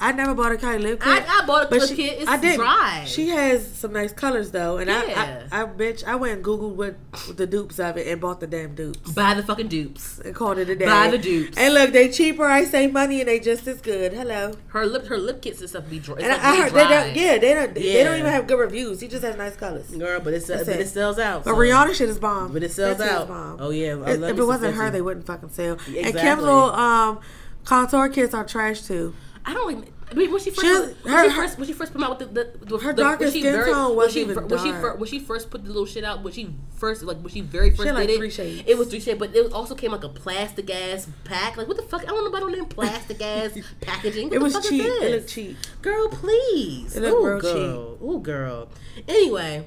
[0.00, 1.08] I never bought a Kylie lip kit.
[1.28, 2.18] I- I bought a but she- kit.
[2.20, 2.56] It's I didn't.
[2.58, 3.04] dry.
[3.06, 5.46] She has some nice colors though, and Yeah.
[5.50, 6.96] I, I, I, bitch, I went and googled what
[7.36, 10.18] the dupes of it and bought the damn dupes Buy the fucking dupes.
[10.18, 10.84] and called it a day.
[10.84, 11.56] Buy the dupes.
[11.56, 12.44] And look, they cheaper.
[12.44, 14.12] I save money and they just as good.
[14.12, 14.54] Hello.
[14.68, 16.16] Her lip, her lip kits and stuff be dry.
[16.18, 17.16] And like I, heard they don't.
[17.16, 17.74] Yeah, they don't.
[17.74, 19.00] They don't even have good reviews.
[19.00, 19.86] He just has nice colors.
[19.90, 20.80] girl, but it's but it.
[20.80, 21.44] it sells out.
[21.44, 22.52] But Rihanna shit is bomb.
[22.52, 23.28] But it sells That out.
[23.28, 23.58] bomb.
[23.60, 25.78] Oh, yeah, I If, it wasn't her, they wouldn't fucking sell.
[25.86, 26.20] And Exactly.
[26.20, 27.20] Kim's little um
[27.64, 29.14] contour kits are trash too.
[29.46, 29.70] I don't.
[29.72, 30.72] Even, I mean, when she first, She-
[31.04, 33.02] when, her- she first, when she first put out with the, the, the Her the,
[33.02, 34.80] darker when she skin tone wasn't she, even fir- when she dark.
[34.82, 37.40] fir- when she first put the little shit out when she first like when she
[37.42, 38.62] very first like, did three it shades.
[38.66, 41.76] it was three shades but it also came like a plastic ass pack like what
[41.76, 44.64] the fuck I don't know about no plastic ass packaging what It the was fuck
[44.64, 44.82] cheap.
[44.82, 45.02] is this?
[45.02, 45.56] It looked cheap.
[45.82, 47.98] girl please It looked Ooh, girl.
[48.02, 48.68] Ooh girl
[49.08, 49.66] anyway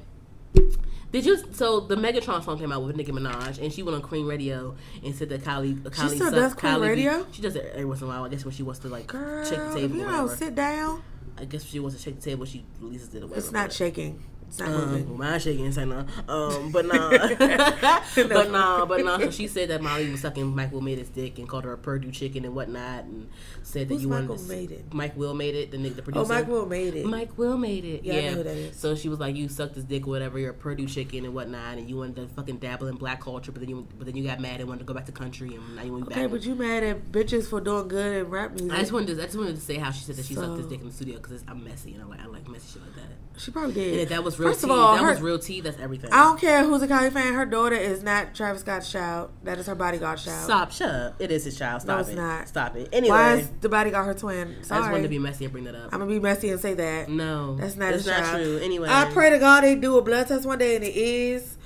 [1.22, 1.44] did you?
[1.54, 4.76] So the Megatron song came out with Nicki Minaj, and she went on Queen Radio
[5.04, 6.32] and said that Kylie, Kylie still sucks.
[6.32, 7.26] does Queen Kylie Radio?
[7.32, 8.26] she does it every once in a while.
[8.26, 11.02] I guess when she wants to like Girl, shake the table you or sit down,
[11.38, 13.36] I guess if she wants to shake the table, she releases it whatever.
[13.36, 14.24] it's not shaking.
[14.48, 15.18] It's not Um, moving.
[15.18, 16.06] my shit ain't say no.
[16.28, 17.10] Um, but no,
[18.28, 19.20] but no, but no.
[19.20, 21.74] So she said that Molly was sucking Mike Will made his dick and called her
[21.74, 23.30] a Perdue chicken and whatnot, and
[23.64, 24.94] said that Who's you wanted Michael to, made it?
[24.94, 26.26] Mike Will made it, the nigga, the producer.
[26.26, 27.06] Oh, Mike Will made it.
[27.06, 28.04] Mike Will made it.
[28.04, 28.76] Yeah, Yeah, I know who that is.
[28.78, 30.40] So she was like, "You sucked his dick, or whatever.
[30.40, 33.52] You're a Perdue chicken and whatnot, and you wanted to fucking dabble in black culture,
[33.52, 35.56] but then you, but then you got mad and wanted to go back to country,
[35.56, 38.22] and now you went Okay, back." Okay, but you mad at bitches for doing good
[38.24, 38.72] and rap music?
[38.72, 40.58] I just wanted to, I just wanted to say how she said that she sucked
[40.58, 42.82] his dick in the studio because I'm messy and I like I like messy shit
[42.82, 43.40] like that.
[43.42, 44.00] she probably And did.
[44.04, 45.62] if that was real First tea, of all, that her- was real tea.
[45.62, 46.12] That's everything.
[46.14, 47.34] I don't care who's a Kylie fan.
[47.34, 49.30] Her daughter is not Travis Scott's child.
[49.44, 50.44] That is her bodyguard child.
[50.46, 51.16] Stop, shut up.
[51.20, 51.82] It is his child.
[51.82, 52.16] Stop No, it's it.
[52.16, 52.48] not.
[52.48, 52.90] Stop it.
[52.94, 54.64] Anyway, Why is the bodyguard her twin?
[54.64, 54.80] Sorry.
[54.80, 55.90] I just wanted to be messy and bring that up.
[55.94, 57.10] I'm gonna be messy and say that.
[57.10, 58.44] no, That's not That's not child.
[58.44, 58.58] true.
[58.58, 61.57] Anyway, I pray to God they do a blood test one day and it is.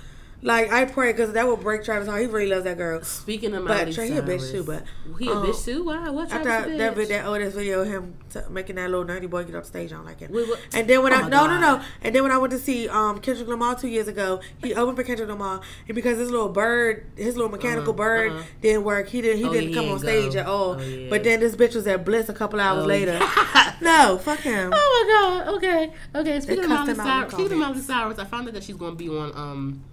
[0.43, 2.21] Like I pray because that would break Travis' heart.
[2.21, 3.03] He really loves that girl.
[3.03, 4.83] Speaking of But Miley Trey, he a bitch too, but,
[5.19, 5.83] he a um, bitch too.
[5.85, 6.09] Why?
[6.09, 6.31] What?
[6.31, 6.95] After Travis a I, that, bitch?
[6.95, 9.91] vid- that oldest video of him t- making that little nerdy boy get up stage,
[9.93, 10.31] I don't like him.
[10.31, 10.49] Wait?
[10.73, 12.89] And then when Oh I no no no, and then when I went to see
[12.89, 16.49] um Kendrick Lamar two years ago, he opened for Kendrick Lamar, and because his little
[16.49, 18.43] bird, his little mechanical Uh-huh, bird uh-huh.
[18.61, 20.39] didn't work, he didn't he Oh, didn't yeah, come on stage go.
[20.39, 20.71] at all.
[20.73, 21.07] Oh, yeah.
[21.09, 23.13] But then this bitch was at Bliss a couple hours Oh, later.
[23.13, 23.75] yeah.
[23.81, 24.71] no, fuck him.
[24.73, 25.55] Oh my god.
[25.57, 25.93] Okay.
[26.15, 26.39] Okay.
[26.39, 27.81] Speaking of Miley him out in Cyrus, speaking of Miley.
[27.81, 29.83] Cyrus, I found out that she's going to be on um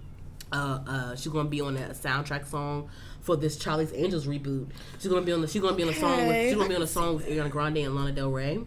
[0.51, 2.89] uh uh she's going to be on a soundtrack song
[3.21, 4.69] for this Charlie's Angels reboot.
[4.97, 6.69] She's going to be on the she's to be on a song with she's to
[6.69, 8.59] be on a song with Ariana Grande and Lana Del Rey.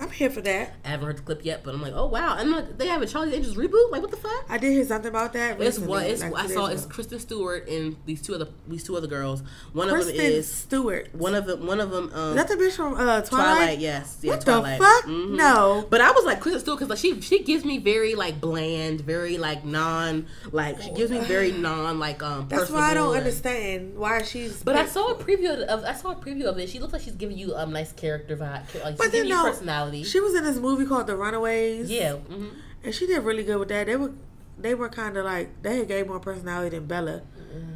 [0.00, 0.72] I'm here for that.
[0.84, 2.36] I haven't heard the clip yet, but I'm like, oh wow!
[2.38, 3.90] And like, they have a Charlie's Angels reboot.
[3.90, 4.46] Like, what the fuck?
[4.48, 5.60] I did hear something about that.
[5.60, 6.22] It's what it's.
[6.22, 6.86] like, I saw it's.
[6.86, 9.42] Kristen Stewart and these two other these two other girls.
[9.72, 11.14] One Kristen of them is Stewart.
[11.14, 11.66] one of them.
[11.66, 12.10] One of them.
[12.14, 13.26] Um, that the bitch from uh, Twilight?
[13.28, 13.78] Twilight.
[13.78, 14.18] Yes.
[14.22, 14.32] Yeah.
[14.32, 14.78] What Twilight.
[14.78, 15.04] the fuck?
[15.04, 15.36] Mhm.
[15.36, 15.86] No.
[15.90, 19.02] But I was like Kristen Stewart because like she she gives me very like bland,
[19.02, 22.48] very like non like she gives me very non like um.
[22.48, 24.62] That's why I don't and- understand why she's.
[24.62, 26.68] But I saw a preview of I saw a preview of it.
[26.70, 28.64] She looks like she's giving you a um, nice character vibe.
[28.82, 29.89] Like But she's then giving you no, personality.
[30.04, 31.90] She was in this movie called The Runaways.
[31.90, 32.14] yeah.
[32.14, 32.48] hmm
[32.82, 33.86] and she did really good with that.
[33.88, 34.12] They were,
[34.58, 37.20] they were kind of like they had gave more personality than Bella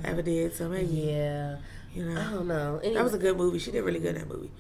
[0.03, 0.55] ever did.
[0.57, 1.57] So maybe Yeah.
[1.95, 2.79] you know, I don't know.
[2.83, 2.95] Anyway.
[2.95, 3.59] that was a good movie.
[3.59, 4.51] She did really good in that movie.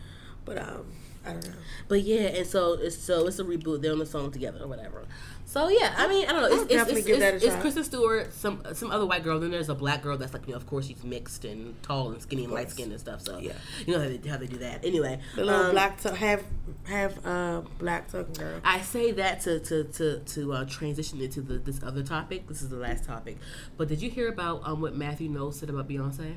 [0.44, 0.84] But um,
[1.26, 1.54] I don't know.
[1.88, 3.82] But yeah, and so it's so it's a reboot.
[3.82, 5.04] They're on the song together or whatever.
[5.46, 6.46] So yeah, I mean, I don't know.
[6.46, 7.60] It's, I'll it's, definitely it's, give it's, that a it's shot.
[7.60, 9.38] Kristen Stewart, some some other white girl.
[9.38, 12.10] Then there's a black girl that's like, you know, of course she's mixed and tall
[12.10, 13.20] and skinny and light skinned and stuff.
[13.22, 13.52] So Yeah.
[13.86, 14.84] you know how they, how they do that.
[14.84, 16.42] Anyway, The little um, black have
[16.84, 18.60] have uh black talking girl.
[18.64, 22.48] I say that to to to to uh, transition into the, this other topic.
[22.48, 23.36] This is the last topic.
[23.76, 26.36] But did you hear about um, what Matthew Knowles said about Beyonce?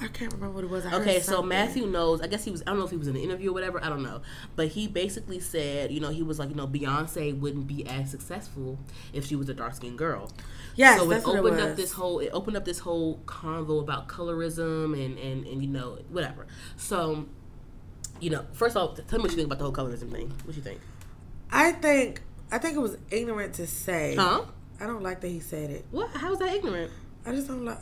[0.00, 0.86] I can't remember what it was.
[0.86, 1.42] I Okay, so.
[1.42, 2.20] Matthew Knowles.
[2.20, 2.62] I guess he was.
[2.62, 3.82] I don't know if he was in an interview or whatever.
[3.84, 4.22] I don't know,
[4.54, 8.10] but he basically said, you know, he was like, you know, Beyonce wouldn't be as
[8.10, 8.78] successful
[9.12, 10.30] if she was a dark skinned girl.
[10.76, 11.60] Yes, so it it opened was.
[11.60, 12.20] up this whole.
[12.20, 16.46] It opened up this whole convo about colorism and and and you know whatever.
[16.76, 17.26] So,
[18.20, 20.32] you know, first of all, tell me what you think about the whole colorism thing.
[20.44, 20.80] What you think?
[21.50, 22.22] I think
[22.52, 24.14] I think it was ignorant to say.
[24.16, 24.44] Huh?
[24.80, 25.84] I don't like that he said it.
[25.90, 26.10] What?
[26.10, 26.92] How is that ignorant?
[27.26, 27.78] I just don't like.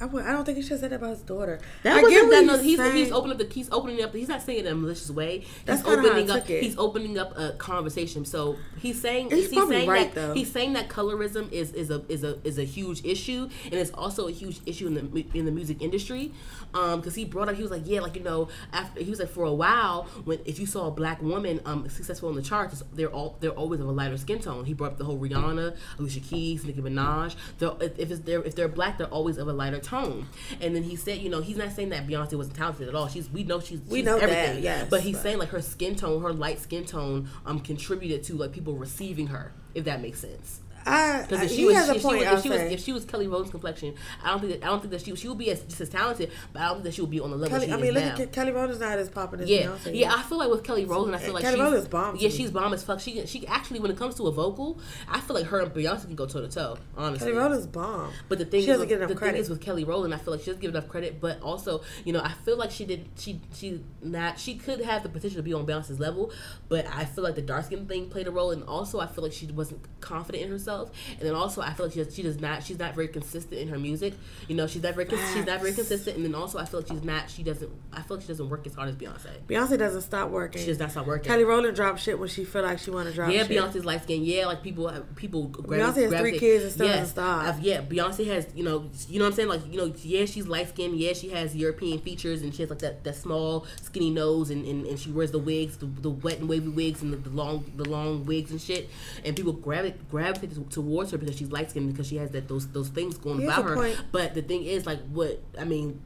[0.00, 1.58] I, don't think he should have said that about his daughter.
[1.82, 2.40] That I wasn't what that.
[2.42, 2.96] he's No, he's, saying.
[2.96, 3.54] he's opening up the.
[3.54, 4.14] He's opening up.
[4.14, 5.44] He's not saying it in a malicious way.
[5.64, 6.46] That's he's I opening up.
[6.46, 8.24] He's opening up a conversation.
[8.24, 9.30] So he's saying.
[9.30, 10.34] He's He's, saying right, that though.
[10.34, 13.90] he's saying that colorism is is a is a is a huge issue, and it's
[13.92, 16.32] also a huge issue in the in the music industry.
[16.74, 19.18] Um, because he brought up, he was like, yeah, like you know, after he was
[19.20, 22.42] like, for a while, when if you saw a black woman um successful in the
[22.42, 24.64] charts, they're all they're always of a lighter skin tone.
[24.66, 27.34] He brought up the whole Rihanna, Alicia Keys, Nicki Minaj.
[27.58, 30.26] They're, if if it's they're if they're black, they're always of a lighter tone.
[30.60, 33.08] And then he said, you know, he's not saying that Beyonce wasn't talented at all.
[33.08, 34.64] She's we know she's We she's know that, everything.
[34.64, 38.22] yes, but he's but- saying like her skin tone, her light skin tone, um, contributed
[38.24, 39.52] to like people receiving her.
[39.74, 40.60] If that makes sense.
[40.86, 42.20] I, Because if she was, has a if point.
[42.20, 44.66] she was, if she was, if she was Kelly Rowland's complexion, I don't think that,
[44.66, 46.74] I don't think that she she would be as just as talented, but I don't
[46.76, 48.22] think that she would be on the level Kelly, she I mean, look now.
[48.22, 49.98] at Kelly Rowland's not as popping as yeah, Beyonce.
[49.98, 50.14] yeah.
[50.14, 52.50] I feel like with Kelly Rowland, I feel like Kelly she's, Rowland's bomb Yeah, she's
[52.50, 53.00] bomb as fuck.
[53.00, 54.78] She she actually when it comes to a vocal,
[55.08, 56.78] I feel like her and Beyonce can go toe to toe.
[56.96, 58.12] Honestly, Kelly Rowland's bomb.
[58.28, 59.32] but the thing she is, doesn't with, get enough the credit.
[59.34, 61.20] thing is with Kelly Rowland, I feel like she doesn't give enough credit.
[61.20, 63.08] But also, you know, I feel like she did.
[63.16, 64.38] She she not.
[64.38, 66.32] She could have the potential to be on Beyonce's level,
[66.68, 69.24] but I feel like the dark skin thing played a role, and also I feel
[69.24, 70.75] like she wasn't confident in herself.
[70.82, 72.62] And then also, I feel like she does, she does not.
[72.62, 74.14] She's not very consistent in her music.
[74.48, 76.16] You know, she's not very she's not very consistent.
[76.16, 77.30] And then also, I feel like she's not.
[77.30, 77.70] She doesn't.
[77.92, 79.30] I feel like she doesn't work as hard as Beyonce.
[79.48, 80.60] Beyonce doesn't stop working.
[80.60, 81.30] She does not start working.
[81.30, 83.56] Kelly Rowland drops shit when she feel like she want to drop Yeah, shit.
[83.56, 84.24] Beyonce's light skin.
[84.24, 85.48] Yeah, like people, uh, people.
[85.48, 87.56] Beyonce has three gravitate- kids and still yes, doesn't stop.
[87.60, 88.46] Yeah, Beyonce has.
[88.54, 89.48] You know, you know what I'm saying.
[89.48, 90.98] Like, you know, yeah, she's light skinned.
[90.98, 94.64] Yeah, she has European features, and she has like that, that small, skinny nose, and,
[94.66, 97.30] and, and she wears the wigs, the, the wet and wavy wigs, and the, the
[97.30, 98.90] long, the long wigs and shit.
[99.24, 99.76] And people grab
[100.10, 103.16] gravitate gravitate towards her because she's light skinned because she has that those those things
[103.18, 103.74] going Here's about her.
[103.74, 104.02] point.
[104.12, 106.00] But the thing is, like, what I mean.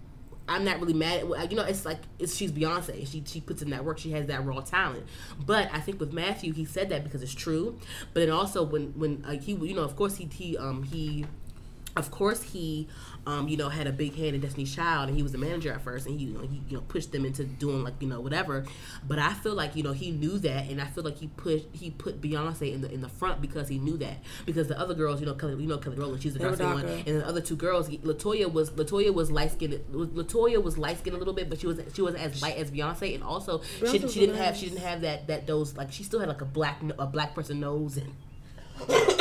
[0.49, 1.31] I'm not really mad.
[1.39, 3.07] At, you know, it's like it's she's Beyonce.
[3.07, 4.01] She she puts in that work.
[4.01, 5.07] She has that raw talent.
[5.47, 7.79] But I think with Matthew, he said that because it's true.
[8.13, 11.25] But then also when when uh, he you know of course he he um he
[11.97, 12.89] of course he
[13.27, 15.73] um, you know, had a big hand in Destiny's Child, and he was the manager
[15.73, 18.09] at first, and he, you know, he, you know, pushed them into doing like, you
[18.09, 18.65] know, whatever.
[19.07, 21.67] But I feel like, you know, he knew that, and I feel like he pushed,
[21.73, 24.19] he put Beyonce in the in the front because he knew that.
[24.47, 26.87] Because the other girls, you know, Kelly, you know, Kelly Rowland, she's the dark one,
[26.87, 29.75] and the other two girls, LeToya was LeToya was light skinned.
[29.93, 32.71] LeToya was light skinned a little bit, but she was she was as light as
[32.71, 33.61] Beyonce, and also
[33.91, 36.41] she, she didn't have she didn't have that that those like she still had like
[36.41, 38.15] a black a black person nose and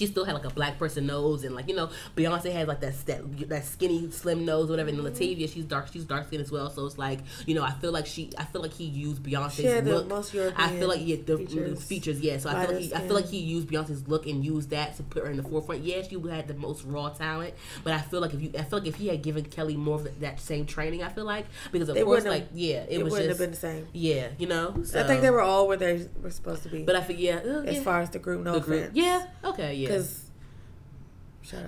[0.00, 2.80] she still had like a black person nose and like you know Beyonce has like
[2.80, 6.40] that that, that skinny slim nose whatever and then Latavia she's dark she's dark skin
[6.40, 8.84] as well so it's like you know I feel like she I feel like he
[8.84, 10.08] used Beyonce's look.
[10.08, 12.94] most I feel like yeah the features, the features yeah so I feel like he,
[12.94, 15.42] I feel like he used Beyonce's look and used that to put her in the
[15.42, 15.82] forefront.
[15.82, 17.52] Yeah she had the most raw talent
[17.84, 19.96] but I feel like if you I feel like if he had given Kelly more
[19.96, 23.04] of that same training I feel like because of they course like yeah it, it
[23.04, 23.86] was wouldn't just, have been the same.
[23.92, 24.98] Yeah you know so.
[24.98, 26.84] I think they were all where they were supposed to be.
[26.84, 27.82] But I think yeah uh, as yeah.
[27.82, 28.80] far as the group no the offense.
[28.86, 30.30] group yeah okay yeah because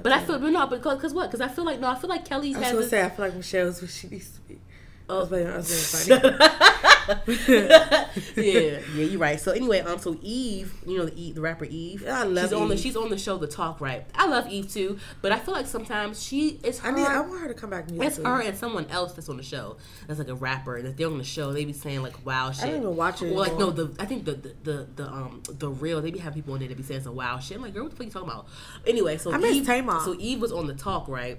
[0.02, 1.30] but I feel, but no, because cause what?
[1.30, 2.56] Because I feel like no, I feel like Kelly's.
[2.56, 4.60] I was gonna say I feel like Michelle's what she needs to be.
[5.08, 5.26] Oh.
[5.26, 6.38] I was funny.
[7.08, 9.40] yeah, yeah, you're right.
[9.40, 12.06] So anyway, um, so Eve, you know the Eve, the rapper Eve.
[12.06, 12.44] I love.
[12.44, 12.58] She's Eve.
[12.58, 14.06] on the she's on the show The Talk, right?
[14.14, 16.80] I love Eve too, but I feel like sometimes she is.
[16.80, 17.06] Her, I need.
[17.06, 17.86] I want her to come back.
[17.90, 19.76] It's her and someone else that's on the show.
[20.06, 22.64] That's like a rapper, and they're on the show, they be saying like wow shit.
[22.64, 23.34] I don't even watch it.
[23.34, 26.18] Well, like no, the I think the, the the the, um the real they be
[26.18, 27.56] having people on there that be saying some wow shit.
[27.56, 28.46] I'm like, girl, what the fuck you talking about?
[28.86, 30.00] Anyway, so I Eve, Tamar.
[30.00, 31.38] so Eve was on the Talk, right?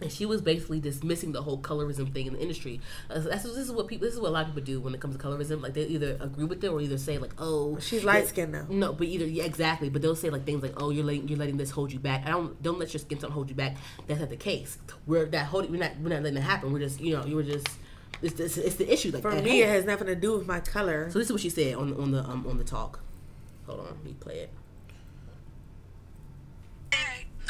[0.00, 2.80] And she was basically dismissing the whole colorism thing in the industry.
[3.08, 4.06] Uh, that's this is what people.
[4.06, 5.62] This is what a lot of people do when it comes to colorism.
[5.62, 8.66] Like they either agree with it or either say like, "Oh, she's light skinned now."
[8.68, 9.88] No, but either yeah, exactly.
[9.88, 12.26] But they'll say like things like, "Oh, you're letting you're letting this hold you back."
[12.26, 13.76] I don't don't let your skin tone hold you back.
[14.06, 14.78] That's not the case.
[15.06, 15.70] We're that holding.
[15.72, 16.72] We're not we're not letting it happen.
[16.72, 17.68] We're just you know you were just.
[18.22, 19.12] It's, it's, it's the issue.
[19.12, 21.10] Like for me, it has nothing to do with my color.
[21.10, 23.00] So this is what she said on on the um on the talk.
[23.66, 24.50] Hold on, let me play it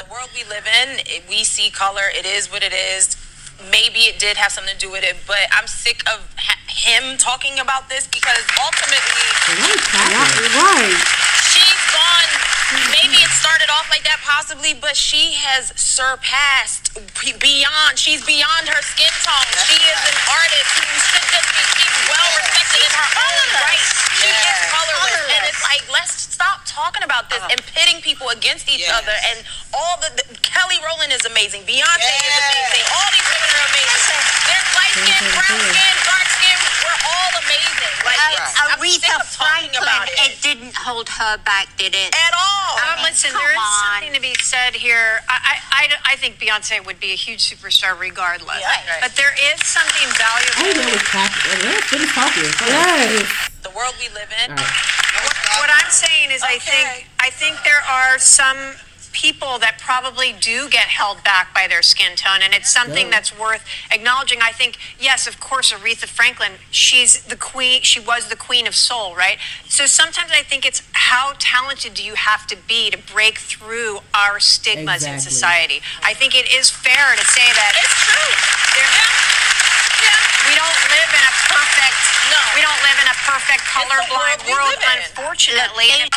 [0.11, 0.99] world we live in,
[1.31, 2.11] we see color.
[2.11, 3.15] It is what it is.
[3.71, 7.15] Maybe it did have something to do with it, but I'm sick of ha- him
[7.15, 10.99] talking about this because ultimately, right?
[11.47, 12.29] She's gone.
[12.91, 16.91] Maybe it started off like that, possibly, but she has surpassed
[17.39, 17.95] beyond.
[17.95, 19.47] She's beyond her skin tone.
[19.63, 21.61] She is an artist who should just be.
[22.11, 23.87] Well respected in her own right.
[24.19, 27.53] She is colorless, and it's like let's stop talking about this uh-huh.
[27.53, 28.97] and pitting people against each yes.
[28.97, 29.13] other.
[29.29, 31.61] And all the, the, Kelly Rowland is amazing.
[31.69, 32.25] Beyonce yes.
[32.25, 32.85] is amazing.
[32.89, 34.21] All these women are amazing.
[34.49, 36.57] There's light skin, brown skin, dark skin.
[36.81, 37.93] We're all amazing.
[38.01, 40.33] Like uh, Aretha Franklin, it.
[40.33, 40.33] it.
[40.41, 42.09] didn't hold her back, did it?
[42.17, 42.73] At all.
[42.81, 45.21] Um, listen, there is something to be said here.
[45.29, 48.57] I, I, I, think Beyonce would be a huge superstar regardless.
[48.57, 49.05] Yeah, right.
[49.05, 50.65] But there is something valuable.
[50.65, 52.01] I know it's talking.
[52.01, 52.49] It's talking.
[52.65, 53.49] Yes.
[53.61, 54.57] The world we live in.
[55.59, 56.55] What, I'm saying is, okay.
[56.55, 58.57] I think I think there are some
[59.11, 63.37] people that probably do get held back by their skin tone and it's something that's
[63.37, 68.35] worth acknowledging i think yes of course aretha franklin she's the queen she was the
[68.35, 69.37] queen of soul right
[69.67, 73.99] so sometimes i think it's how talented do you have to be to break through
[74.13, 75.15] our stigmas exactly.
[75.15, 79.50] in society i think it is fair to say that it's true.
[80.47, 81.97] We don't live in a perfect
[82.31, 82.41] no.
[82.55, 86.09] we don't live in a perfect colorblind world, world unfortunately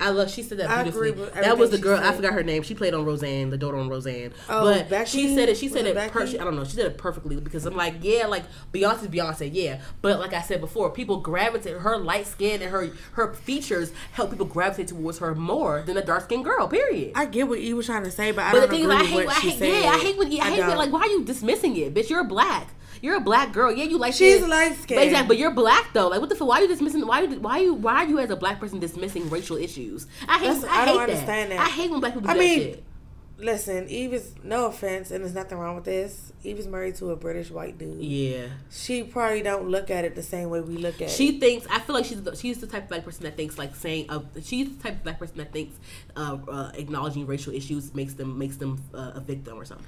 [0.00, 0.30] I love.
[0.30, 1.10] She said that beautifully.
[1.34, 1.98] That was the girl.
[1.98, 2.62] I forgot her name.
[2.62, 4.32] She played on Roseanne, the daughter on Roseanne.
[4.48, 5.10] Oh, but Becky?
[5.10, 5.56] she said it.
[5.56, 5.96] She said it.
[5.96, 6.64] it per- I don't know.
[6.64, 9.80] She said it perfectly because I'm like, yeah, like Beyonce's Beyonce, yeah.
[10.02, 11.76] But like I said before, people gravitate.
[11.78, 16.04] Her light skin and her her features help people gravitate towards her more than a
[16.04, 16.68] dark skinned girl.
[16.68, 17.12] Period.
[17.14, 18.90] I get what you were trying to say, but I but don't the thing is,
[18.90, 20.66] I hate, what I hate, Yeah, I hate what I, I hate.
[20.66, 22.08] What, like, why are you dismissing it, bitch?
[22.10, 22.68] You're black.
[23.02, 23.72] You're a black girl.
[23.72, 25.02] Yeah, you like she's light skinned.
[25.02, 26.08] Exactly, but you're black though.
[26.08, 26.48] Like, what the fuck?
[26.48, 27.06] Why are you dismissing?
[27.06, 27.20] Why?
[27.20, 27.40] are You?
[27.40, 27.74] Why are you?
[27.74, 30.06] Why are you as a black person dismissing racial issues?
[30.28, 30.64] I hate.
[30.64, 31.56] I, I, don't understand that.
[31.56, 31.66] that.
[31.66, 32.84] I hate when black people do I mean, shit.
[33.40, 36.32] Listen, Eve is no offense, and there's nothing wrong with this.
[36.42, 38.02] Eve is married to a British white dude.
[38.02, 41.32] Yeah, she probably don't look at it the same way we look at she it.
[41.32, 41.66] She thinks.
[41.70, 44.06] I feel like she's the, she's the type of black person that thinks like saying.
[44.08, 45.78] Uh, she's the type of black person that thinks
[46.16, 49.86] uh, uh, acknowledging racial issues makes them makes them uh, a victim or something.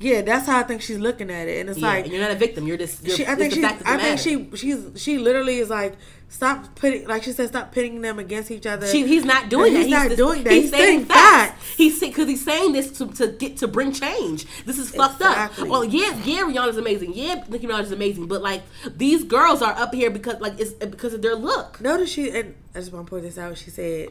[0.00, 2.22] Yeah, that's how I think she's looking at it, and it's yeah, like and you're
[2.22, 2.68] not a victim.
[2.68, 3.04] You're just.
[3.04, 3.64] You're, she, I think she.
[3.64, 4.56] I think she.
[4.56, 5.02] She's.
[5.02, 5.96] She literally is like,
[6.28, 7.08] stop putting.
[7.08, 8.86] Like she said, stop pitting them against each other.
[8.86, 9.80] She, he's not doing that.
[9.80, 10.52] He's, not just, doing that.
[10.52, 11.50] He's, he's saying facts.
[11.50, 11.74] facts.
[11.76, 14.46] He's because he's saying this to, to get to bring change.
[14.64, 15.64] This is fucked exactly.
[15.64, 15.68] up.
[15.68, 17.14] Well, yeah, yeah, Rihanna's amazing.
[17.14, 18.28] Yeah, Nicki Minaj is amazing.
[18.28, 21.80] But like these girls are up here because like it's because of their look.
[21.80, 23.58] Notice she and I just want to point this out.
[23.58, 24.10] She said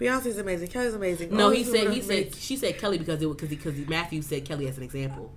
[0.00, 0.68] Beyonce's amazing.
[0.68, 1.34] Kelly's amazing.
[1.36, 4.68] No, he said he said she said Kelly because it because because Matthew said Kelly
[4.68, 5.30] as an example.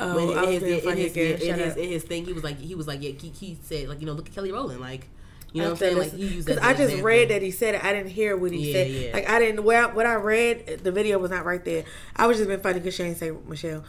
[0.00, 1.40] Oh, When I was in his, in, his, again.
[1.40, 3.88] in, his, in his thing, he was like, he was like, yeah, he, he said
[3.88, 5.06] like, you know, look at Kelly Rowland, like,
[5.52, 6.62] you know, I what I'm saying, like he used that.
[6.64, 7.04] I just example.
[7.06, 7.84] read that he said it.
[7.84, 8.90] I didn't hear what he Yeah, said.
[8.90, 9.10] yeah.
[9.12, 9.62] Like I didn't.
[9.64, 11.84] Where I- what I read, the video was not right there.
[12.16, 13.84] I was just been funny because she ain't say Michelle.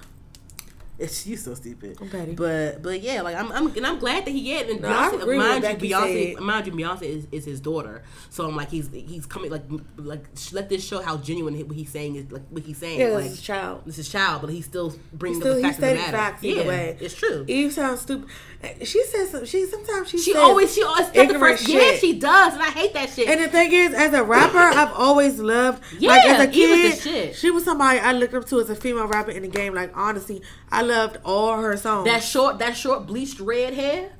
[0.99, 1.97] It's you so stupid.
[2.35, 5.37] But but yeah, like I'm, I'm and I'm glad that he get and No, Beyonce,
[5.37, 6.43] mind you, Beyonce, said.
[6.43, 8.03] mind you, Beyonce is, is his daughter.
[8.29, 9.63] So I'm like he's he's coming like
[9.97, 12.99] like let this show how genuine what he's saying is like what he's saying.
[12.99, 13.81] Yeah, like, this is child.
[13.87, 16.17] This is child, but he's still bringing Still, up the he facts of the matter.
[16.17, 16.97] facts yeah, either way.
[17.01, 17.45] it's true.
[17.47, 18.29] Eve sounds stupid.
[18.61, 19.45] Eh, she says some.
[19.45, 22.93] She sometimes she She always she always the first yeah she does and I hate
[22.93, 23.27] that shit.
[23.27, 25.83] And the thing is, as a rapper, I've always loved.
[25.97, 27.35] Yeah, like as a kid, shit.
[27.35, 29.73] she was somebody I looked up to as a female rapper in the game.
[29.73, 30.41] Like honestly,
[30.71, 32.05] I loved all her songs.
[32.05, 34.11] that short that short bleached red hair.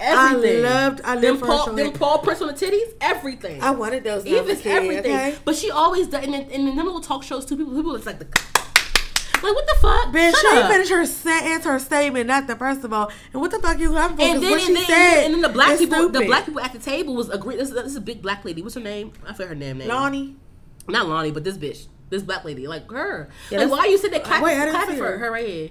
[0.00, 1.92] I loved- I them lived her Paul, them.
[1.92, 2.92] Paul Prince on the titties.
[3.00, 3.62] Everything.
[3.62, 4.24] I wanted those.
[4.24, 5.14] when I was a even kid, everything.
[5.14, 5.34] Okay?
[5.44, 6.24] But she always does.
[6.24, 8.26] And in, in the little talk shows too, people people it's like the
[9.42, 10.06] like what the fuck?
[10.14, 10.70] Bitch, Shut she up.
[10.70, 12.56] finished her sentence, her statement, nothing.
[12.56, 14.22] First of all, and what the fuck you laughing for?
[14.22, 16.60] And then, what and, she then, said, and then the black people, the black people
[16.62, 17.58] at the table was agreeing.
[17.58, 18.62] This, this is a big black lady.
[18.62, 19.12] What's her name?
[19.26, 19.88] I forget her damn name.
[19.88, 20.34] Loni.
[20.88, 23.28] Not Loni, but this bitch, this black lady, like her.
[23.50, 25.18] Yeah, like why you sitting there clapping, Wait, clapping for her.
[25.18, 25.68] her right here?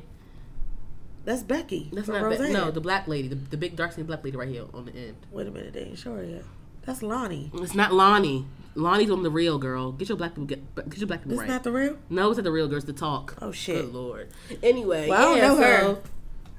[1.25, 1.89] That's Becky.
[1.93, 4.49] That's not Be- no the black lady, the, the big dark skinned black lady right
[4.49, 5.15] here on the end.
[5.31, 6.43] Wait a minute, they ain't sure yet.
[6.85, 7.49] That's Loni.
[7.61, 8.45] It's not Loni.
[8.75, 9.91] Loni's on the real girl.
[9.91, 11.47] Get your black people get, get your black people This right.
[11.47, 11.97] not the real.
[12.09, 12.77] no, it's not the real girl.
[12.77, 13.37] It's the talk.
[13.41, 13.85] Oh, shit.
[13.85, 14.29] Good lord.
[14.61, 16.01] Anyway, Well, I don't yeah, know so, her.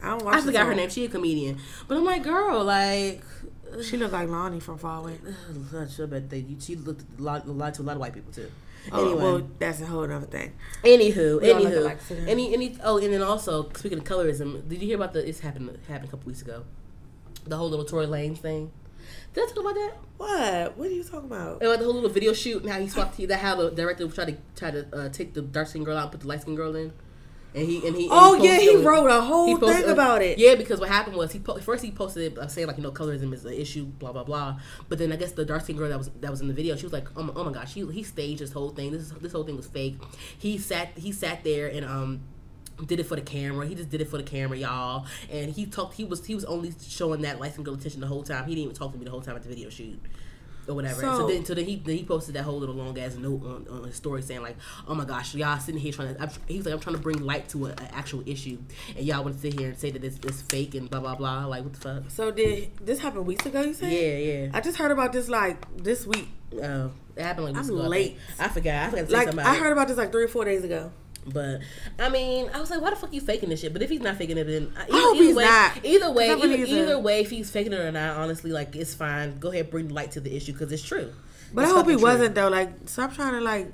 [0.03, 0.35] I don't watch.
[0.37, 0.91] I forgot her name.
[0.91, 1.59] She a comedian,
[1.89, 3.23] but I'm like, girl, like,
[3.83, 5.19] She look like Loni from Far Away.
[5.77, 6.45] I bet they.
[6.61, 8.51] She looked a lot, a lot to a lot of white people too.
[8.93, 10.53] Oh, Anyway, well, that's a whole other thing.
[10.85, 12.77] anywho, We all anywho, alike, so then- any, any.
[12.85, 15.27] Oh, and then also speaking of colorism, did you hear about the?
[15.27, 16.65] It's happened happened a couple weeks ago.
[17.47, 18.71] The whole little Tory Lanez thing.
[19.35, 19.93] Did I talk about that?
[20.17, 20.79] What?
[20.79, 21.57] What are you talking about?
[21.63, 23.17] About the whole little video shoot and how he swapped.
[23.29, 26.05] That how the director tried to try to uh, take the dark skin girl out
[26.05, 26.93] and put the light skin girl in.
[27.55, 28.05] And he and he.
[28.05, 30.39] and Oh, he yeah, he wrote a whole posted- thing about it.
[30.39, 32.83] Yeah, because what happened was he po- first he posted it uh, saying like you
[32.83, 34.59] know colorism is an issue, blah blah blah.
[34.89, 36.75] But then I guess the dark skin girl that was that was in the video,
[36.75, 38.91] she was like, oh my, oh my gosh, he he staged this whole thing.
[38.91, 39.99] This is, this whole thing was fake.
[40.39, 42.21] He sat he sat there and um
[42.87, 43.65] did it for the camera.
[43.69, 45.07] He just did it for the camera, y'all.
[45.31, 45.95] And he talked.
[45.95, 48.47] He was he was only showing that light skinned girl attention the whole time.
[48.47, 50.01] He didn't even talk to me the whole time at the video shoot
[50.69, 51.01] or whatever.
[51.01, 53.43] So, So- then, so then he then he posted that whole little long ass note
[53.45, 54.57] on, on his story saying like,
[54.89, 57.19] "Oh my gosh, y'all sitting here trying to." I'm, he's like, "I'm trying to bring
[57.25, 58.59] light to an actual issue,
[58.97, 61.15] and y'all want to sit here and say that it's, it's fake and blah blah
[61.15, 61.47] blah.
[61.47, 63.63] Like, what the fuck?" So did this happen weeks ago?
[63.63, 63.93] You said?
[63.93, 64.51] Yeah, yeah.
[64.55, 66.29] I just heard about this like this week.
[66.63, 68.19] Oh, it happened like I'm ago, I late.
[68.37, 68.41] think.
[68.41, 68.75] I forgot.
[68.87, 70.63] I forgot to say Like something I heard about this like three or four days
[70.65, 70.93] ago.
[71.27, 71.61] But
[71.99, 73.73] I mean, I was like, why the fuck you faking this shit?
[73.73, 75.73] But if he's not faking it, then uh, either, hope either he's way, not.
[75.85, 78.95] either way, I either, either way, if he's faking it or not, honestly, like it's
[78.95, 79.39] fine.
[79.39, 81.13] Go ahead, bring light to the issue because it's true.
[81.53, 82.03] But It's I hope he true.
[82.03, 82.49] wasn't though.
[82.49, 83.73] Like stop trying to like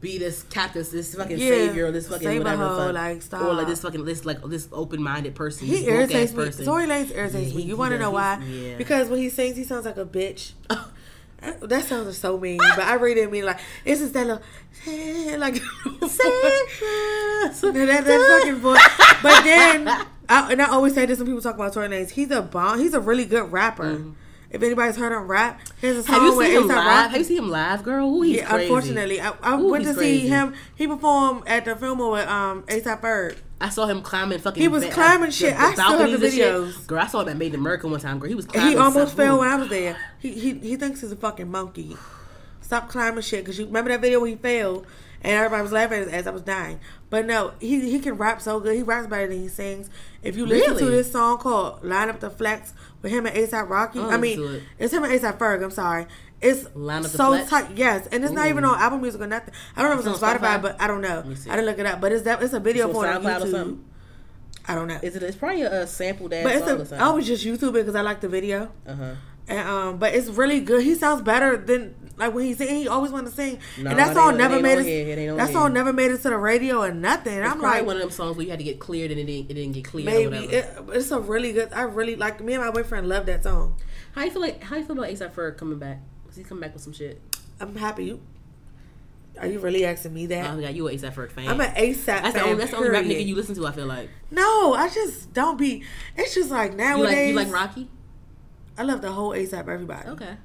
[0.00, 2.94] be this captain, this fucking Yeah, savior, this fucking save whatever, hoe, fuck.
[2.94, 3.42] like, stop.
[3.42, 5.66] or like this fucking this like this open minded person.
[5.66, 6.44] he irritates me.
[6.46, 6.64] person.
[6.64, 7.62] Tory Lanez irritates Yeah, me.
[7.64, 8.38] You want to know why?
[8.44, 8.76] Yeah.
[8.76, 10.52] Because when he sings, he sounds like a bitch.
[11.40, 14.42] That sounds so mean, but I really didn't mean like it's just that little
[15.38, 15.54] like
[17.62, 18.80] that, that fucking voice.
[19.22, 19.88] But then,
[20.28, 22.10] I, and I always say this when people talk about Tory Lanez.
[22.10, 22.80] He's a bomb.
[22.80, 23.84] He's a really good rapper.
[23.84, 24.10] Mm-hmm.
[24.50, 26.14] If anybody's heard him rap, there's a song.
[26.14, 26.76] Have you seen him live?
[26.76, 27.10] Rocky.
[27.10, 28.08] Have you seen him live, girl?
[28.08, 28.64] Ooh, he's yeah, crazy.
[28.64, 30.54] unfortunately, I, I Ooh, went to he's see him.
[30.74, 33.36] He performed at the film with um ASAP Ferg.
[33.60, 34.62] I saw him climbing fucking.
[34.62, 35.58] He was ba- climbing shit.
[35.58, 36.34] I still have the and
[36.74, 36.86] shit.
[36.86, 38.18] Girl, I saw him at Made in America one time.
[38.18, 38.72] Girl, he was climbing.
[38.72, 39.40] He almost fell Ooh.
[39.40, 39.96] when I was there.
[40.18, 41.96] He he, he thinks he's a fucking monkey.
[42.62, 43.44] Stop climbing shit.
[43.44, 44.84] Cause you remember that video when he fell
[45.22, 46.80] and everybody was laughing as, as I was dying.
[47.10, 48.76] But no, he he can rap so good.
[48.76, 49.88] He raps better than he sings.
[50.22, 53.68] If you listen to this song called "Line Up the Flex" with him and ASAP
[53.68, 54.62] Rocky, I'll I mean, it.
[54.78, 55.62] it's him and ASAP Ferg.
[55.62, 56.06] I'm sorry.
[56.40, 57.70] It's Line Up so tight.
[57.74, 59.52] Yes, and it's not even on Apple Music or nothing.
[59.76, 60.62] I don't know if it's It's on Spotify, Spotify?
[60.62, 61.20] but I don't know.
[61.20, 63.44] I didn't look it up, but it's that it's a video for on SoundCloud or
[63.46, 63.50] YouTube.
[63.50, 63.84] something?
[64.70, 65.00] I don't know.
[65.02, 65.22] Is it?
[65.22, 66.98] It's probably a, a sample dance But song it's a, something.
[67.00, 68.70] I always just YouTube it because I like the video.
[68.86, 69.14] uh huh.
[69.48, 70.82] And, um, but it's really good.
[70.82, 72.68] He sounds better than like when he sing.
[72.68, 74.86] He always wanted to sing, and that song never made it.
[74.86, 77.38] It that song never made it to the radio or nothing.
[77.38, 79.20] It's I'm probably like, one of them songs where you had to get cleared and
[79.20, 80.06] it didn't, it didn't get cleared.
[80.06, 81.72] maybe or it, it's a really good.
[81.72, 83.76] I really like me and my boyfriend love that song.
[84.12, 84.62] How you feel like?
[84.62, 86.00] How you feel about ASAP Ferg coming back?
[86.28, 87.22] Is he coming back with some shit?
[87.60, 88.04] I'm happy.
[88.06, 88.20] You
[89.40, 90.50] are you really asking me that?
[90.50, 91.48] Oh god, you an ASAP Ferg fan?
[91.48, 92.04] I'm an ASAP.
[92.06, 93.66] that's the fan, only that's the only rap nigga you listen to.
[93.66, 95.84] I feel like No, I just don't be.
[96.16, 97.34] It's just like you nowadays.
[97.34, 97.88] like you like Rocky.
[98.76, 100.08] I love the whole ASAP everybody.
[100.08, 100.36] Okay.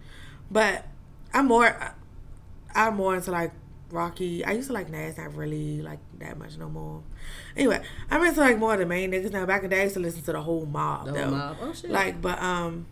[0.52, 0.86] But
[1.34, 1.76] I'm more
[2.76, 3.52] I'm more into like
[3.92, 4.44] Rocky.
[4.44, 7.04] I used to like Nas, not really like that much no more.
[7.56, 9.46] Anyway, I'm into like more of the main niggas now.
[9.46, 11.06] Back in the day, I used to listen to the whole mob.
[11.06, 11.32] The though.
[11.32, 11.58] mob.
[11.62, 11.92] Oh shit.
[11.92, 12.88] Like, but um,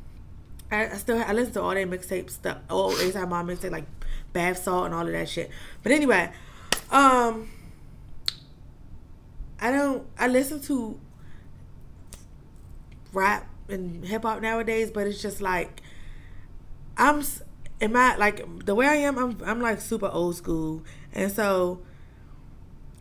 [0.72, 3.86] I, I still I listen to all their mixtape stuff, all ASAP mob mixtape like
[4.32, 5.50] Bath Salt and all of that shit.
[5.82, 6.32] But anyway,
[6.92, 7.50] um,
[9.60, 10.08] I don't.
[10.20, 11.00] I listen to
[13.12, 15.82] rap and hip hop nowadays, but it's just like
[16.96, 17.24] I'm.
[17.82, 19.18] Am I like the way I am?
[19.18, 21.82] I'm I'm like super old school, and so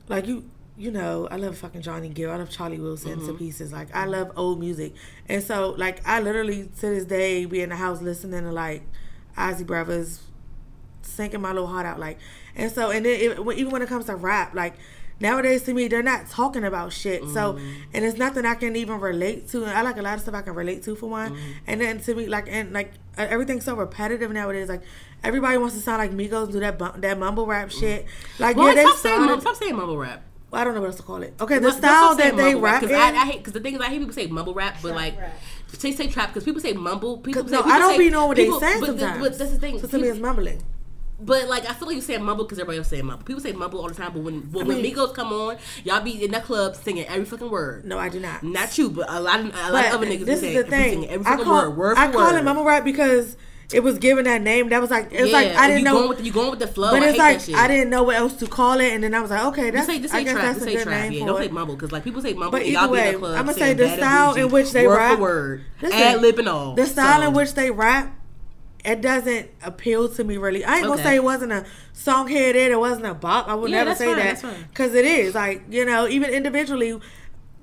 [0.09, 2.31] like you you know I love fucking Johnny Gill.
[2.31, 3.37] I love Charlie Wilson to mm-hmm.
[3.37, 3.73] pieces.
[3.73, 4.95] Like I love old music,
[5.29, 8.83] and so like I literally to this day be in the house listening to like
[9.37, 10.23] Isley Brothers,
[11.03, 12.01] sinking my little heart out.
[12.01, 12.19] Like,
[12.57, 14.75] and so and then it, even when it comes to rap, like
[15.21, 17.23] nowadays to me they're not talking about shit.
[17.23, 17.83] So mm-hmm.
[17.95, 19.65] and it's nothing I can even relate to.
[19.67, 21.33] I like a lot of stuff I can relate to for one.
[21.33, 21.51] Mm-hmm.
[21.67, 24.69] And then to me like and like uh, everything's so repetitive nowadays.
[24.69, 24.83] Like
[25.23, 27.81] everybody wants to sound like Migos, and do that bum- that mumble rap mm-hmm.
[27.81, 28.07] shit.
[28.39, 30.23] Like Well, yeah, they stop, saying, stop saying mumble rap.
[30.53, 31.35] I don't know what else to call it.
[31.41, 33.01] Okay, the Well, style stop saying that they mumble rap Because in.
[33.01, 35.19] I, I hate because the thing is I hate people say mumble rap, but like
[35.19, 35.39] rap.
[35.81, 37.19] they say trap because people say mumble.
[37.19, 38.87] People 'Cause say, no, people I don't say, be knowing what they people- saying but,
[38.87, 39.21] sometimes.
[39.21, 39.79] But that's the thing.
[39.79, 40.63] so to me, it's mumbling.
[41.23, 43.25] But like I feel like you saying mumble because everybody else saying mumble.
[43.25, 46.25] People say mumble all the time, but when when, mean- Migos come on, y'all be
[46.25, 47.85] in that club singing every fucking word.
[47.85, 48.43] No, I do not.
[48.43, 50.65] Not you, but a lot of a lot But of other niggas this is the
[50.65, 51.09] thing.
[51.09, 52.39] every I fucking call word, word I for call word.
[52.39, 53.37] it mumble rap because
[53.73, 54.69] it was given that name.
[54.71, 55.95] That was like it was yeah, like I didn't you know.
[55.99, 56.91] Going with you going with the flow.
[56.91, 57.19] But I it's
[57.49, 57.57] like.
[57.57, 59.87] I didn't know what else to call it, and then I was like, okay, that's
[59.87, 60.45] say, just I say guess trap.
[60.55, 61.03] that's a good trap.
[61.03, 61.47] name Yeah, for don't it.
[61.47, 62.51] say mumble because like people say mumble.
[62.51, 64.73] But y'all either be in way, the club I'ma saying say the style in which
[64.73, 66.75] they word rap- word, ad lib and all.
[66.75, 68.13] The style So, in which they rap,
[68.85, 70.65] it doesn't appeal to me really.
[70.65, 72.73] I ain't gonna say it wasn't a song here there.
[72.73, 73.49] It wasn't a bop.
[73.49, 76.31] I would Yeah, never that's say fine, that because it is like you know even
[76.31, 76.99] individually.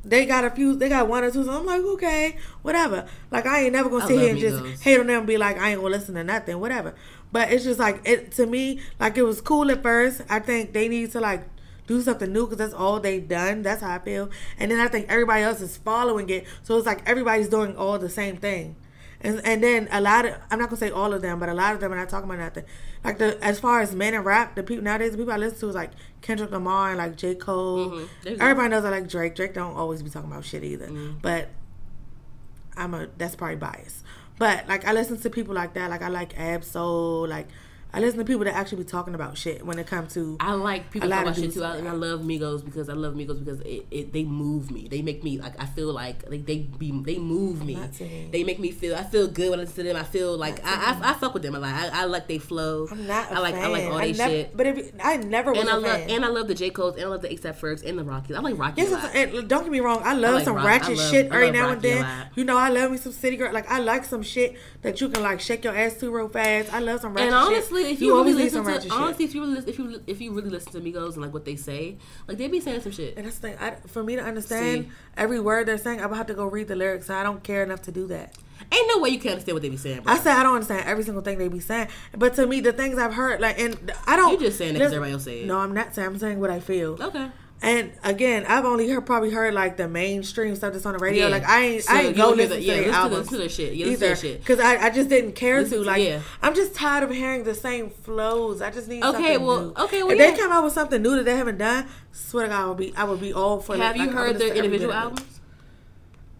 [0.05, 0.76] They got a few.
[0.78, 1.43] They got one or two.
[1.43, 3.07] So I'm like, okay, whatever.
[3.30, 4.82] Like I ain't never gonna I sit here and just Migos.
[4.82, 6.95] hate on them and be like, I ain't gonna listen to nothing, whatever.
[7.32, 8.80] But it's just like it to me.
[9.01, 10.22] Like it was cool at first.
[10.30, 11.43] I think they need to like
[11.88, 13.63] do something new because that's all they've done.
[13.63, 14.30] That's how I feel.
[14.57, 16.45] And then I think everybody else is following it.
[16.63, 18.78] So it's like everybody's doing all the same thing.
[19.22, 21.53] And and then a lot of I'm not gonna say all of them, but a
[21.53, 22.65] lot of them are not talking about nothing.
[23.03, 25.59] Like the as far as men and rap, the people nowadays the people I listen
[25.59, 25.91] to is like
[26.22, 27.34] Kendrick Lamar and like J.
[27.36, 27.89] Cole.
[27.89, 28.07] Mhm.
[28.39, 29.36] Everybody knows I like Drake.
[29.36, 30.88] Drake don't always be talking about shit either.
[30.88, 31.18] Mm-hmm.
[31.22, 31.49] But
[32.76, 34.03] I'm a that's probably biased.
[34.38, 35.89] But like I listen to people like that.
[35.89, 37.28] Like I like Ab-Soul.
[37.28, 37.47] Like
[37.93, 40.38] I listen to people that actually be talking about shit when it comes to.
[40.39, 42.63] I like people A lot talk of about shit too, I, and I love Migos
[42.63, 44.88] because I love Migos because it, it they move me.
[44.88, 47.75] They make me like I feel like like they be they move me.
[47.75, 48.29] Not to me.
[48.31, 49.95] They make me feel I feel good when I listen to them.
[49.95, 51.73] I feel like I, I I fuck with them a lot.
[51.73, 52.88] I, I like they flow.
[52.91, 53.31] I'm not.
[53.31, 54.57] I I like I like all I they never, shit.
[54.57, 56.09] But if, I never was And I love fan.
[56.09, 58.35] and I love the J Cole's and I love the ASAP Fergs and the Rockies.
[58.35, 59.15] I like Rocky Yes, a lot.
[59.15, 60.01] and don't get me wrong.
[60.03, 62.27] I love like some rock- ratchet love- shit every now and Rocky then.
[62.35, 63.51] You know, I love me some city girl.
[63.53, 66.73] Like I like some shit that you can like shake your ass to real fast.
[66.73, 67.76] I love some ratchet And honestly, shit.
[67.86, 69.30] If you, really listen to honestly, shit.
[69.30, 71.55] if you really if you if you really listen to Migos and like what they
[71.55, 71.97] say,
[72.28, 73.15] like they be saying some shit.
[73.17, 73.57] And that's the thing.
[73.59, 74.91] I, for me to understand See.
[75.15, 77.09] every word they're saying, I would have to go read the lyrics.
[77.09, 78.36] And I don't care enough to do that.
[78.71, 80.01] Ain't no way you can understand what they be saying.
[80.01, 80.13] Bro.
[80.13, 82.73] I say I don't understand every single thing they be saying, but to me, the
[82.73, 84.32] things I've heard, like, and I don't.
[84.34, 85.45] You just saying it 'cause listen- everybody else say it.
[85.47, 86.07] No, I'm not saying.
[86.07, 86.97] I'm saying what I feel.
[87.01, 87.30] okay.
[87.60, 91.26] And again, I've only heard probably heard like the mainstream stuff that's on the radio.
[91.26, 91.32] Yeah.
[91.32, 92.97] Like I ain't, So I ain't go listen the- to yeah, their listen to the-
[92.97, 93.74] albums to their shit.
[93.74, 95.84] Yeah, either because I, I just didn't care Listen to.
[95.84, 96.22] to- Like yeah.
[96.43, 98.62] I'm just tired of hearing the same flows.
[98.62, 99.74] I just need Okay, something well- new.
[99.86, 102.49] okay, well, if they come out with something new that they haven't done, swear to
[102.51, 103.76] God, I would be I would be all for.
[103.76, 105.20] Have like, you I heard their to individual bit of it.
[105.20, 105.36] albums?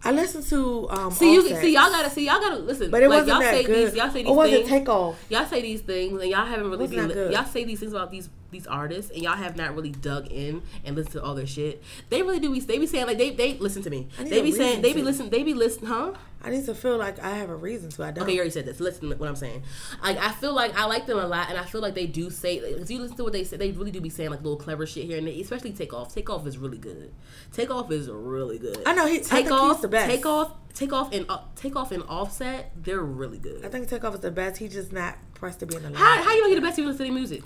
[0.04, 1.10] I listened to um.
[1.10, 2.90] See you Offset, see y'all gotta see y'all gotta listen.
[2.90, 3.88] but it like, wasn't y'all that say good.
[3.88, 4.66] these y'all say these or was things.
[4.66, 5.24] it Takeoff?
[5.28, 7.32] y'all say these things and y'all haven't really been good?
[7.32, 10.62] y'all say these things about these these artists and y'all have not really dug in
[10.84, 11.82] and listened to all their shit.
[12.10, 14.08] They really do be they be saying like they they listen to me.
[14.18, 16.12] They be saying they be listening they be listening huh?
[16.40, 18.04] I need to feel like I have a reason to.
[18.04, 18.22] I don't.
[18.22, 18.78] Okay, you already said this.
[18.78, 19.64] Listen to what I'm saying.
[20.02, 22.30] Like I feel like I like them a lot, and I feel like they do
[22.30, 22.56] say.
[22.58, 24.86] If you listen to what they say, they really do be saying like little clever
[24.86, 25.34] shit here and there.
[25.34, 26.14] Especially Takeoff.
[26.14, 27.12] Takeoff is really good.
[27.52, 28.82] Takeoff is really good.
[28.86, 29.82] I know he- he's Takeoff.
[29.82, 30.10] the best.
[30.10, 30.52] Takeoff.
[30.74, 32.70] Takeoff and uh, Takeoff and Offset.
[32.76, 33.64] They're really good.
[33.64, 34.58] I think Takeoff is the best.
[34.58, 35.98] He's just not pressed to be in the line.
[35.98, 36.78] how how you know he the best?
[36.78, 37.42] You listen to music.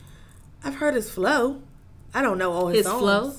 [0.63, 1.63] I've heard his flow.
[2.13, 3.01] I don't know all his, His songs.
[3.01, 3.33] flow?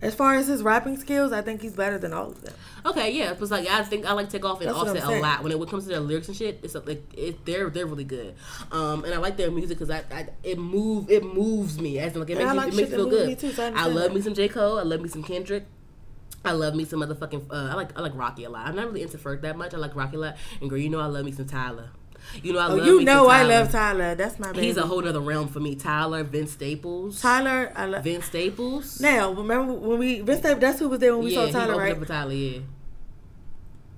[0.00, 2.54] As far as his rapping skills, I think he's better than all of them.
[2.86, 5.42] Okay, yeah, because like I think I like Takeoff and That's Offset a lot.
[5.42, 7.86] When it, when it comes to their lyrics and shit, it's like it, they're they're
[7.86, 8.36] really good.
[8.70, 12.14] Um, and I like their music because I, I it move it moves me as
[12.14, 13.26] in, like it And makes I me, like it makes me feel good.
[13.28, 14.14] me too, so I I love that.
[14.14, 14.78] me some J Cole.
[14.78, 15.66] I love me some Kendrick.
[16.44, 17.50] I love me some motherfucking.
[17.50, 18.68] Uh, I like I like Rocky a lot.
[18.68, 19.74] I'm not really into Ferg that much.
[19.74, 20.36] I like Rocky a lot.
[20.60, 21.90] And girl, you know I love me some Tyler.
[22.42, 22.86] You know I Oh, love.
[22.86, 23.48] you know I Tyler.
[23.48, 24.14] love Tyler.
[24.14, 24.66] That's my baby.
[24.66, 25.74] He's a whole other realm for me.
[25.74, 27.20] Tyler, Vince Staples.
[27.20, 27.72] Tyler.
[27.74, 28.04] I love.
[28.04, 29.00] Vince Staples.
[29.00, 31.76] Now, remember when we Vince Staples, That's who was there when we yeah, saw Tyler,
[31.78, 31.92] right?
[31.92, 32.32] up for Tyler.
[32.32, 32.58] Yeah.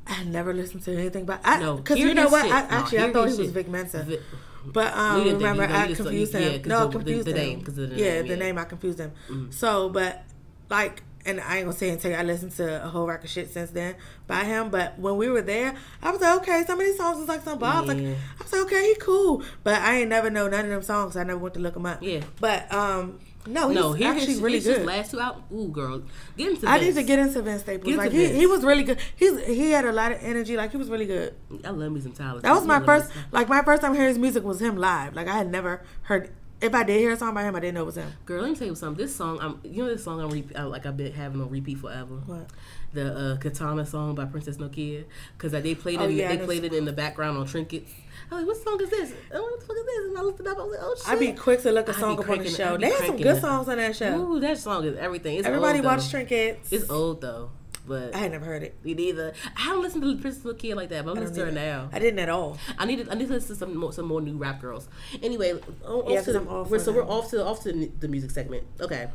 [0.06, 2.42] I never listened to anything but I, No, because you know what?
[2.44, 2.52] shit.
[2.52, 3.54] I, No, actually, I thought he his was shit.
[3.54, 4.02] Vic Mensa.
[4.02, 4.18] Vi-
[4.66, 6.86] But um, We didn't think remember, he- no, you I confused yeah, no, I the-
[6.86, 7.36] the- confused the him.
[7.36, 8.22] name, the yeah, name, the yeah.
[8.22, 8.38] Mm-hmm.
[8.40, 9.12] name I confused him.
[9.50, 10.22] So, but
[10.68, 13.30] like, and I ain't gonna say and until I listened to a whole rack of
[13.30, 13.94] shit since then
[14.26, 14.70] by him.
[14.70, 17.42] But when we were there, I was like, okay, some of these songs was like
[17.42, 17.88] some bobs.
[17.88, 19.42] Like, I was like, okay, he cool.
[19.62, 21.16] But I ain't never know none of them songs.
[21.16, 22.02] I never went to look them up.
[22.02, 22.20] Yeah.
[22.40, 24.86] But um, No, he's no, he actually his, really his good.
[24.86, 25.42] last two out.
[25.52, 26.02] Ooh, girl,
[26.36, 26.66] get into.
[26.68, 27.86] I need to get into Vince Staples.
[27.86, 28.38] Get Like into he, Vince.
[28.38, 28.98] he was really good.
[29.16, 30.56] He's he had a lot of energy.
[30.56, 31.34] Like he was really good.
[31.64, 32.40] I love me some Tyler.
[32.40, 35.14] That was my first like my first time hearing his music was him live.
[35.14, 36.30] Like I had never heard.
[36.60, 38.12] If I did hear a song by him, I didn't know it was him.
[38.26, 39.02] Girl, let me tell you something.
[39.02, 41.48] This song, I'm you know this song I'm repeat, I, like I've been having on
[41.48, 42.16] repeat forever.
[42.26, 42.48] What?
[42.92, 45.04] The uh, Kitana song by Princess Nokia,
[45.36, 46.04] because they played it.
[46.04, 47.90] Oh, yeah, they played it in the background on Trinkets.
[48.30, 49.14] I was like, what song is this?
[49.32, 50.08] Oh, what the fuck is this?
[50.08, 50.58] And I looked it up.
[50.58, 51.08] I was like, oh shit.
[51.08, 52.76] I'd be quick to look a song up on the show.
[52.76, 54.20] They had some good songs on that show.
[54.20, 55.36] Ooh, that song is everything.
[55.36, 55.98] It's Everybody though.
[55.98, 56.72] Trinkets.
[56.72, 57.50] It's old though,
[57.86, 58.84] but I had never heard it.
[58.84, 59.32] me neither.
[59.56, 61.88] I don't listen to Princess Nokia like that, but I'm listening to her now.
[61.92, 62.58] I didn't at all.
[62.78, 64.88] I need to, I need to listen to some more, some more new rap girls.
[65.22, 65.52] Anyway,
[65.84, 68.08] on, Yeah, off the, I'm off we're, so we're off to off to the, the
[68.08, 68.64] music segment.
[68.80, 69.08] Okay.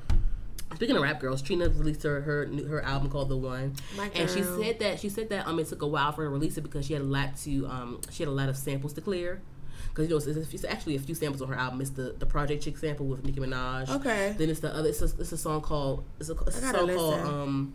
[0.76, 3.76] Speaking of rap girls, Trina released her her new- her album called The One,
[4.14, 6.34] and she said that she said that um it took a while for her to
[6.34, 8.92] release it because she had a lot to um she had a lot of samples
[8.94, 9.42] to clear.
[9.90, 11.80] Because you know it's, it's actually a few samples on her album.
[11.80, 13.90] It's the, the Project Chick sample with Nicki Minaj.
[13.90, 14.36] Okay.
[14.38, 14.90] Then it's the other.
[14.90, 17.74] It's a, it's a song called it's a, it's a song called um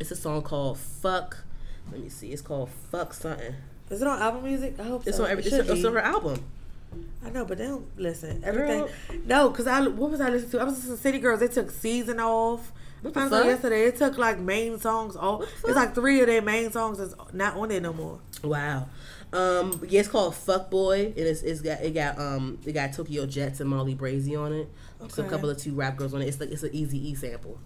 [0.00, 1.44] it's a song called Fuck.
[1.90, 2.32] Let me see.
[2.32, 3.54] It's called Fuck something.
[3.90, 4.74] Is it on album music?
[4.80, 5.24] I hope It's so.
[5.24, 6.42] on every, It it's, it's on her album.
[7.24, 8.42] I know, but they don't listen.
[8.44, 8.80] Everything.
[8.80, 8.90] Girl.
[9.26, 10.60] No, because I what was I listening to?
[10.60, 11.40] I was listening to City Girls.
[11.40, 12.72] They took season off.
[13.02, 13.44] What the fuck?
[13.44, 13.84] yesterday.
[13.84, 15.42] It took like main songs off.
[15.64, 18.20] It's like three of their main songs is not on there no more.
[18.42, 18.88] Wow.
[19.32, 22.92] Um, yeah, it's called Fuck Boy, and it's, it's got it got um it got
[22.92, 24.68] Tokyo Jetz and Molly Brazy on it.
[25.08, 26.28] So a couple of two rap girls on it.
[26.28, 27.58] It's like it's an Easy E sample.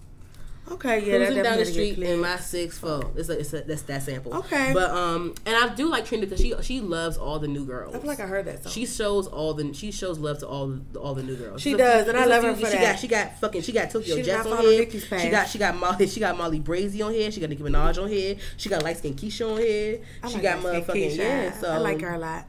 [0.70, 3.10] Okay, yeah, Cruising down the need to get street in my six four.
[3.16, 4.34] It's a, it's a that's that sample.
[4.34, 4.72] Okay.
[4.72, 7.94] But um, and I do like Trina because she she loves all the new girls.
[7.94, 8.72] I feel like I heard that song.
[8.72, 11.60] She shows all the she shows love to all the all the new girls.
[11.60, 12.80] She does, and I love her for she that.
[12.80, 14.90] Got, she got fucking she got Tokyo She Jets on here.
[14.90, 17.30] She got she got Molly she got Molly Brazy on here.
[17.30, 18.36] She got Nicki Minaj on here.
[18.56, 20.00] She got light skin Keisha on here.
[20.22, 21.16] I she like got motherfucking Keisha.
[21.16, 21.52] yeah.
[21.52, 22.46] So I like her a lot.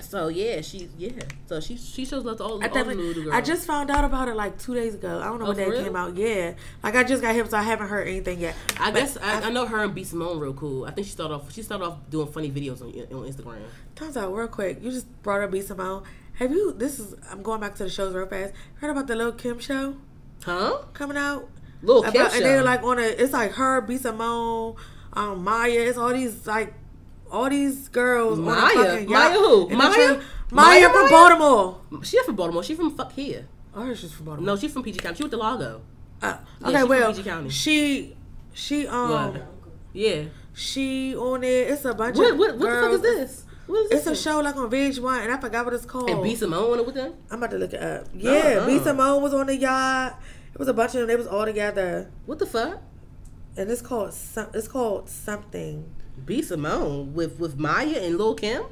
[0.00, 1.10] So yeah, she yeah.
[1.46, 3.28] So she she shows love to all, I all the new girls.
[3.32, 5.20] I just found out about it like two days ago.
[5.20, 5.84] I don't know Oh, when that real?
[5.84, 6.16] came out.
[6.16, 8.54] Yeah, like I just got hip, so I haven't heard anything yet.
[8.80, 10.84] I But guess I, I know her and B Simone real cool.
[10.84, 13.58] I think she started off she started off doing funny videos on on Instagram.
[13.94, 16.02] Turns out, real quick, you just brought up B Simone.
[16.34, 16.72] Have you?
[16.72, 17.14] This is.
[17.30, 18.52] I'm going back to the shows real fast.
[18.80, 19.96] Heard about the Lil Kim show
[20.44, 20.78] Huh?
[20.92, 21.48] coming out?
[21.82, 22.36] Lil Kim About- show.
[22.38, 23.02] And they're like on a.
[23.02, 24.74] It's like her, B Simone,
[25.12, 25.70] um, Maya.
[25.70, 26.74] It's all these like.
[27.34, 28.38] All these girls.
[28.38, 28.74] Maya?
[28.74, 29.68] fucking Maya who?
[29.70, 29.76] Maya?
[29.76, 30.20] Maya
[30.50, 31.10] Maya from Maya?
[31.10, 31.80] Baltimore.
[32.04, 32.62] she from Baltimore.
[32.62, 33.46] She from fuck here.
[33.74, 34.46] Heard she's from Baltimore.
[34.46, 35.16] No, she's from PG County.
[35.16, 35.82] She went to Lago.
[36.22, 37.50] Uh, okay, from well, PG County.
[37.50, 38.16] she,
[38.52, 39.42] she, um, What?
[39.92, 40.24] Yeah.
[40.52, 41.70] she on it.
[41.72, 43.44] It's a bunch What of what, what the fuck is this?
[43.66, 44.06] What is this?
[44.06, 46.08] It's a show like on VH1, and I forgot what it's called.
[46.10, 47.14] And B Simone on it with them.
[47.30, 48.06] I'm about to look it up.
[48.14, 48.66] Yeah, Uh-uh.
[48.66, 50.20] B Simone was on the yacht.
[50.52, 51.08] It was a bunch of them.
[51.08, 52.80] They was all together, What the fuck?
[53.56, 54.48] and it's called some.
[54.54, 55.92] It's called something.
[56.24, 58.64] B Simone with with Maya and Lil Kim.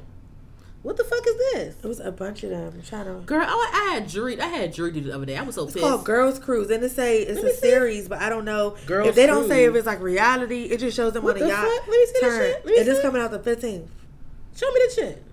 [0.81, 1.75] What the fuck is this?
[1.81, 2.73] It was a bunch of them.
[2.75, 3.13] I'm trying to.
[3.25, 4.39] Girl, I, I had jury.
[4.41, 5.37] I had jury duty the other day.
[5.37, 5.85] I was so It's pissed.
[5.85, 9.07] called Girls Cruise, and it say it's Let a series, but I don't know Girls
[9.07, 10.63] if they don't say if it's like reality.
[10.63, 11.63] It just shows them What on the the yacht.
[11.65, 11.87] fuck?
[11.87, 12.39] Let me see this turn.
[12.41, 12.65] shit.
[12.65, 13.87] Let me and this coming out the 15th,
[14.57, 15.23] Show me the shit.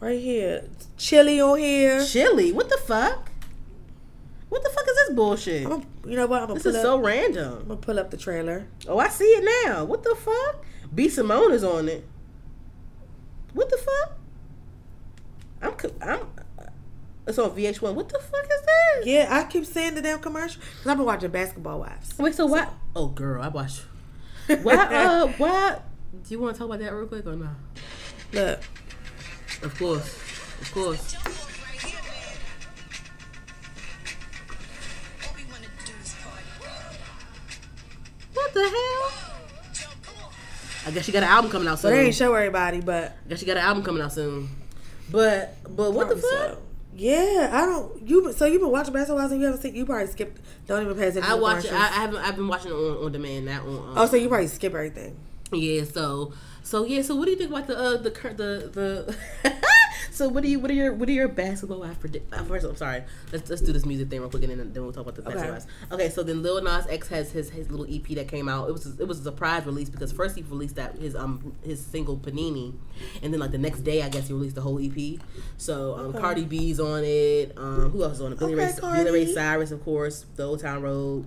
[0.00, 0.64] right here.
[0.98, 2.04] Chili on here.
[2.04, 2.52] Chili.
[2.52, 3.30] What the fuck?
[4.50, 5.66] What the fuck is this bullshit?
[5.66, 6.42] I'm you know what?
[6.42, 6.82] I'm gonna This is up.
[6.82, 7.58] so random.
[7.62, 8.66] I'm gonna pull up the trailer.
[8.86, 9.84] Oh, I see it now.
[9.84, 10.64] What the fuck?
[10.94, 12.04] B Simone is on it.
[13.54, 14.18] What the fuck?
[15.62, 16.20] I'm co- I'm.
[17.26, 17.94] It's on VH1.
[17.94, 19.02] What the fuck is that?
[19.06, 22.16] Yeah, I keep saying the damn commercial because I've been watching Basketball Wives.
[22.18, 22.72] Wait, so what?
[22.96, 23.82] Oh, girl, I watched.
[24.62, 24.74] Why?
[24.76, 25.78] Uh, why?
[26.12, 27.50] Do you want to talk about that real quick or not?
[28.32, 28.60] Look,
[29.62, 30.18] Of course,
[30.62, 31.16] of course.
[38.34, 39.27] What the hell?
[40.86, 41.96] I guess she got an album coming out so soon.
[41.98, 44.48] they ain't show everybody, but I guess she got an album coming out soon.
[45.10, 46.22] But but what the fuck?
[46.30, 46.62] so.
[46.94, 48.08] Yeah, I don't.
[48.08, 49.74] You so you've been watching Basketball Wives and you haven't seen?
[49.74, 50.40] You probably skipped.
[50.66, 51.30] Don't even pay attention.
[51.30, 51.64] I to watch.
[51.64, 51.72] it.
[51.72, 52.16] I, I, haven't.
[52.18, 53.68] I've been watching it on, on demand, not on.
[53.76, 55.16] Um, Oh, so you probably skip everything.
[55.52, 58.70] Yeah, so so yeah, so what do you think about the uh the cur- the
[59.42, 59.52] the
[60.10, 62.64] So what do you what are your what are your basketball wife predict uh, first
[62.66, 63.04] I'm sorry.
[63.32, 65.22] Let's let's do this music thing real quick and then, then we'll talk about the
[65.22, 65.56] basketball
[65.92, 66.04] Okay.
[66.04, 68.68] Okay, so then Lil Nas X has his his little EP that came out.
[68.68, 71.84] It was it was a surprise release because first he released that his um his
[71.84, 72.74] single Panini
[73.22, 75.20] and then like the next day I guess he released the whole EP.
[75.56, 76.18] So um Okay.
[76.20, 77.52] Cardi B's on it.
[77.56, 78.38] Um who else is on it?
[78.38, 81.26] Billy Okay, Ray Billy Ray Cyrus of course, The Old Town Road.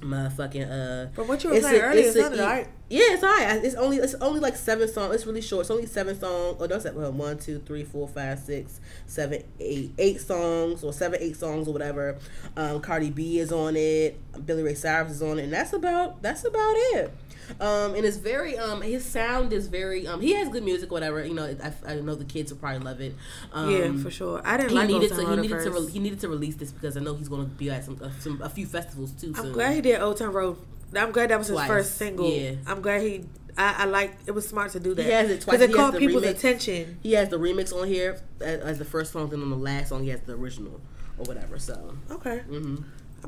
[0.00, 3.00] Motherfucking uh From what you were it's saying a- earlier, it's it a E- yeah,
[3.14, 3.64] it's alright.
[3.64, 5.14] It's only it's only like seven songs.
[5.14, 5.62] It's really short.
[5.62, 6.56] It's only seven songs.
[6.60, 6.94] Oh, that's that.
[6.94, 11.66] Well, one, two, three, four, five, six, seven, eight, eight songs or seven, eight songs
[11.66, 12.16] or whatever.
[12.56, 14.20] Um, Cardi B is on it.
[14.46, 17.12] Billy Ray Cyrus is on it, and that's about that's about it.
[17.60, 21.24] Um, and it's very um his sound is very um he has good music whatever
[21.24, 23.14] you know I, I know the kids will probably love it.
[23.52, 24.40] Um, yeah, for sure.
[24.44, 26.72] I didn't He like needed to he needed to re- he needed to release this
[26.72, 29.32] because I know he's going to be at some, uh, some a few festivals too.
[29.36, 29.52] I'm soon.
[29.52, 30.56] glad he did Old Town Road.
[30.94, 31.68] I'm glad that was his Twice.
[31.68, 32.30] first single.
[32.30, 32.52] Yeah.
[32.66, 33.24] I'm glad he.
[33.58, 34.14] I, I like.
[34.26, 35.02] It was smart to do that.
[35.04, 35.56] He has it twice.
[35.58, 36.30] because it He caught people's remix.
[36.30, 36.98] attention.
[37.02, 39.88] He has the remix on here as, as the first song, then on the last
[39.88, 40.80] song he has the original
[41.18, 41.58] or whatever.
[41.58, 41.96] So.
[42.10, 42.76] Okay, hmm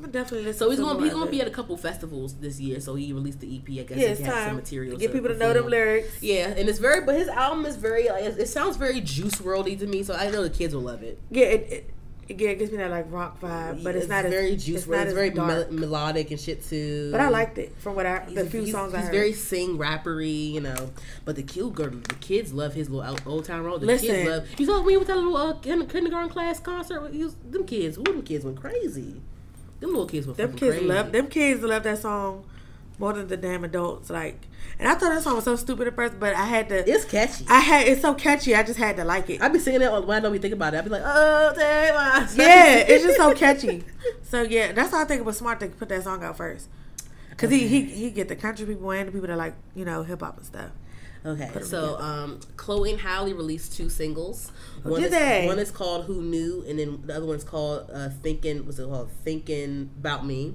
[0.05, 0.53] I'm definitely.
[0.53, 2.81] So he's to gonna he's gonna be at a couple festivals this year.
[2.81, 3.69] So he released the EP.
[3.69, 4.97] I guess Yeah, he it's had some material.
[4.97, 6.23] Get people to know them lyrics.
[6.23, 8.09] Yeah, and it's very, but his album is very.
[8.09, 10.03] Like, it, it sounds very juice worldy to me.
[10.03, 11.19] So I know the kids will love it.
[11.31, 11.91] Yeah, it, it,
[12.41, 14.87] yeah, it gives me that like rock vibe, but it's, not as very juice It's
[14.87, 17.11] not It's as very mel- melodic and shit too.
[17.11, 19.15] but I liked it from what I the He's- few he's, songs I he's heard.
[19.15, 20.91] very sing rappery, you know.
[21.25, 23.81] But the kill girl, the kids love his little Old- Town Road.
[23.81, 24.09] The Listen.
[24.09, 24.47] kids love.
[24.59, 27.01] You saw me with that little uh, kindergarten class concert.
[27.01, 29.23] Was, them kids, ooh, them kids went crazy.
[29.81, 30.87] Them little kids were them kids crazy.
[30.87, 32.45] love them kids love that song
[32.99, 34.11] more than the damn adults.
[34.11, 34.47] Like,
[34.79, 36.89] and I thought that song was so stupid at first, but I had to.
[36.89, 37.45] It's catchy.
[37.49, 38.55] I had it's so catchy.
[38.55, 39.41] I just had to like it.
[39.41, 40.79] I be singing it when I don't be thinking about it.
[40.79, 42.29] I be like, oh damn.
[42.37, 43.85] yeah, it's just so catchy.
[44.23, 46.69] So yeah, that's why I think it was smart to put that song out first.
[47.37, 50.03] Cause he, he he get the country people and the people that like you know
[50.03, 50.71] hip hop and stuff.
[51.29, 54.51] Okay, so um, Chloe and Halle released two singles.
[54.83, 55.47] Oh, One did is, they?
[55.47, 58.89] One is called "Who Knew," and then the other one's called uh, "Thinking." What's it
[58.89, 59.11] called?
[59.25, 60.55] "Thinking About Me."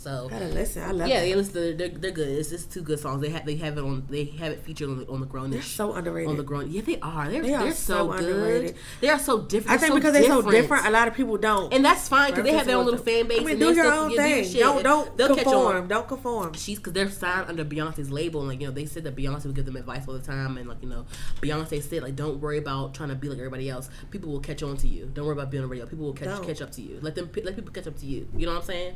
[0.00, 0.82] So Gotta listen.
[0.82, 2.28] I love yeah, yeah, listen, they're, they're, they're good.
[2.28, 3.20] It's just two good songs.
[3.20, 5.50] They have they have it on they have it featured on the on the Grownish.
[5.50, 6.30] They're so underrated.
[6.30, 6.70] on the grown.
[6.70, 7.28] Yeah, they are.
[7.28, 8.24] They're, They they are are so, so good.
[8.24, 8.76] underrated.
[9.02, 9.76] They are so different.
[9.76, 11.70] I think so because they're so different, a lot of people don't.
[11.74, 13.40] and that's fine because they have their own little fan base.
[13.40, 14.58] I mean, and do they're your own yeah, do your thing.
[14.58, 15.76] Don't don't They'll conform.
[15.76, 15.88] on.
[15.88, 16.54] Don't conform.
[16.54, 19.44] She's because they're signed under Beyonce's label, and like you know, they said that Beyonce
[19.44, 21.04] would give them advice all the time, and like you know,
[21.42, 23.90] Beyonce said like, don't worry about trying to be like everybody else.
[24.10, 25.10] People will catch on to you.
[25.12, 25.84] Don't worry about being on the radio.
[25.84, 26.98] People will catch catch up to you.
[27.02, 28.26] Let them let people catch up to you.
[28.34, 28.94] You know what I'm saying?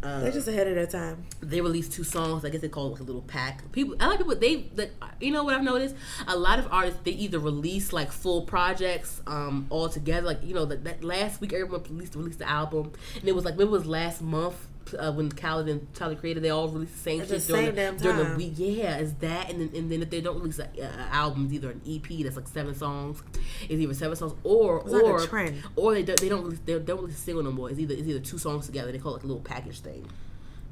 [0.00, 1.24] They're just ahead of their time.
[1.40, 2.44] they released two songs.
[2.44, 3.70] I guess they call it like a little pack.
[3.72, 4.36] People, I like people.
[4.36, 5.94] They, the, you know what I've noticed?
[6.26, 10.26] A lot of artists they either release like full projects, um, all together.
[10.26, 13.44] Like you know that, that last week everyone released released the album, and it was
[13.44, 14.66] like maybe it was last month.
[14.98, 18.16] Uh, when Khaled and Tyler created, they all released the same shit during, the, during
[18.30, 18.54] the week.
[18.56, 20.70] Yeah, it's that, and then and then if they don't release an
[21.12, 23.22] album, it's either an EP that's like seven songs,
[23.64, 25.62] it's either seven songs, or It's or trend.
[25.76, 27.68] or they don't, they don't release they don't release a single no more.
[27.68, 28.90] It's either it's either two songs together.
[28.90, 30.06] They call it like a little package thing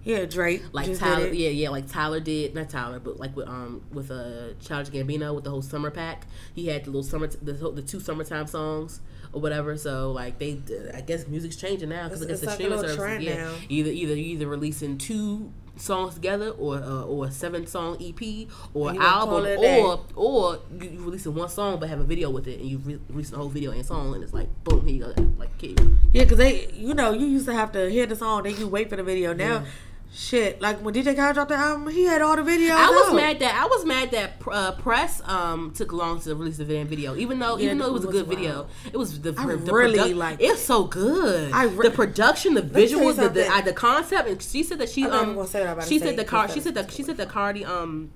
[0.07, 0.62] Yeah, Drake.
[0.72, 4.52] like Tyler, yeah, yeah, like Tyler did, not Tyler, but like with um with uh
[4.61, 6.26] Childish Gambino with the whole summer pack.
[6.54, 9.00] He had the little summer, the whole- the two summertime songs
[9.32, 9.76] or whatever.
[9.76, 10.61] So like they,
[10.94, 13.54] I guess music's changing now because I guess the like streaming service, yeah, now.
[13.68, 18.90] either either either releasing two songs together or uh, or a seven song EP or
[18.90, 22.04] And an you gonna call album or or you, releasing one song but have a
[22.04, 24.48] video with it and you re- release the whole video and song and it's like
[24.64, 25.78] boom here you go like kid.
[26.14, 28.68] Yeah, because they, you know, you used to have to hear the song, then you
[28.68, 29.34] wait for the video.
[29.34, 29.64] Now,
[30.17, 32.71] shit, like when DJ Khaled dropped the album, he had all the videos.
[32.71, 33.17] I was out.
[33.17, 36.87] mad that I was mad that uh, press um took long to release the damn
[36.87, 38.67] video, even though Yeah, even though it was a good was video.
[38.93, 41.53] It was the, I the really produ- liked It's so good.
[41.53, 44.89] I re- the production, the visuals, the the, uh, the concept, and she said that
[44.89, 46.89] she um gonna say what I'm about to she said the car she said the
[46.91, 48.11] she said the Cardi um.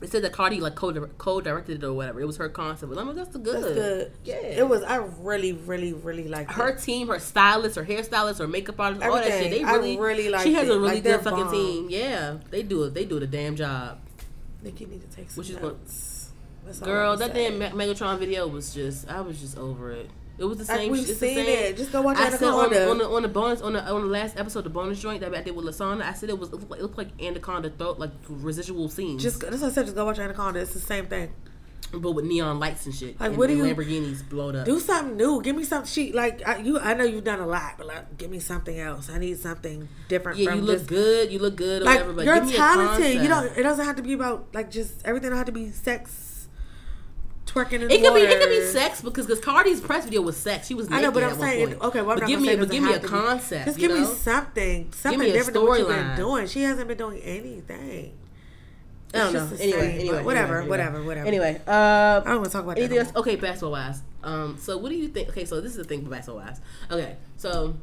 [0.00, 2.20] They said that Cardi like co co directed it or whatever.
[2.20, 2.92] It was her concept.
[2.94, 3.62] But I mean, that's the good.
[3.64, 4.12] That's good.
[4.24, 4.36] Yeah.
[4.36, 6.78] It was, I really, really, really like her it.
[6.80, 9.32] team, her stylist, her hairstylist, her makeup artist, all that shit.
[9.32, 9.62] Everything.
[9.64, 10.70] They I really, really liked She has it.
[10.70, 11.52] a really Like, good fucking bomb.
[11.52, 11.86] team.
[11.90, 12.94] Yeah, they do it.
[12.94, 13.98] They do the damn job.
[14.62, 16.30] Nicki need to take some Which is what- notes.
[16.64, 17.58] That's all Girl, that saying.
[17.58, 20.10] damn Megatron video was just, I was just over it.
[20.38, 20.92] It was the Like, same.
[20.92, 21.48] we've it's the seen same.
[21.48, 21.76] it.
[21.76, 22.36] Just go watch Anaconda.
[22.36, 24.70] I said on, on the on the bonus on the on the last episode, the
[24.70, 26.02] bonus joint that I did with Lasana.
[26.02, 29.22] I said it was it looked like, it looked like Anaconda throat like residual scenes,
[29.22, 29.86] Just that's what I said.
[29.86, 30.60] Just go watch Anaconda.
[30.60, 31.32] It's the same thing.
[31.92, 33.18] but with neon lights and shit.
[33.18, 34.66] Like, and, what do you- Lamborghinis blowed up.
[34.66, 35.40] Do something new.
[35.42, 35.88] Give me something.
[35.88, 36.78] She like I, you.
[36.78, 39.08] I know you've done a lot, but like, give me something else.
[39.10, 40.38] I need something different.
[40.38, 41.32] yeah, from you look just, good.
[41.32, 42.12] You look good or Like whatever.
[42.12, 43.22] But you're give me a talented.
[43.22, 43.56] You don't.
[43.56, 45.30] It doesn't have to be about like just everything.
[45.30, 46.37] Don't have to be sex.
[47.48, 50.36] Twerking in It could be it could be sex because because Cardi's press video was
[50.36, 50.66] sex.
[50.66, 51.82] She was naked I know, but I'm saying, point.
[51.82, 53.66] okay, well, but give me but give me a doesn't have to be- concept.
[53.66, 54.00] Just give know?
[54.00, 56.46] me something, something me a different than what you've been doing.
[56.46, 58.12] She hasn't been doing anything.
[59.14, 59.50] I don't know.
[59.58, 61.26] Anyway, same, anyway, whatever, anyway, whatever, whatever.
[61.26, 62.76] Anyway, uh, I don't want to talk about.
[62.76, 63.16] Anything else?
[63.16, 64.02] Okay, basketball wise.
[64.22, 65.30] Um, so what do you think?
[65.30, 66.60] Okay, so this is the thing for basketball wise.
[66.90, 67.74] Okay, so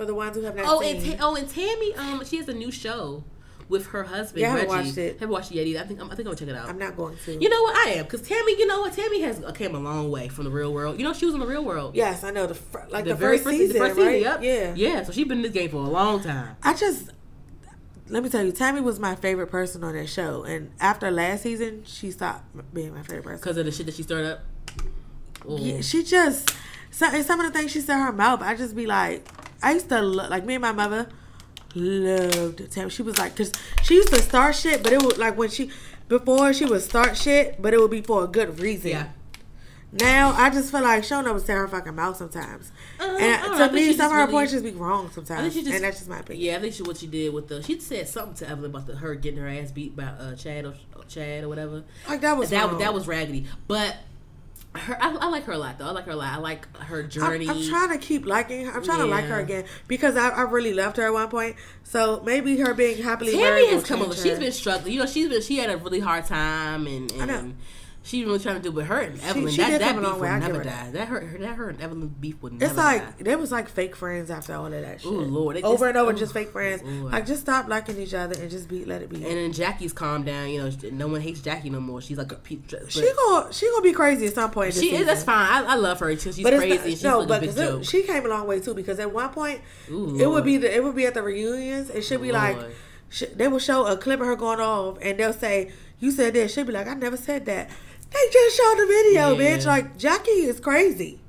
[0.00, 2.36] For the ones who have not oh, seen, and Ta- oh, and Tami, um, she
[2.38, 3.22] has a new show
[3.70, 4.42] with her husband.
[4.42, 4.88] Yeah, I haven't Reggie.
[4.88, 5.12] watched it.
[5.14, 5.80] Haven't watched it yet either.
[5.80, 6.68] I think I'm, I think I'm gonna check it out.
[6.68, 7.40] I'm not going to.
[7.40, 7.76] You know what?
[7.76, 8.58] I am because Tami.
[8.58, 8.92] You know what?
[8.92, 10.98] Tami has uh, came a long way from the real world.
[10.98, 11.94] You know, she was in the real world.
[11.94, 14.22] Yes, I know the fir- like the, very first, season, the first right?
[14.22, 14.42] season.
[14.42, 14.42] Yep.
[14.42, 15.02] Yeah, yeah.
[15.04, 16.56] So she's been in this game for a long time.
[16.62, 17.10] I just
[18.08, 21.44] let me tell you, Tami was my favorite person on that show, and after last
[21.44, 22.44] season, she stopped
[22.74, 23.40] being my favorite person.
[23.40, 24.40] because of the shit that she stirred up.
[25.48, 26.52] Yeah, she just
[26.90, 28.42] some, and some of the things she said in her mouth.
[28.42, 29.26] I just be like,
[29.62, 31.08] I used to lo- like me and my mother.
[31.74, 32.90] Loved Tami.
[32.90, 33.52] She was like, cause
[33.82, 35.70] she used to start shit, but it was like when she
[36.08, 38.90] before she would start shit, but it would be for a good reason.
[38.90, 39.08] Yeah.
[39.92, 43.18] Now I just feel like Shona was tear her fucking mouth sometimes, Uh, I don't
[43.18, 45.52] know, I and to she me, some of her really- points just be wrong sometimes,
[45.54, 46.44] just, and that's just my opinion.
[46.46, 47.60] Yeah, I think she what she did with the.
[47.62, 50.64] She said something to Evelyn about the her getting her ass beat by uh, Chad
[50.64, 50.74] or
[51.08, 51.82] Chad or whatever.
[52.08, 53.46] Like that was that that was raggedy.
[53.66, 53.96] But
[54.74, 55.86] her, I, I like her a lot though.
[55.86, 56.32] I like her a lot.
[56.32, 57.48] I like her journey.
[57.48, 58.72] I'm, I'm trying to keep liking her.
[58.72, 61.56] I'm trying to like her again because I, I really loved her at one point.
[61.82, 64.00] So maybe her being happily Tami married has come.
[64.00, 64.92] Change she's been struggling.
[64.92, 65.42] You know, she's been.
[65.42, 67.38] She had a really hard time, and, I know.
[67.38, 67.56] and
[68.02, 68.72] she's really trying to do.
[68.72, 70.64] But her and Evelyn, she that, did that come beef would never that.
[70.64, 70.90] die.
[70.92, 72.64] That her, that her and Evelyn beef would never.
[72.64, 73.22] It's like die.
[73.24, 75.10] there was like fake friends after all of that shit.
[75.10, 75.56] Ooh, Lord.
[75.58, 76.82] Over it's- and over, oh, just fake friends.
[76.82, 77.12] Lord.
[77.12, 79.16] Like just stop liking each other and just be let it be.
[79.16, 80.48] And then Jackie's calmed down.
[80.50, 82.00] You know, no one hates Jackie no more.
[82.00, 84.74] She's like a pe- she gonna she gonna be crazy at some point.
[84.74, 85.06] She is.
[85.06, 85.64] That's fine.
[85.64, 86.76] I, I love her because she's But crazy.
[86.76, 88.74] not- she's no, but a big 'cause it- she came a long way too.
[88.74, 91.90] Because at one point, Ooh, it would be the it would be at the reunions.
[91.90, 92.72] It should be like Lord.
[93.08, 96.34] sh- they will show a clip of her going off, and they'll say, "You said
[96.34, 96.50] that.
[96.50, 97.70] She'll be like, "I never said that."
[98.10, 99.56] They just showed the video, Yeah.
[99.58, 99.66] bitch.
[99.66, 101.20] Like Jackie is crazy.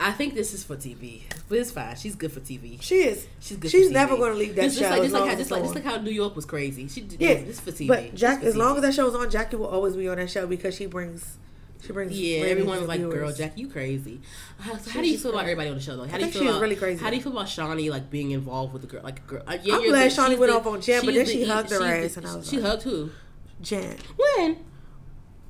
[0.00, 1.96] I think this is for TV, but it's fine.
[1.96, 2.80] She's good for TV.
[2.80, 3.26] She is.
[3.40, 3.68] She's good.
[3.72, 4.82] She's never going to leave that just, show.
[4.82, 6.86] Just like, just like, how, just like, just like how New York was crazy.
[6.86, 7.00] She.
[7.18, 7.88] Yeah, this for TV.
[7.88, 10.30] But Jack, as for long as that show's on, Jackie will always be on that
[10.30, 11.36] show because she brings,
[11.84, 12.12] she brings.
[12.12, 13.14] Yeah, ratings everyone and was like, viewers.
[13.14, 14.20] "Girl, Jack, you crazy."
[14.60, 15.96] How, so how do you feel about everybody on the show?
[15.96, 17.02] Though, how I do you think feel about really crazy.
[17.02, 19.00] How do you feel about Shaunie like being involved with the girl?
[19.02, 21.32] Like, girl, uh, yeah, I'm glad Shaunie went the- off on Jen, but then the-
[21.32, 23.10] she hugged her ass, and I was like, she hugged who?
[23.60, 24.64] Jen, When?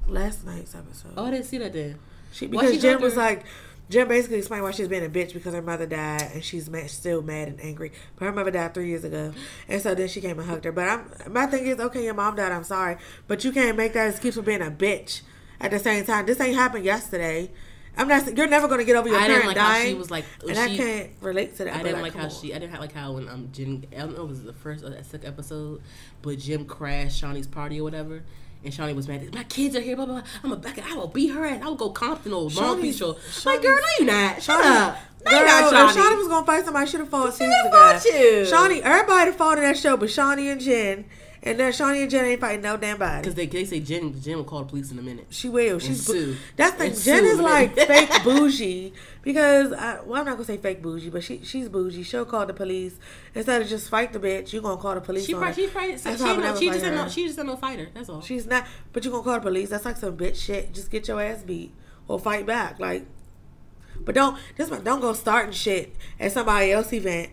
[0.07, 1.13] last night's episode.
[1.17, 1.99] Oh, I didn't see that then.
[2.33, 3.21] She because she Jen was her?
[3.21, 3.45] like,
[3.91, 6.91] Jen basically explained why she's being a bitch because her mother died and she's mad,
[6.91, 7.93] still mad and angry.
[8.17, 9.33] But her mother died three years ago,
[9.69, 10.73] and so then she came and hugged her.
[10.73, 12.53] But I'm my thing is, okay, your mom died.
[12.53, 12.97] I'm sorry,
[13.27, 15.23] but you can't make that excuse for being a bitch.
[15.61, 17.51] At the same time, this ain't happened yesterday.
[17.97, 18.37] I'm not.
[18.37, 19.87] You're never gonna get over your I didn't parent like how dying.
[19.89, 20.25] she was like.
[20.47, 21.75] and she, I can't relate to that.
[21.75, 22.33] I didn't like come how on.
[22.35, 22.55] she.
[22.55, 23.83] I didn't have like how when um Jim.
[23.93, 25.83] I don't know if it was the first or the second episode,
[26.23, 28.23] but Jim crashed Shaunie's party or whatever.
[28.65, 29.33] And Shaunie was mad.
[29.35, 29.95] My kids are here.
[29.97, 30.15] Blah blah.
[30.21, 30.29] blah.
[30.43, 30.79] I'm a back.
[30.85, 31.63] I will beat her ass.
[31.63, 33.01] I will go Compton or Long Beach.
[33.01, 33.17] Or,
[33.47, 34.43] like, girl, no, you not.
[34.43, 34.99] Shut Shaunie- up.
[35.25, 36.03] No, Girl, not, if Shaunie.
[36.03, 37.71] Shaunie was gonna fight somebody, should have fought didn't ago.
[37.71, 38.47] fought you.
[38.51, 41.05] Shaunie, everybody fought in that show, but Shaunie and Jen,
[41.43, 43.21] and then Shaunie and Jen ain't fighting no damn body.
[43.21, 45.27] Because they, they say Jen, Jen will call the police in a minute.
[45.31, 45.79] She will.
[45.79, 46.07] She's
[46.57, 47.27] that's the And Jen sue.
[47.27, 51.43] is like fake bougie because I, well I'm not gonna say fake bougie, but she
[51.45, 52.03] she's bougie.
[52.03, 52.99] She'll call the police
[53.35, 54.53] instead of just fight the bitch.
[54.53, 55.27] You gonna call the police?
[55.27, 55.69] She on probably, her.
[55.69, 57.89] she probably, she, That's how I would no, she just no, she just no fighter.
[57.95, 58.21] That's all.
[58.21, 59.71] She's not, but you gonna call the police?
[59.71, 60.73] That's like some bitch shit.
[60.75, 61.75] Just get your ass beat
[62.09, 62.81] or fight back.
[62.81, 63.07] Like,
[64.01, 67.31] but don't just don't go starting shit at somebody else event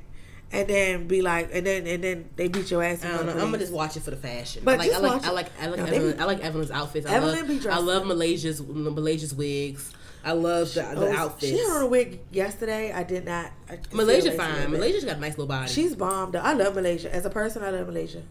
[0.52, 3.04] and then be like, and then and then they beat your ass.
[3.04, 3.32] in I don't know.
[3.34, 4.62] I'm gonna just watch it for the fashion.
[4.66, 6.26] But I like, just I like, watch I like, I like, No, Evelyn, be- I
[6.26, 7.06] like Evelyn's outfits.
[7.08, 8.06] Evelyn I be love, dressed I love.
[8.06, 9.92] Malaysia's Malaysia's wigs.
[10.24, 11.52] I love the, the Oh, outfits.
[11.52, 12.92] She had on a wig yesterday.
[12.92, 13.52] I did not.
[13.70, 14.62] I Malaysia her waist a little fine.
[14.62, 14.70] bit.
[14.72, 15.72] Malaysia's got a nice little body.
[15.72, 16.36] She's bombed.
[16.36, 17.14] I love Malaysia.
[17.14, 18.24] As a person, I love Malaysia.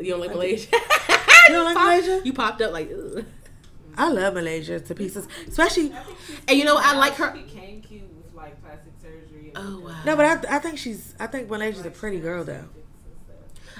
[0.00, 0.68] you don't like Malaysia?
[1.48, 2.22] You don't like Pop- Malaysia?
[2.26, 3.24] You popped up like, ugh.
[3.96, 5.28] I love Malaysia to pieces.
[5.46, 5.92] Especially
[6.48, 7.32] and you know I like her.
[7.36, 9.45] She became cute with like plastic surgery.
[9.45, 10.02] And Oh wow.
[10.04, 12.64] no, but I, I think she's I think Malaysia's a pretty girl though.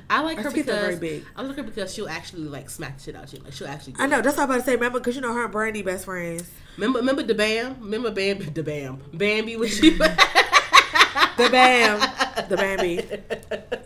[0.09, 1.25] I like Her her because very big.
[1.35, 3.41] I like her because she'll actually like smack shit out you.
[3.41, 3.95] Like she'll actually.
[3.99, 4.23] I know it.
[4.23, 4.75] that's what I'm about to say.
[4.75, 6.49] Remember, because you know her and Brandy best friends.
[6.77, 7.77] Remember, remember the Bam.
[7.81, 9.91] Remember Bam, the Bam, Bambi was she?
[9.91, 12.01] The Bam,
[12.49, 13.01] the Bambi.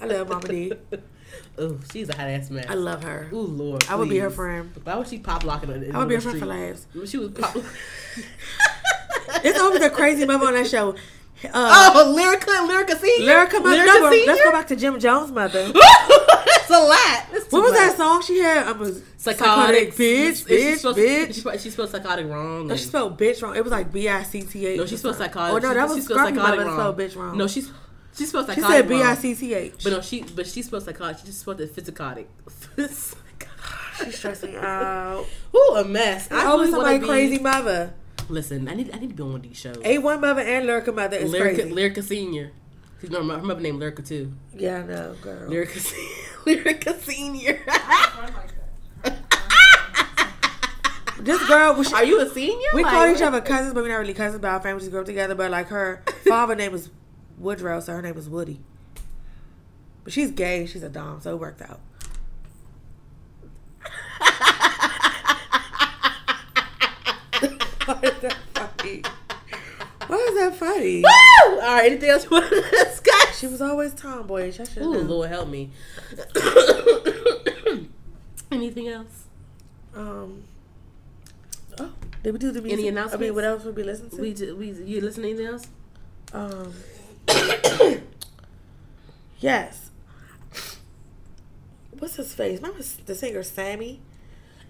[0.01, 0.72] I love Mama Dee.
[1.59, 2.66] Oh, she's a hot ass mess.
[2.68, 3.28] I love her.
[3.32, 4.70] Ooh Lord, I would be her friend.
[4.82, 5.76] Why would she pop locking her?
[5.76, 6.86] in I would be her the friend for laughs.
[7.11, 7.57] She was pop.
[9.45, 10.97] It's always a crazy mother on that show.
[11.45, 13.26] Uh, oh, Lyrica, Lyrica Senior.
[13.32, 13.76] Lyrica, mother.
[13.76, 15.72] Lyrica No, but let's go back to Jim Jones' mother.
[15.72, 17.26] That's a lot.
[17.32, 17.80] That's What was much.
[17.80, 18.66] that song she had?
[18.66, 21.26] I was Psychotic, bitch, She bitch, spelled- bitch.
[21.34, 22.66] She, spelled- she spelled psychotic wrong.
[22.68, 23.57] No, she spelled bitch wrong.
[23.57, 24.78] It was like B I C T H.
[24.78, 25.55] No, she spelled psychotic.
[25.55, 26.76] Oh no, that she was spelled Scruffy psychotic mother wrong.
[26.76, 27.36] spelled bitch wrong.
[27.38, 27.62] No, she
[28.16, 28.55] she spelled psychotic.
[28.55, 28.88] she psychotic.
[28.88, 29.14] said B I.
[29.14, 29.74] C T H.
[29.84, 31.18] But no, she but she spelled psychotic.
[31.18, 32.26] She just spelled it physicotic.
[34.05, 35.26] She's stressing out.
[35.55, 36.30] Ooh, a mess.
[36.32, 37.93] I Always really wanna somebody be, crazy mother.
[38.31, 39.76] Listen, I need I need to be on one of these shows.
[39.85, 41.70] A one mother and Lyrica mother is Lyrica, crazy.
[41.72, 42.53] Lyrica Senior.
[43.01, 44.33] She's no, her mother named Lyrica too.
[44.55, 45.51] yeah, I know, girl.
[45.51, 45.95] Lyrica,
[46.45, 47.61] Lyrica Senior.
[51.23, 52.69] This girl, was Are you a senior?
[52.73, 54.40] we Like, call each other cousins, but we're not really cousins.
[54.40, 55.35] But our families grew up together.
[55.35, 56.89] But like her father name was
[57.36, 58.61] Woodrow, so her name was Woody.
[60.02, 60.65] But she's gay.
[60.65, 61.81] She's a dom, so it worked out.
[67.91, 69.03] Why is that funny?
[70.07, 71.03] Why is that funny?
[71.03, 71.55] Woo!
[71.55, 71.87] All right.
[71.87, 73.39] Anything else you want to discuss?
[73.39, 74.61] She was always tomboyish.
[74.61, 74.99] I should Ooh.
[75.03, 75.71] Lord help me.
[78.51, 79.25] Anything else?
[79.95, 80.43] Um.
[81.79, 81.93] Oh,
[82.23, 82.79] did we do the music?
[82.79, 83.23] Any announcements?
[83.23, 84.21] I mean, what else would we listen to?
[84.21, 85.67] We, ju- we you listen to anything else?
[86.33, 86.73] um.
[89.41, 89.91] Yes.
[91.99, 92.61] What's his face?
[92.61, 94.01] Remember the singer Sammie?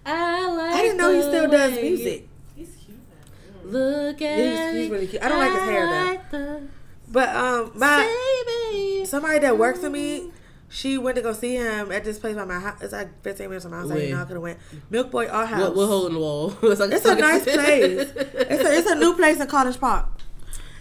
[0.05, 0.75] I like.
[0.75, 2.27] I didn't know he still does music.
[2.55, 3.25] He's cute now.
[3.47, 4.39] you Look at
[4.73, 5.23] He's, he's really cute.
[5.23, 6.61] I don't like his hair though.
[7.07, 10.31] But um, my somebody that works with me,
[10.69, 12.81] she went to go see him at this place by my house.
[12.81, 13.91] It's like 15 minutes from my house.
[13.91, 14.59] I didn't know I could have went.
[14.89, 15.59] Milk Boy Art House.
[15.61, 16.53] What, what hole in the wall?
[16.63, 18.13] it's, like It's a nice place.
[18.15, 20.07] It's a, it's a new place in College Park.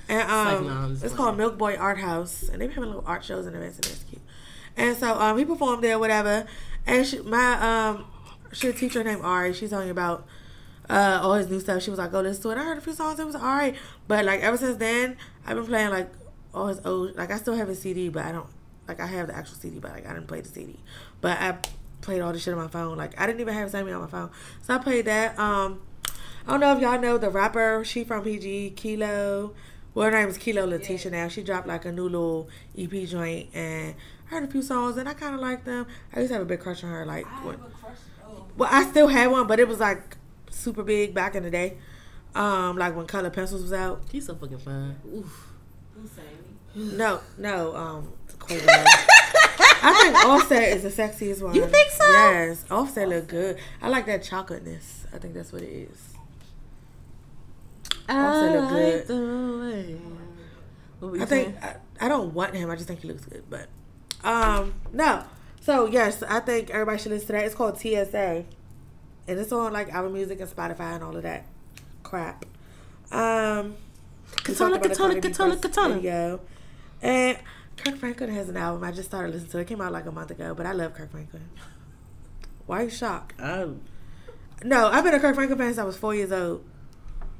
[0.09, 1.39] And um, like, nah, it's, it's called fine.
[1.39, 4.05] Milk Boy Art House, and they be having little art shows and events, and it's
[4.05, 4.23] cute.
[4.77, 6.47] And so um, he performed there, whatever.
[6.86, 8.07] And she, my um,
[8.52, 9.52] she a teacher named Ari.
[9.55, 10.27] She's telling me about
[10.91, 11.83] uh all his new stuff.
[11.83, 13.19] She was like, "Go listen to it." I heard a few songs.
[13.19, 13.77] It was alright,
[14.09, 16.11] but like ever since then, I've been playing like
[16.53, 17.17] all his old.
[17.17, 18.49] Like I still have his CD, but I don't
[18.89, 20.79] like I have the actual CD, but like I didn't play the CD.
[21.21, 21.59] But I
[22.01, 22.97] played all the shit on my phone.
[22.99, 24.31] Like I didn't even have Sammie on my phone,
[24.62, 25.39] so I played that.
[25.39, 25.81] Um,
[26.47, 27.85] I don't know if y'all know the rapper.
[27.85, 29.55] She from PG Kilo.
[29.95, 31.29] Well, her name is Kilo Letitia now.
[31.29, 32.49] She dropped like a new little
[32.79, 33.95] EP joint and
[34.27, 35.87] I heard a few songs and I kind of like them.
[36.15, 37.05] I used to have a big crush on her.
[37.05, 37.97] Like, I when, have a crush.
[38.25, 40.17] Oh, well, I still had one, but it was like
[40.51, 41.78] super big back in the day.
[42.35, 44.02] Um, like when Color Pencils was out.
[44.10, 44.97] He's so fucking fine.
[45.14, 45.47] Oof.
[46.74, 48.12] No, no, um,
[49.82, 51.55] I think Offset is the sexiest one.
[51.55, 52.06] You think so?
[52.06, 53.59] Yes, Offset look good.
[53.82, 55.06] I like that chocolateness.
[55.12, 56.14] I think that's what it is.
[58.09, 59.06] Also look good.
[59.06, 60.01] the way.
[61.01, 61.56] What were you I think?
[61.62, 62.70] I, I don't want him.
[62.70, 63.44] I just think he looks good.
[63.48, 63.68] But
[64.22, 65.24] um, no.
[65.60, 67.44] So yes, I think everybody should listen to that.
[67.44, 68.44] It's called TSA,
[69.31, 71.47] and it's on like Apple Music and Spotify and all of that
[72.02, 72.44] crap.
[73.12, 73.77] Um,
[74.47, 75.94] we Kitana, talked about the Kitana, Kitana, Kitana.
[75.94, 76.40] Video.
[77.01, 77.39] And
[77.77, 78.82] Kirk Franklin has an album.
[78.82, 79.62] I just started listening to it.
[79.62, 81.48] It came out like a month ago, but I love Kirk Franklin.
[82.66, 83.40] Why are you shocked?
[83.40, 83.69] I,
[84.65, 86.65] No, I've been a Kirk Franklin fan since I was four years old.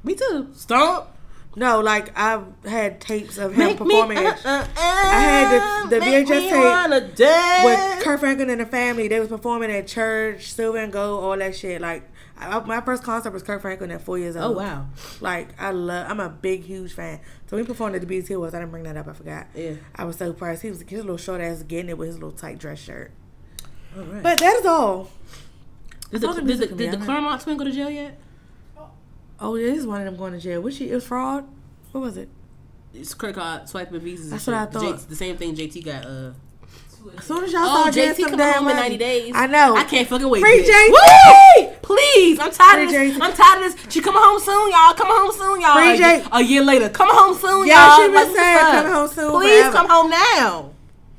[0.03, 0.49] me too.
[0.53, 1.07] Stomp.
[1.55, 5.89] No, like I've had tapes of him Make me, performing uh, uh, I had the-
[5.89, 9.07] the make VHS tape with Kirk Franklin and the family.
[9.09, 11.81] They was performing at church, Silver and Gold, all that shit.
[11.81, 14.55] Like I, my first concert was Kirk Franklin at four years old.
[14.55, 14.85] Oh wow.
[15.19, 16.09] Like I love.
[16.09, 17.19] I'm a big, huge fan.
[17.47, 18.53] So we performed at the BET Awards.
[18.55, 19.07] I didn't bring that up.
[19.09, 19.47] I forgot.
[19.53, 19.73] Yeah.
[19.93, 20.61] I was so surprised.
[20.61, 23.11] He was his little short ass getting it with his little tight dress shirt.
[23.97, 24.23] All right.
[24.23, 25.09] But that is all.
[26.11, 27.05] did the, all the did the, music can be did the.
[27.05, 28.17] Clermont twin go to jail yet?
[29.41, 30.61] Oh, yeah, this is one of them going to jail.
[30.61, 31.45] Which it was fraud.
[31.91, 32.29] What was it?
[32.93, 34.29] It's credit card swiping visas.
[34.29, 34.99] That's what I thought.
[34.99, 36.05] J- the same thing JT got.
[36.05, 36.31] Uh,
[37.17, 39.31] As soon as y'all oh, start getting JT some come damn home in ninety days.
[39.35, 39.75] I know.
[39.75, 40.41] I can't fucking wait.
[40.41, 40.63] Free.
[40.63, 40.89] JT.
[40.91, 41.73] Woo!
[41.81, 43.17] Please, I'm tired of this.
[43.17, 43.21] JT.
[43.21, 43.93] I'm tired of this.
[43.93, 44.93] She coming home soon, y'all.
[44.93, 45.73] Come home soon, y'all.
[45.75, 48.05] Free J- A year later, come home soon, Yeah, y'all.
[48.05, 49.75] she been saying come home soon Please forever.
[49.77, 50.71] come home now.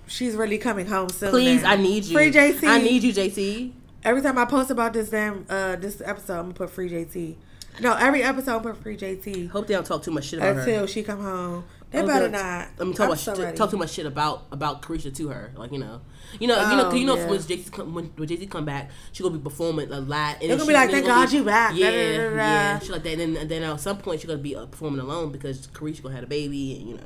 [0.07, 1.31] She's really coming home soon.
[1.31, 1.71] Please, now.
[1.73, 2.15] I need you.
[2.17, 2.65] Free JT.
[2.69, 3.73] I need you, JT.
[4.05, 7.37] Every time I post about this damn uh this episode, I'm gonna put free JT.
[7.81, 10.61] No, every episode put free JT Hope they don't talk too much shit about her.
[10.61, 10.87] until her.
[10.87, 11.65] she come home.
[11.91, 12.69] They Oh, better not.
[12.81, 15.53] I mean, talk, I'm about so talk too much shit about about Caresha to her,
[15.57, 16.01] like you know,
[16.41, 17.27] you know, you know, 'cause you know, Oh, yeah.
[17.31, 20.37] when JT come when, when JT come back, she gonna be performing a lot.
[20.41, 22.79] And They're gonna she- be like, "Thank God you back." Yeah, Da, da, da, yeah,
[22.79, 23.13] she like that.
[23.13, 26.03] And then, and then at some point she gonna be uh, performing alone because Caresha
[26.03, 27.03] gonna have a baby, and you know,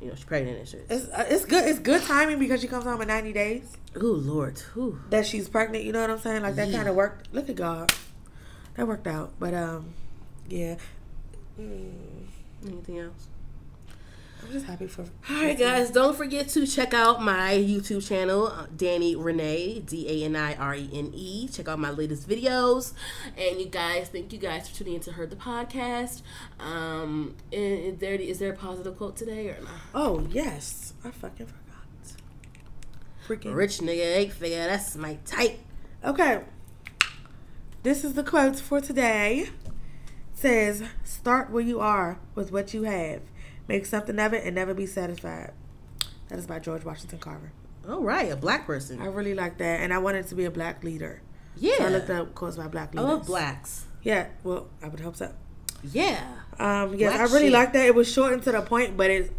[0.00, 0.86] you know she's pregnant and shit.
[0.88, 1.64] It's uh, it's good.
[1.68, 3.72] It's good timing because she comes home in 90 days.
[3.96, 5.00] Oh Lord, Ooh.
[5.10, 5.84] That she's pregnant.
[5.84, 6.42] You know what I'm saying?
[6.42, 6.76] Like that Yeah.
[6.76, 7.32] kind of worked.
[7.34, 7.92] Look at God.
[8.76, 9.32] That worked out.
[9.38, 9.94] But um,
[10.48, 10.76] yeah.
[11.60, 12.26] Mm,
[12.66, 13.28] anything else?
[14.42, 15.02] I'm just happy for.
[15.02, 20.08] All right, guys, don't forget to check out my YouTube channel, uh, Dani Renee, D
[20.08, 21.48] A N I R E N E.
[21.48, 22.92] Check out my latest videos.
[23.38, 26.22] And you guys, thank you guys for tuning in to Heard the Podcast.
[26.58, 29.80] Um, is there, is there a positive quote today or not?
[29.94, 31.62] Oh yes, I fucking forgot.
[33.28, 35.60] Freaking Rich nigga, eight figure, that's my type.
[36.04, 36.40] Okay.
[37.82, 39.40] This is the quote for today.
[39.40, 39.50] It
[40.34, 43.22] says, "Start where you are with what you have.
[43.68, 45.52] Make something of it and never be satisfied."
[46.28, 47.52] That is by George Washington Carver.
[47.88, 49.00] All right, a black person.
[49.02, 51.22] I really like that, and I wanted to be a black leader.
[51.56, 51.76] Yeah.
[51.78, 53.18] So I looked up quotes by black I leaders.
[53.18, 53.86] love blacks.
[54.02, 54.28] Yeah.
[54.44, 55.32] Well, I would hope so.
[55.92, 56.20] Yeah.
[56.60, 56.94] Um.
[56.94, 57.84] Yes, Black I really like that.
[57.86, 59.32] It was short and to the point, but it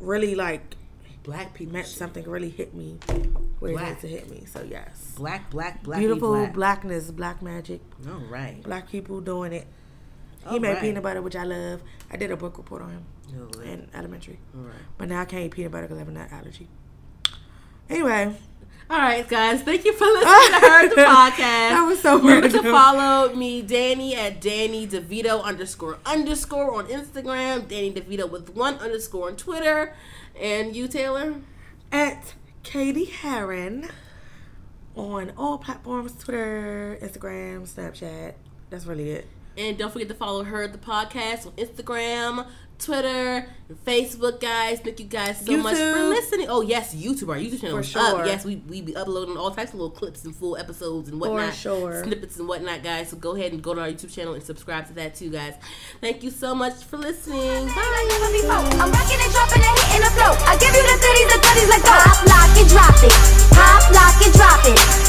[0.00, 0.74] really like
[1.28, 1.74] Black people.
[1.74, 2.24] meant something.
[2.24, 2.96] Really hit me
[3.58, 3.88] where it Black.
[3.90, 4.44] needs to hit me.
[4.46, 5.12] So yes.
[5.16, 5.98] Black, black, black.
[6.00, 6.54] Beautiful black.
[6.54, 7.80] blackness, black magic.
[8.08, 8.62] All right.
[8.62, 9.66] black people doing it.
[10.48, 10.80] He All made right.
[10.80, 11.82] peanut butter, which I love.
[12.10, 13.04] I did a book report on him
[13.36, 13.68] All right.
[13.68, 14.74] in elementary, All right.
[14.96, 16.68] but now I can't eat peanut butter because I have a nut allergy.
[17.90, 18.34] Anyway,
[18.90, 19.60] All right, guys.
[19.62, 21.36] Thank you for listening to Heard the Podcast.
[21.36, 27.68] That was so Remember to follow me, Dani, at Danny DeVito underscore underscore on Instagram.
[27.68, 29.94] Danny DeVito with one underscore on Twitter.
[30.40, 31.34] And you, Taylor?
[31.92, 33.88] at Katie Heron
[34.94, 38.34] on all platforms: Twitter, Instagram, Snapchat.
[38.70, 39.28] That's really it.
[39.56, 42.46] And don't forget to follow her the podcast on Instagram,
[42.78, 43.46] Twitter,
[43.84, 44.80] Facebook, guys.
[44.80, 45.62] Thank you guys so YouTube.
[45.62, 46.46] much for listening.
[46.48, 47.76] Oh yes, YouTube, our YouTube channel.
[47.76, 48.20] For sure.
[48.20, 48.26] Up.
[48.26, 51.54] Yes, we we be uploading all types of little clips and full episodes and whatnot,
[51.54, 52.04] sure.
[52.04, 53.08] snippets and whatnot, guys.
[53.08, 55.54] So go ahead and go to our YouTube channel and subscribe to that too, guys.
[56.00, 57.66] Thank you so much for listening.
[57.66, 57.98] Bye.
[58.78, 60.32] I'm rocking and dropping and hitting the flow.
[60.46, 61.90] I give you the 30s, the 30s, like go.
[61.90, 63.12] Pop, lock and drop it.
[63.52, 65.07] Pop, lock and drop it.